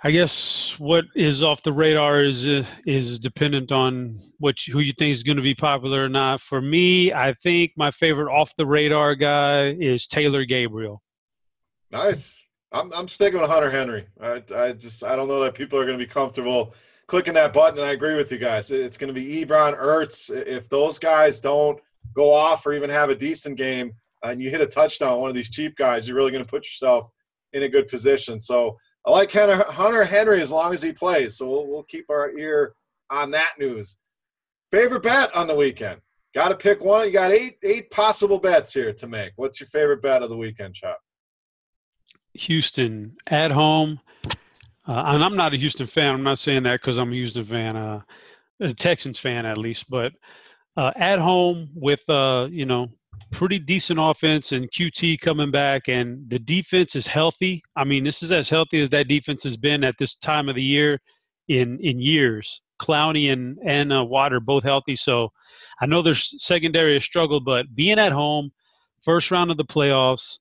I 0.03 0.11
guess 0.11 0.75
what 0.79 1.05
is 1.17 1.43
off 1.43 1.63
the 1.63 1.73
radar 1.73 2.23
is 2.23 2.47
uh, 2.47 2.65
is 2.87 3.19
dependent 3.19 3.73
on 3.73 4.21
what 4.39 4.67
you, 4.67 4.75
who 4.75 4.81
you 4.81 4.93
think 4.93 5.13
is 5.13 5.23
going 5.23 5.37
to 5.37 5.43
be 5.43 5.55
popular 5.55 6.05
or 6.05 6.09
not. 6.09 6.41
For 6.41 6.61
me, 6.61 7.13
I 7.13 7.35
think 7.43 7.73
my 7.77 7.91
favorite 7.91 8.33
off 8.33 8.55
the 8.57 8.67
radar 8.67 9.15
guy 9.15 9.69
is 9.71 10.07
Taylor 10.07 10.45
Gabriel. 10.45 11.01
Nice. 11.95 12.43
I'm 12.73 12.93
I'm 12.93 13.07
sticking 13.07 13.41
with 13.41 13.49
Hunter 13.49 13.71
Henry. 13.71 14.07
I 14.21 14.43
I 14.53 14.73
just 14.73 15.05
I 15.05 15.15
don't 15.15 15.29
know 15.29 15.41
that 15.45 15.55
people 15.55 15.79
are 15.79 15.87
going 15.87 15.97
to 15.97 16.05
be 16.05 16.11
comfortable 16.11 16.75
clicking 17.07 17.35
that 17.35 17.53
button. 17.53 17.79
And 17.79 17.87
I 17.87 17.93
agree 17.93 18.17
with 18.17 18.33
you 18.33 18.39
guys. 18.39 18.73
It's 18.73 18.97
going 18.97 19.15
to 19.15 19.21
be 19.21 19.45
Ebron, 19.45 19.81
Ertz. 19.81 20.29
If 20.29 20.69
those 20.69 20.99
guys 20.99 21.39
don't 21.39 21.79
go 22.17 22.33
off 22.33 22.67
or 22.67 22.73
even 22.73 22.91
have 22.91 23.11
a 23.11 23.15
decent 23.15 23.57
game, 23.57 23.93
and 24.25 24.43
you 24.43 24.51
hit 24.51 24.61
a 24.61 24.67
touchdown, 24.67 25.21
one 25.21 25.31
of 25.31 25.37
these 25.37 25.51
cheap 25.51 25.77
guys, 25.77 26.09
you're 26.09 26.17
really 26.17 26.33
going 26.33 26.43
to 26.43 26.51
put 26.51 26.65
yourself 26.65 27.09
in 27.53 27.63
a 27.63 27.69
good 27.69 27.87
position. 27.87 28.41
So 28.41 28.77
I 29.07 29.13
like 29.13 29.31
Hunter, 29.31 30.05
Henry 30.05 30.41
as 30.41 30.51
long 30.51 30.73
as 30.73 30.83
he 30.83 30.93
plays. 30.93 31.37
So 31.37 31.47
we'll, 31.47 31.69
we'll 31.69 31.85
keep 31.85 32.07
our 32.11 32.37
ear 32.37 32.75
on 33.11 33.31
that 33.33 33.53
news. 33.57 33.99
Favorite 34.73 35.05
bet 35.05 35.33
on 35.37 35.47
the 35.47 35.55
weekend? 35.55 36.01
Got 36.35 36.49
to 36.49 36.57
pick 36.57 36.83
one. 36.83 37.07
You 37.07 37.13
got 37.13 37.31
eight 37.31 37.59
eight 37.63 37.89
possible 37.91 38.41
bets 38.41 38.75
here 38.75 38.93
to 38.95 39.07
make. 39.07 39.33
What's 39.37 39.61
your 39.61 39.69
favorite 39.69 40.03
bet 40.03 40.25
of 40.25 40.31
the 40.31 40.37
weekend, 40.37 40.75
Chop? 40.75 40.94
Houston 42.35 43.17
at 43.27 43.51
home. 43.51 44.01
Uh, 44.87 45.03
and 45.07 45.25
I'm 45.25 45.37
not 45.37 45.55
a 45.55 45.57
Houston 45.57 45.87
fan. 45.87 46.15
I'm 46.15 46.23
not 46.23 46.39
saying 46.39 46.65
that 46.65 46.81
because 46.81 46.99
I'm 46.99 47.13
a 47.13 47.15
Houston 47.15 47.45
fan, 47.45 47.77
uh, 47.77 48.03
a 48.61 48.75
Texans 48.75 49.19
fan 49.19 49.47
at 49.47 49.57
least. 49.57 49.89
But 49.89 50.13
uh, 50.77 50.93
at 50.97 51.19
home 51.19 51.71
with 51.75 52.09
uh, 52.09 52.49
you 52.51 52.67
know 52.67 52.89
pretty 53.31 53.59
decent 53.59 53.99
offense 54.01 54.53
and 54.53 54.71
Coutee 54.71 55.19
coming 55.19 55.51
back, 55.51 55.89
and 55.89 56.29
the 56.29 56.39
defense 56.39 56.95
is 56.95 57.07
healthy. 57.07 57.63
I 57.77 57.85
mean, 57.85 58.05
this 58.05 58.23
is 58.23 58.31
as 58.31 58.49
healthy 58.49 58.83
as 58.83 58.91
that 58.91 59.09
defense 59.09 59.43
has 59.45 59.57
been 59.57 59.85
at 59.85 59.97
this 59.99 60.15
time 60.15 60.49
of 60.49 60.55
the 60.55 60.63
year 60.63 61.01
in 61.49 61.79
in 61.81 62.01
years. 62.01 62.61
Clowney 62.83 63.33
and 63.33 63.59
and 63.65 63.93
uh, 63.93 64.05
Water 64.05 64.41
both 64.41 64.65
healthy, 64.65 64.97
so 64.97 65.31
I 65.81 65.87
know 65.87 66.03
their 66.03 66.15
secondary 66.15 66.95
has 66.95 67.05
struggled, 67.05 67.45
but 67.45 67.75
being 67.75 67.99
at 67.99 68.13
home, 68.13 68.51
first 69.03 69.31
round 69.31 69.51
of 69.51 69.57
the 69.57 69.65
playoffs, 69.65 70.39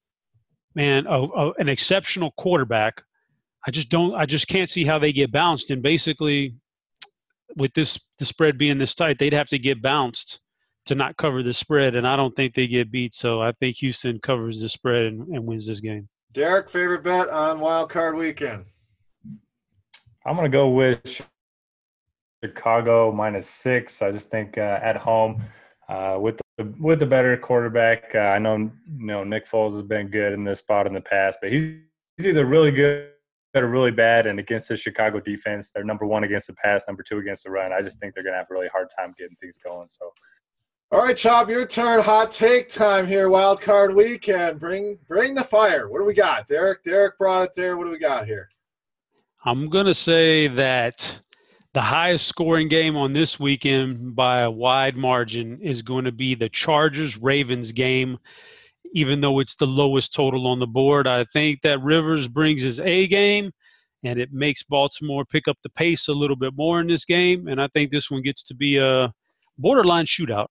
man, 0.75 1.05
a, 1.07 1.21
a, 1.21 1.51
an 1.53 1.69
exceptional 1.69 2.31
quarterback. 2.37 3.01
I 3.65 3.71
just 3.71 3.89
don't. 3.89 4.13
I 4.13 4.25
just 4.25 4.47
can't 4.47 4.69
see 4.69 4.83
how 4.83 4.99
they 4.99 5.13
get 5.13 5.31
bounced. 5.31 5.71
And 5.71 5.81
basically, 5.81 6.55
with 7.55 7.73
this 7.73 7.99
the 8.19 8.25
spread 8.25 8.57
being 8.57 8.77
this 8.77 8.95
tight, 8.95 9.19
they'd 9.19 9.33
have 9.33 9.49
to 9.49 9.59
get 9.59 9.81
bounced 9.81 10.39
to 10.85 10.95
not 10.95 11.15
cover 11.17 11.43
the 11.43 11.53
spread, 11.53 11.95
and 11.95 12.07
I 12.07 12.15
don't 12.15 12.35
think 12.35 12.55
they 12.55 12.67
get 12.67 12.91
beat. 12.91 13.13
So 13.13 13.41
I 13.41 13.53
think 13.53 13.77
Houston 13.77 14.19
covers 14.19 14.59
the 14.59 14.67
spread 14.67 15.05
and, 15.05 15.27
and 15.29 15.45
wins 15.45 15.67
this 15.67 15.79
game. 15.79 16.09
Derek, 16.33 16.69
favorite 16.69 17.03
bet 17.03 17.29
on 17.29 17.59
Wild 17.59 17.89
Card 17.89 18.15
Weekend? 18.15 18.65
I'm 20.25 20.35
gonna 20.35 20.49
go 20.49 20.69
with 20.69 21.21
Chicago 22.43 23.11
minus 23.11 23.47
six. 23.47 24.01
I 24.01 24.11
just 24.11 24.29
think 24.29 24.57
uh, 24.57 24.79
at 24.81 24.97
home 24.97 25.43
uh, 25.89 26.17
with 26.19 26.39
the 26.57 26.73
with 26.79 26.99
the 26.99 27.05
better 27.05 27.35
quarterback. 27.37 28.13
Uh, 28.15 28.19
I 28.19 28.39
know 28.39 28.55
you 28.55 28.71
know 28.87 29.23
Nick 29.23 29.47
Foles 29.47 29.73
has 29.73 29.81
been 29.81 30.07
good 30.07 30.33
in 30.33 30.43
this 30.43 30.59
spot 30.59 30.87
in 30.87 30.93
the 30.93 31.01
past, 31.01 31.39
but 31.41 31.51
he's 31.51 31.75
he's 32.17 32.27
either 32.27 32.45
really 32.45 32.71
good 32.71 33.09
or 33.55 33.67
really 33.67 33.91
bad. 33.91 34.27
And 34.27 34.39
against 34.39 34.69
the 34.69 34.77
Chicago 34.77 35.19
defense, 35.19 35.71
they're 35.71 35.83
number 35.83 36.05
one 36.05 36.23
against 36.23 36.47
the 36.47 36.53
pass, 36.53 36.85
number 36.87 37.03
two 37.03 37.19
against 37.19 37.43
the 37.43 37.51
run. 37.51 37.71
I 37.73 37.81
just 37.81 37.99
think 37.99 38.13
they're 38.13 38.23
gonna 38.23 38.37
have 38.37 38.47
a 38.49 38.53
really 38.53 38.69
hard 38.69 38.87
time 38.97 39.13
getting 39.17 39.35
things 39.37 39.57
going. 39.57 39.87
So. 39.87 40.11
All 40.91 41.01
right, 41.01 41.17
Chop, 41.17 41.49
your 41.49 41.65
turn. 41.65 42.03
Hot 42.03 42.31
take 42.31 42.69
time 42.69 43.07
here. 43.07 43.27
Wild 43.27 43.59
card 43.59 43.95
weekend. 43.95 44.59
Bring 44.59 44.99
bring 45.07 45.33
the 45.33 45.43
fire. 45.43 45.89
What 45.89 45.99
do 45.99 46.05
we 46.05 46.13
got? 46.13 46.45
Derek. 46.45 46.83
Derek 46.83 47.17
brought 47.17 47.43
it 47.43 47.51
there. 47.55 47.77
What 47.77 47.85
do 47.85 47.91
we 47.91 47.97
got 47.97 48.27
here? 48.27 48.47
I'm 49.43 49.69
gonna 49.69 49.95
say 49.95 50.47
that 50.49 51.17
the 51.73 51.81
highest 51.81 52.27
scoring 52.27 52.67
game 52.67 52.95
on 52.95 53.13
this 53.13 53.39
weekend 53.39 54.15
by 54.15 54.41
a 54.41 54.51
wide 54.51 54.95
margin 54.95 55.59
is 55.61 55.81
going 55.81 56.05
to 56.05 56.11
be 56.11 56.35
the 56.35 56.49
Chargers 56.49 57.17
Ravens 57.17 57.71
game, 57.71 58.19
even 58.93 59.21
though 59.21 59.39
it's 59.39 59.55
the 59.55 59.65
lowest 59.65 60.13
total 60.13 60.45
on 60.47 60.59
the 60.59 60.67
board. 60.67 61.07
I 61.07 61.25
think 61.33 61.61
that 61.63 61.81
Rivers 61.81 62.27
brings 62.27 62.61
his 62.61 62.79
A 62.79 63.07
game 63.07 63.51
and 64.03 64.19
it 64.19 64.31
makes 64.31 64.61
Baltimore 64.61 65.25
pick 65.25 65.47
up 65.47 65.57
the 65.63 65.69
pace 65.69 66.07
a 66.09 66.13
little 66.13 66.35
bit 66.35 66.53
more 66.55 66.79
in 66.79 66.87
this 66.87 67.05
game. 67.05 67.47
And 67.47 67.59
I 67.59 67.67
think 67.69 67.89
this 67.89 68.11
one 68.11 68.21
gets 68.21 68.43
to 68.43 68.53
be 68.53 68.77
a 68.77 69.11
borderline 69.57 70.05
shootout. 70.05 70.47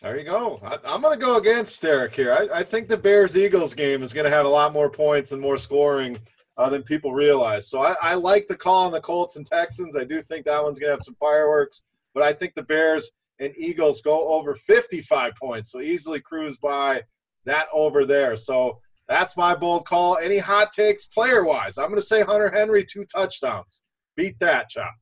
There 0.00 0.18
you 0.18 0.24
go. 0.24 0.60
I, 0.62 0.94
am 0.94 1.02
going 1.02 1.18
to 1.18 1.24
go 1.24 1.36
against 1.36 1.80
Derek 1.82 2.14
here. 2.14 2.32
I, 2.32 2.60
I 2.60 2.62
think 2.62 2.88
the 2.88 2.96
Bears 2.96 3.36
Eagles 3.36 3.74
game 3.74 4.02
is 4.02 4.12
going 4.12 4.24
to 4.24 4.30
have 4.30 4.46
a 4.46 4.48
lot 4.48 4.72
more 4.72 4.90
points 4.90 5.32
and 5.32 5.40
more 5.40 5.56
scoring 5.56 6.18
uh, 6.56 6.68
than 6.68 6.82
people 6.82 7.12
realize. 7.12 7.68
So 7.68 7.82
I, 7.82 7.94
I, 8.02 8.14
like 8.14 8.46
the 8.46 8.56
call 8.56 8.86
on 8.86 8.92
the 8.92 9.00
Colts 9.00 9.36
and 9.36 9.46
Texans. 9.46 9.96
I 9.96 10.04
do 10.04 10.22
think 10.22 10.46
that 10.46 10.62
one's 10.62 10.78
going 10.78 10.88
to 10.88 10.94
have 10.94 11.02
some 11.02 11.16
fireworks, 11.16 11.82
but 12.14 12.22
I 12.22 12.32
think 12.32 12.54
the 12.54 12.62
Bears 12.62 13.10
and 13.40 13.52
Eagles 13.56 14.00
go 14.00 14.28
over 14.28 14.54
55 14.54 15.34
points, 15.34 15.72
so 15.72 15.80
easily 15.80 16.20
cruise 16.20 16.56
by 16.56 17.02
that 17.44 17.66
over 17.72 18.04
there. 18.06 18.36
So 18.36 18.78
that's 19.08 19.36
my 19.36 19.54
bold 19.54 19.86
call. 19.86 20.18
Any 20.18 20.38
hot 20.38 20.72
takes 20.72 21.06
player 21.06 21.44
wise? 21.44 21.76
I'm 21.76 21.88
going 21.88 22.00
to 22.00 22.06
say 22.06 22.22
Hunter 22.22 22.50
Henry 22.50 22.84
two 22.84 23.04
touchdowns. 23.04 23.82
Beat 24.16 24.38
that, 24.38 24.68
Chop. 24.68 24.94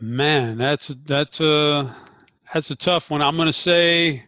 Man, 0.00 0.56
that's 0.56 0.92
that's 1.04 1.40
a 1.40 1.94
that's 2.52 2.70
a 2.70 2.76
tough 2.76 3.10
one. 3.10 3.22
I'm 3.22 3.36
going 3.36 3.46
to 3.46 3.52
say 3.52 4.24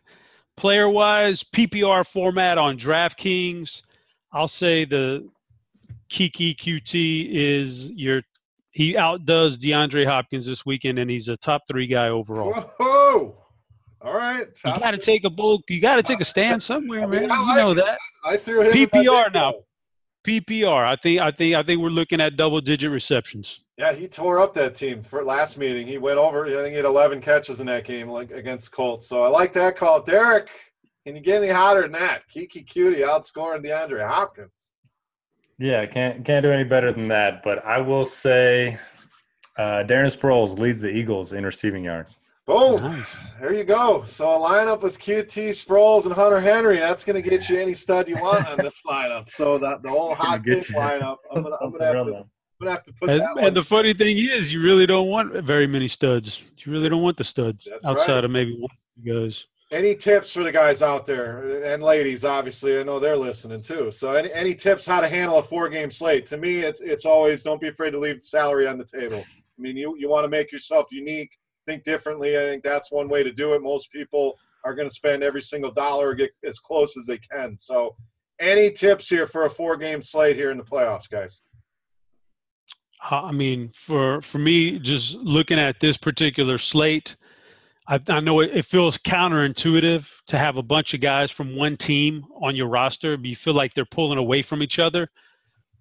player 0.56 0.88
wise 0.88 1.42
PPR 1.42 2.06
format 2.06 2.58
on 2.58 2.78
DraftKings. 2.78 3.82
I'll 4.32 4.48
say 4.48 4.84
the 4.84 5.28
Keke 6.10 6.56
Coutee 6.56 7.28
is 7.32 7.90
your 7.90 8.22
he 8.70 8.96
outdoes 8.96 9.56
DeAndre 9.56 10.06
Hopkins 10.06 10.44
this 10.44 10.66
weekend, 10.66 10.98
and 10.98 11.10
he's 11.10 11.28
a 11.28 11.36
top 11.38 11.62
three 11.66 11.86
guy 11.86 12.08
overall. 12.08 12.52
Whoa! 12.78 13.38
All 14.02 14.14
right, 14.14 14.46
you 14.64 14.78
got 14.78 14.90
to 14.90 14.98
take 14.98 15.24
a 15.24 15.30
bold. 15.30 15.64
You 15.68 15.80
got 15.80 15.96
to 15.96 16.02
take 16.02 16.18
a 16.18 16.22
uh, 16.22 16.24
stand 16.24 16.62
somewhere, 16.62 17.02
I 17.02 17.06
mean, 17.06 17.28
man. 17.28 17.30
you 17.48 17.56
know 17.56 17.74
that. 17.74 17.98
I 18.24 18.36
threw 18.36 18.60
him 18.60 18.72
PPR 18.72 19.32
now. 19.32 19.54
PPR. 20.26 20.86
I 20.86 20.96
think. 20.96 21.20
I 21.20 21.30
think. 21.30 21.54
I 21.54 21.62
think 21.62 21.80
we're 21.80 21.88
looking 21.88 22.20
at 22.20 22.36
double-digit 22.36 22.90
receptions. 22.90 23.60
Yeah, 23.78 23.94
he 23.94 24.08
tore 24.08 24.40
up 24.40 24.52
that 24.54 24.74
team 24.74 25.02
for 25.02 25.24
last 25.24 25.56
meeting. 25.56 25.86
He 25.86 25.96
went 25.96 26.18
over. 26.18 26.46
I 26.46 26.50
think 26.50 26.68
he 26.68 26.76
had 26.76 26.84
11 26.84 27.20
catches 27.20 27.60
in 27.60 27.66
that 27.66 27.84
game, 27.84 28.08
like 28.08 28.30
against 28.30 28.72
Colts. 28.72 29.06
So 29.06 29.22
I 29.22 29.28
like 29.28 29.52
that 29.54 29.76
call, 29.76 30.02
Derek. 30.02 30.50
Can 31.06 31.14
you 31.14 31.22
get 31.22 31.42
any 31.42 31.52
hotter 31.52 31.82
than 31.82 31.92
that? 31.92 32.22
Keke 32.34 32.66
Coutee 32.66 33.06
outscoring 33.06 33.64
DeAndre 33.64 34.06
Hopkins. 34.06 34.50
Yeah, 35.58 35.86
can't 35.86 36.24
can't 36.24 36.42
do 36.42 36.50
any 36.52 36.64
better 36.64 36.92
than 36.92 37.08
that. 37.08 37.42
But 37.42 37.64
I 37.64 37.78
will 37.78 38.04
say, 38.04 38.78
uh, 39.56 39.84
Darren 39.84 40.14
Sproles 40.14 40.58
leads 40.58 40.80
the 40.80 40.90
Eagles 40.90 41.32
in 41.32 41.44
receiving 41.44 41.84
yards. 41.84 42.16
Boom! 42.46 42.82
Nice. 42.82 43.16
There 43.40 43.52
you 43.52 43.64
go. 43.64 44.04
So 44.06 44.30
a 44.30 44.38
lineup 44.38 44.82
with 44.82 44.98
Coutee 44.98 45.50
Sproles, 45.50 46.04
and 46.04 46.14
Hunter 46.14 46.40
Henry. 46.40 46.76
That's 46.76 47.04
going 47.04 47.20
to 47.20 47.28
get 47.28 47.48
you 47.48 47.58
any 47.58 47.74
stud 47.74 48.08
you 48.08 48.16
want 48.16 48.46
on 48.46 48.58
this 48.58 48.82
lineup. 48.86 49.30
So 49.30 49.58
that 49.58 49.82
the 49.82 49.88
whole 49.88 50.14
hot 50.14 50.44
take 50.44 50.62
lineup. 50.68 51.16
I'm 51.34 51.42
going 51.42 51.58
to 51.58 51.84
have 51.84 52.06
to. 52.06 52.26
I'm 52.58 52.64
gonna 52.64 52.70
have 52.70 52.84
to 52.84 52.92
put 52.94 53.10
and, 53.10 53.20
that. 53.20 53.36
And 53.38 53.54
the 53.54 53.64
funny 53.64 53.92
thing 53.92 54.16
is, 54.16 54.50
you 54.50 54.62
really 54.62 54.86
don't 54.86 55.08
want 55.08 55.44
very 55.44 55.66
many 55.66 55.88
studs. 55.88 56.40
You 56.58 56.72
really 56.72 56.88
don't 56.88 57.02
want 57.02 57.18
the 57.18 57.24
studs 57.24 57.68
That's 57.70 57.86
outside 57.86 58.14
right. 58.14 58.24
of 58.24 58.30
maybe 58.30 58.56
one 58.58 58.70
guys 59.04 59.44
any 59.72 59.94
tips 59.94 60.32
for 60.32 60.44
the 60.44 60.52
guys 60.52 60.80
out 60.80 61.04
there 61.04 61.64
and 61.64 61.82
ladies 61.82 62.24
obviously 62.24 62.78
i 62.78 62.82
know 62.82 63.00
they're 63.00 63.16
listening 63.16 63.60
too. 63.60 63.90
So 63.90 64.12
any, 64.12 64.32
any 64.32 64.54
tips 64.54 64.86
how 64.86 65.00
to 65.00 65.08
handle 65.08 65.38
a 65.38 65.42
four 65.42 65.68
game 65.68 65.90
slate? 65.90 66.26
To 66.26 66.36
me 66.36 66.60
it's, 66.60 66.80
it's 66.80 67.04
always 67.04 67.42
don't 67.42 67.60
be 67.60 67.68
afraid 67.68 67.90
to 67.90 67.98
leave 67.98 68.22
salary 68.22 68.68
on 68.68 68.78
the 68.78 68.84
table. 68.84 69.24
I 69.26 69.60
mean 69.60 69.76
you, 69.76 69.96
you 69.98 70.08
want 70.08 70.24
to 70.24 70.28
make 70.28 70.52
yourself 70.52 70.86
unique 70.92 71.36
think 71.66 71.82
differently. 71.82 72.36
I 72.38 72.42
think 72.42 72.62
that's 72.62 72.92
one 72.92 73.08
way 73.08 73.24
to 73.24 73.32
do 73.32 73.54
it. 73.54 73.62
Most 73.62 73.90
people 73.90 74.38
are 74.64 74.74
going 74.74 74.88
to 74.88 74.94
spend 74.94 75.22
every 75.22 75.42
single 75.42 75.72
dollar 75.72 76.14
get 76.14 76.30
as 76.44 76.58
close 76.58 76.96
as 76.96 77.06
they 77.06 77.18
can. 77.18 77.58
So 77.58 77.96
any 78.38 78.70
tips 78.70 79.08
here 79.08 79.26
for 79.26 79.46
a 79.46 79.50
four 79.50 79.76
game 79.76 80.00
slate 80.00 80.36
here 80.36 80.52
in 80.52 80.58
the 80.58 80.64
playoffs 80.64 81.10
guys? 81.10 81.42
Uh, 83.10 83.22
I 83.22 83.32
mean 83.32 83.70
for 83.74 84.22
for 84.22 84.38
me 84.38 84.78
just 84.78 85.16
looking 85.16 85.58
at 85.58 85.80
this 85.80 85.96
particular 85.96 86.56
slate 86.56 87.16
I, 87.88 88.00
I 88.08 88.20
know 88.20 88.40
it, 88.40 88.50
it, 88.52 88.64
feels 88.64 88.98
counterintuitive 88.98 90.06
to 90.26 90.38
have 90.38 90.56
a 90.56 90.62
bunch 90.62 90.94
of 90.94 91.00
guys 91.00 91.30
from 91.30 91.56
one 91.56 91.76
team 91.76 92.24
on 92.42 92.56
your 92.56 92.68
roster. 92.68 93.16
You 93.22 93.36
feel 93.36 93.54
like 93.54 93.74
they're 93.74 93.84
pulling 93.84 94.18
away 94.18 94.42
from 94.42 94.62
each 94.62 94.78
other. 94.78 95.08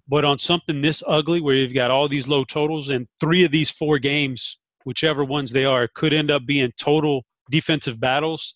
But 0.07 0.23
on 0.23 0.37
something 0.37 0.81
this 0.81 1.01
ugly, 1.07 1.41
where 1.41 1.55
you've 1.55 1.73
got 1.73 1.89
all 1.89 2.07
these 2.07 2.27
low 2.27 2.43
totals, 2.43 2.89
and 2.89 3.07
three 3.19 3.43
of 3.43 3.51
these 3.51 3.71
four 3.71 3.97
games, 3.97 4.59
whichever 4.83 5.23
ones 5.23 5.51
they 5.51 5.65
are, 5.65 5.87
could 5.87 6.13
end 6.13 6.29
up 6.29 6.45
being 6.45 6.71
total 6.77 7.25
defensive 7.49 7.99
battles. 7.99 8.53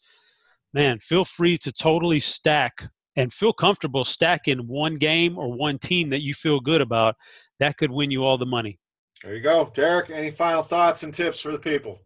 Man, 0.74 1.00
feel 1.00 1.26
free 1.26 1.58
to 1.60 1.72
totally 1.72 2.20
stack 2.20 2.88
and 3.16 3.34
feel 3.34 3.52
comfortable 3.52 4.06
stacking 4.06 4.60
one 4.68 4.98
game 4.98 5.40
or 5.40 5.52
one 5.52 5.80
team 5.80 6.12
that 6.12 6.22
you 6.22 6.36
feel 6.36 6.60
good 6.60 6.82
about. 6.82 7.16
That 7.60 7.78
could 7.78 7.90
win 7.90 8.12
you 8.12 8.24
all 8.24 8.38
the 8.38 8.46
money. 8.46 8.78
There 9.24 9.34
you 9.34 9.42
go. 9.42 9.72
Derek, 9.74 10.12
any 10.12 10.30
final 10.30 10.62
thoughts 10.62 11.02
and 11.02 11.12
tips 11.12 11.40
for 11.40 11.52
the 11.52 11.60
people? 11.60 12.00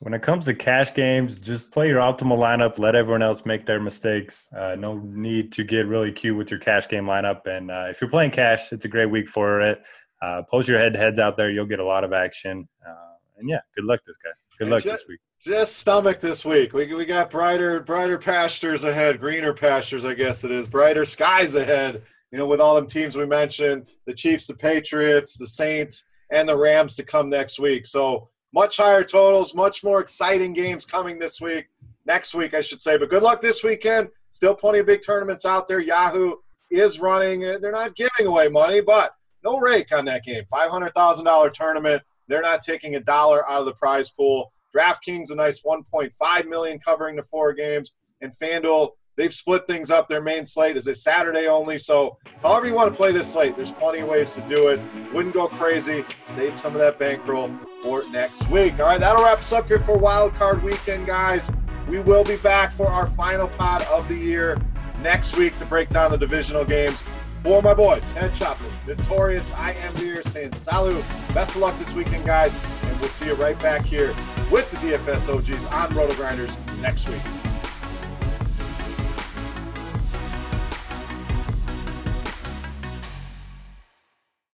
When 0.00 0.14
it 0.14 0.22
comes 0.22 0.44
to 0.44 0.54
cash 0.54 0.94
games, 0.94 1.38
just 1.40 1.72
play 1.72 1.88
your 1.88 2.00
optimal 2.00 2.38
lineup. 2.38 2.78
Let 2.78 2.94
everyone 2.94 3.22
else 3.22 3.44
make 3.44 3.66
their 3.66 3.80
mistakes. 3.80 4.48
Uh, 4.56 4.76
no 4.78 4.98
need 4.98 5.50
to 5.52 5.64
get 5.64 5.86
really 5.86 6.12
cute 6.12 6.36
with 6.36 6.50
your 6.50 6.60
cash 6.60 6.88
game 6.88 7.04
lineup. 7.04 7.46
And 7.46 7.70
uh, 7.70 7.86
if 7.90 8.00
you're 8.00 8.10
playing 8.10 8.30
cash, 8.30 8.72
it's 8.72 8.84
a 8.84 8.88
great 8.88 9.10
week 9.10 9.28
for 9.28 9.60
it. 9.60 9.82
Uh, 10.22 10.42
post 10.48 10.68
your 10.68 10.78
head 10.78 10.92
to 10.92 11.00
heads 11.00 11.18
out 11.18 11.36
there. 11.36 11.50
You'll 11.50 11.66
get 11.66 11.80
a 11.80 11.84
lot 11.84 12.04
of 12.04 12.12
action. 12.12 12.68
Uh, 12.86 13.14
and 13.38 13.48
yeah, 13.48 13.58
good 13.74 13.84
luck 13.84 14.00
this 14.06 14.16
guy. 14.16 14.30
Good 14.58 14.68
luck 14.68 14.82
just, 14.82 15.02
this 15.02 15.08
week. 15.08 15.20
Just 15.42 15.78
stomach 15.78 16.20
this 16.20 16.44
week. 16.44 16.72
We, 16.72 16.92
we 16.94 17.04
got 17.04 17.30
brighter 17.30 17.80
brighter 17.80 18.18
pastures 18.18 18.84
ahead, 18.84 19.20
greener 19.20 19.52
pastures, 19.52 20.04
I 20.04 20.14
guess 20.14 20.44
it 20.44 20.50
is. 20.52 20.68
Brighter 20.68 21.04
skies 21.04 21.54
ahead. 21.56 22.02
You 22.30 22.38
know, 22.38 22.46
with 22.46 22.60
all 22.60 22.74
them 22.74 22.86
teams 22.86 23.16
we 23.16 23.26
mentioned, 23.26 23.86
the 24.06 24.14
Chiefs, 24.14 24.46
the 24.46 24.54
Patriots, 24.54 25.38
the 25.38 25.46
Saints 25.46 26.04
and 26.30 26.48
the 26.48 26.56
Rams 26.56 26.94
to 26.96 27.04
come 27.04 27.30
next 27.30 27.58
week. 27.58 27.86
So 27.86 28.28
much 28.52 28.76
higher 28.76 29.04
totals, 29.04 29.54
much 29.54 29.84
more 29.84 30.00
exciting 30.00 30.52
games 30.52 30.84
coming 30.86 31.18
this 31.18 31.40
week, 31.40 31.68
next 32.06 32.34
week, 32.34 32.54
I 32.54 32.60
should 32.60 32.80
say. 32.80 32.96
But 32.96 33.10
good 33.10 33.22
luck 33.22 33.40
this 33.40 33.62
weekend. 33.62 34.08
Still 34.30 34.54
plenty 34.54 34.78
of 34.78 34.86
big 34.86 35.02
tournaments 35.04 35.44
out 35.44 35.68
there. 35.68 35.80
Yahoo 35.80 36.34
is 36.70 37.00
running. 37.00 37.40
They're 37.40 37.72
not 37.72 37.96
giving 37.96 38.26
away 38.26 38.48
money, 38.48 38.80
but 38.80 39.12
no 39.44 39.58
rake 39.58 39.92
on 39.92 40.04
that 40.06 40.24
game. 40.24 40.44
$500,000 40.52 41.52
tournament. 41.52 42.02
They're 42.26 42.42
not 42.42 42.62
taking 42.62 42.96
a 42.96 43.00
dollar 43.00 43.48
out 43.48 43.60
of 43.60 43.66
the 43.66 43.74
prize 43.74 44.10
pool. 44.10 44.52
DraftKings 44.76 45.30
a 45.30 45.34
nice 45.34 45.62
1.5 45.62 46.46
million 46.46 46.78
covering 46.78 47.16
the 47.16 47.22
four 47.22 47.54
games, 47.54 47.94
and 48.20 48.32
FanDuel 48.36 48.90
they've 49.18 49.34
split 49.34 49.66
things 49.66 49.90
up. 49.90 50.08
Their 50.08 50.22
main 50.22 50.46
slate 50.46 50.78
is 50.78 50.86
a 50.86 50.94
Saturday 50.94 51.48
only. 51.48 51.76
So, 51.76 52.16
however 52.40 52.66
you 52.66 52.74
want 52.74 52.90
to 52.90 52.96
play 52.96 53.12
this 53.12 53.30
slate, 53.30 53.56
there's 53.56 53.72
plenty 53.72 53.98
of 53.98 54.08
ways 54.08 54.34
to 54.36 54.42
do 54.42 54.68
it. 54.68 54.80
Wouldn't 55.12 55.34
go 55.34 55.48
crazy. 55.48 56.04
Save 56.22 56.56
some 56.56 56.74
of 56.74 56.80
that 56.80 56.98
bankroll 56.98 57.50
for 57.82 58.08
next 58.10 58.48
week. 58.48 58.78
All 58.80 58.86
right, 58.86 58.98
that'll 58.98 59.22
wrap 59.22 59.40
us 59.40 59.52
up 59.52 59.68
here 59.68 59.80
for 59.80 59.98
Wild 59.98 60.34
Card 60.34 60.62
Weekend, 60.62 61.06
guys. 61.06 61.50
We 61.88 62.00
will 62.00 62.24
be 62.24 62.36
back 62.36 62.72
for 62.72 62.86
our 62.86 63.06
final 63.10 63.48
pod 63.48 63.82
of 63.84 64.08
the 64.08 64.16
year 64.16 64.58
next 65.02 65.36
week 65.36 65.56
to 65.58 65.66
break 65.66 65.90
down 65.90 66.12
the 66.12 66.18
divisional 66.18 66.64
games. 66.64 67.02
For 67.42 67.62
my 67.62 67.72
boys, 67.72 68.10
Head 68.12 68.34
Chopper, 68.34 68.64
Notorious, 68.86 69.52
I 69.52 69.72
am 69.72 69.94
here 69.96 70.22
saying 70.22 70.54
salut. 70.54 71.04
Best 71.32 71.54
of 71.54 71.62
luck 71.62 71.78
this 71.78 71.94
weekend, 71.94 72.26
guys, 72.26 72.56
and 72.82 73.00
we'll 73.00 73.08
see 73.08 73.26
you 73.26 73.34
right 73.34 73.58
back 73.60 73.84
here 73.84 74.08
with 74.50 74.70
the 74.70 74.76
DFS 74.78 75.32
OGs 75.32 75.64
on 75.66 75.88
RotoGrinders 75.90 76.82
next 76.82 77.08
week. 77.08 77.47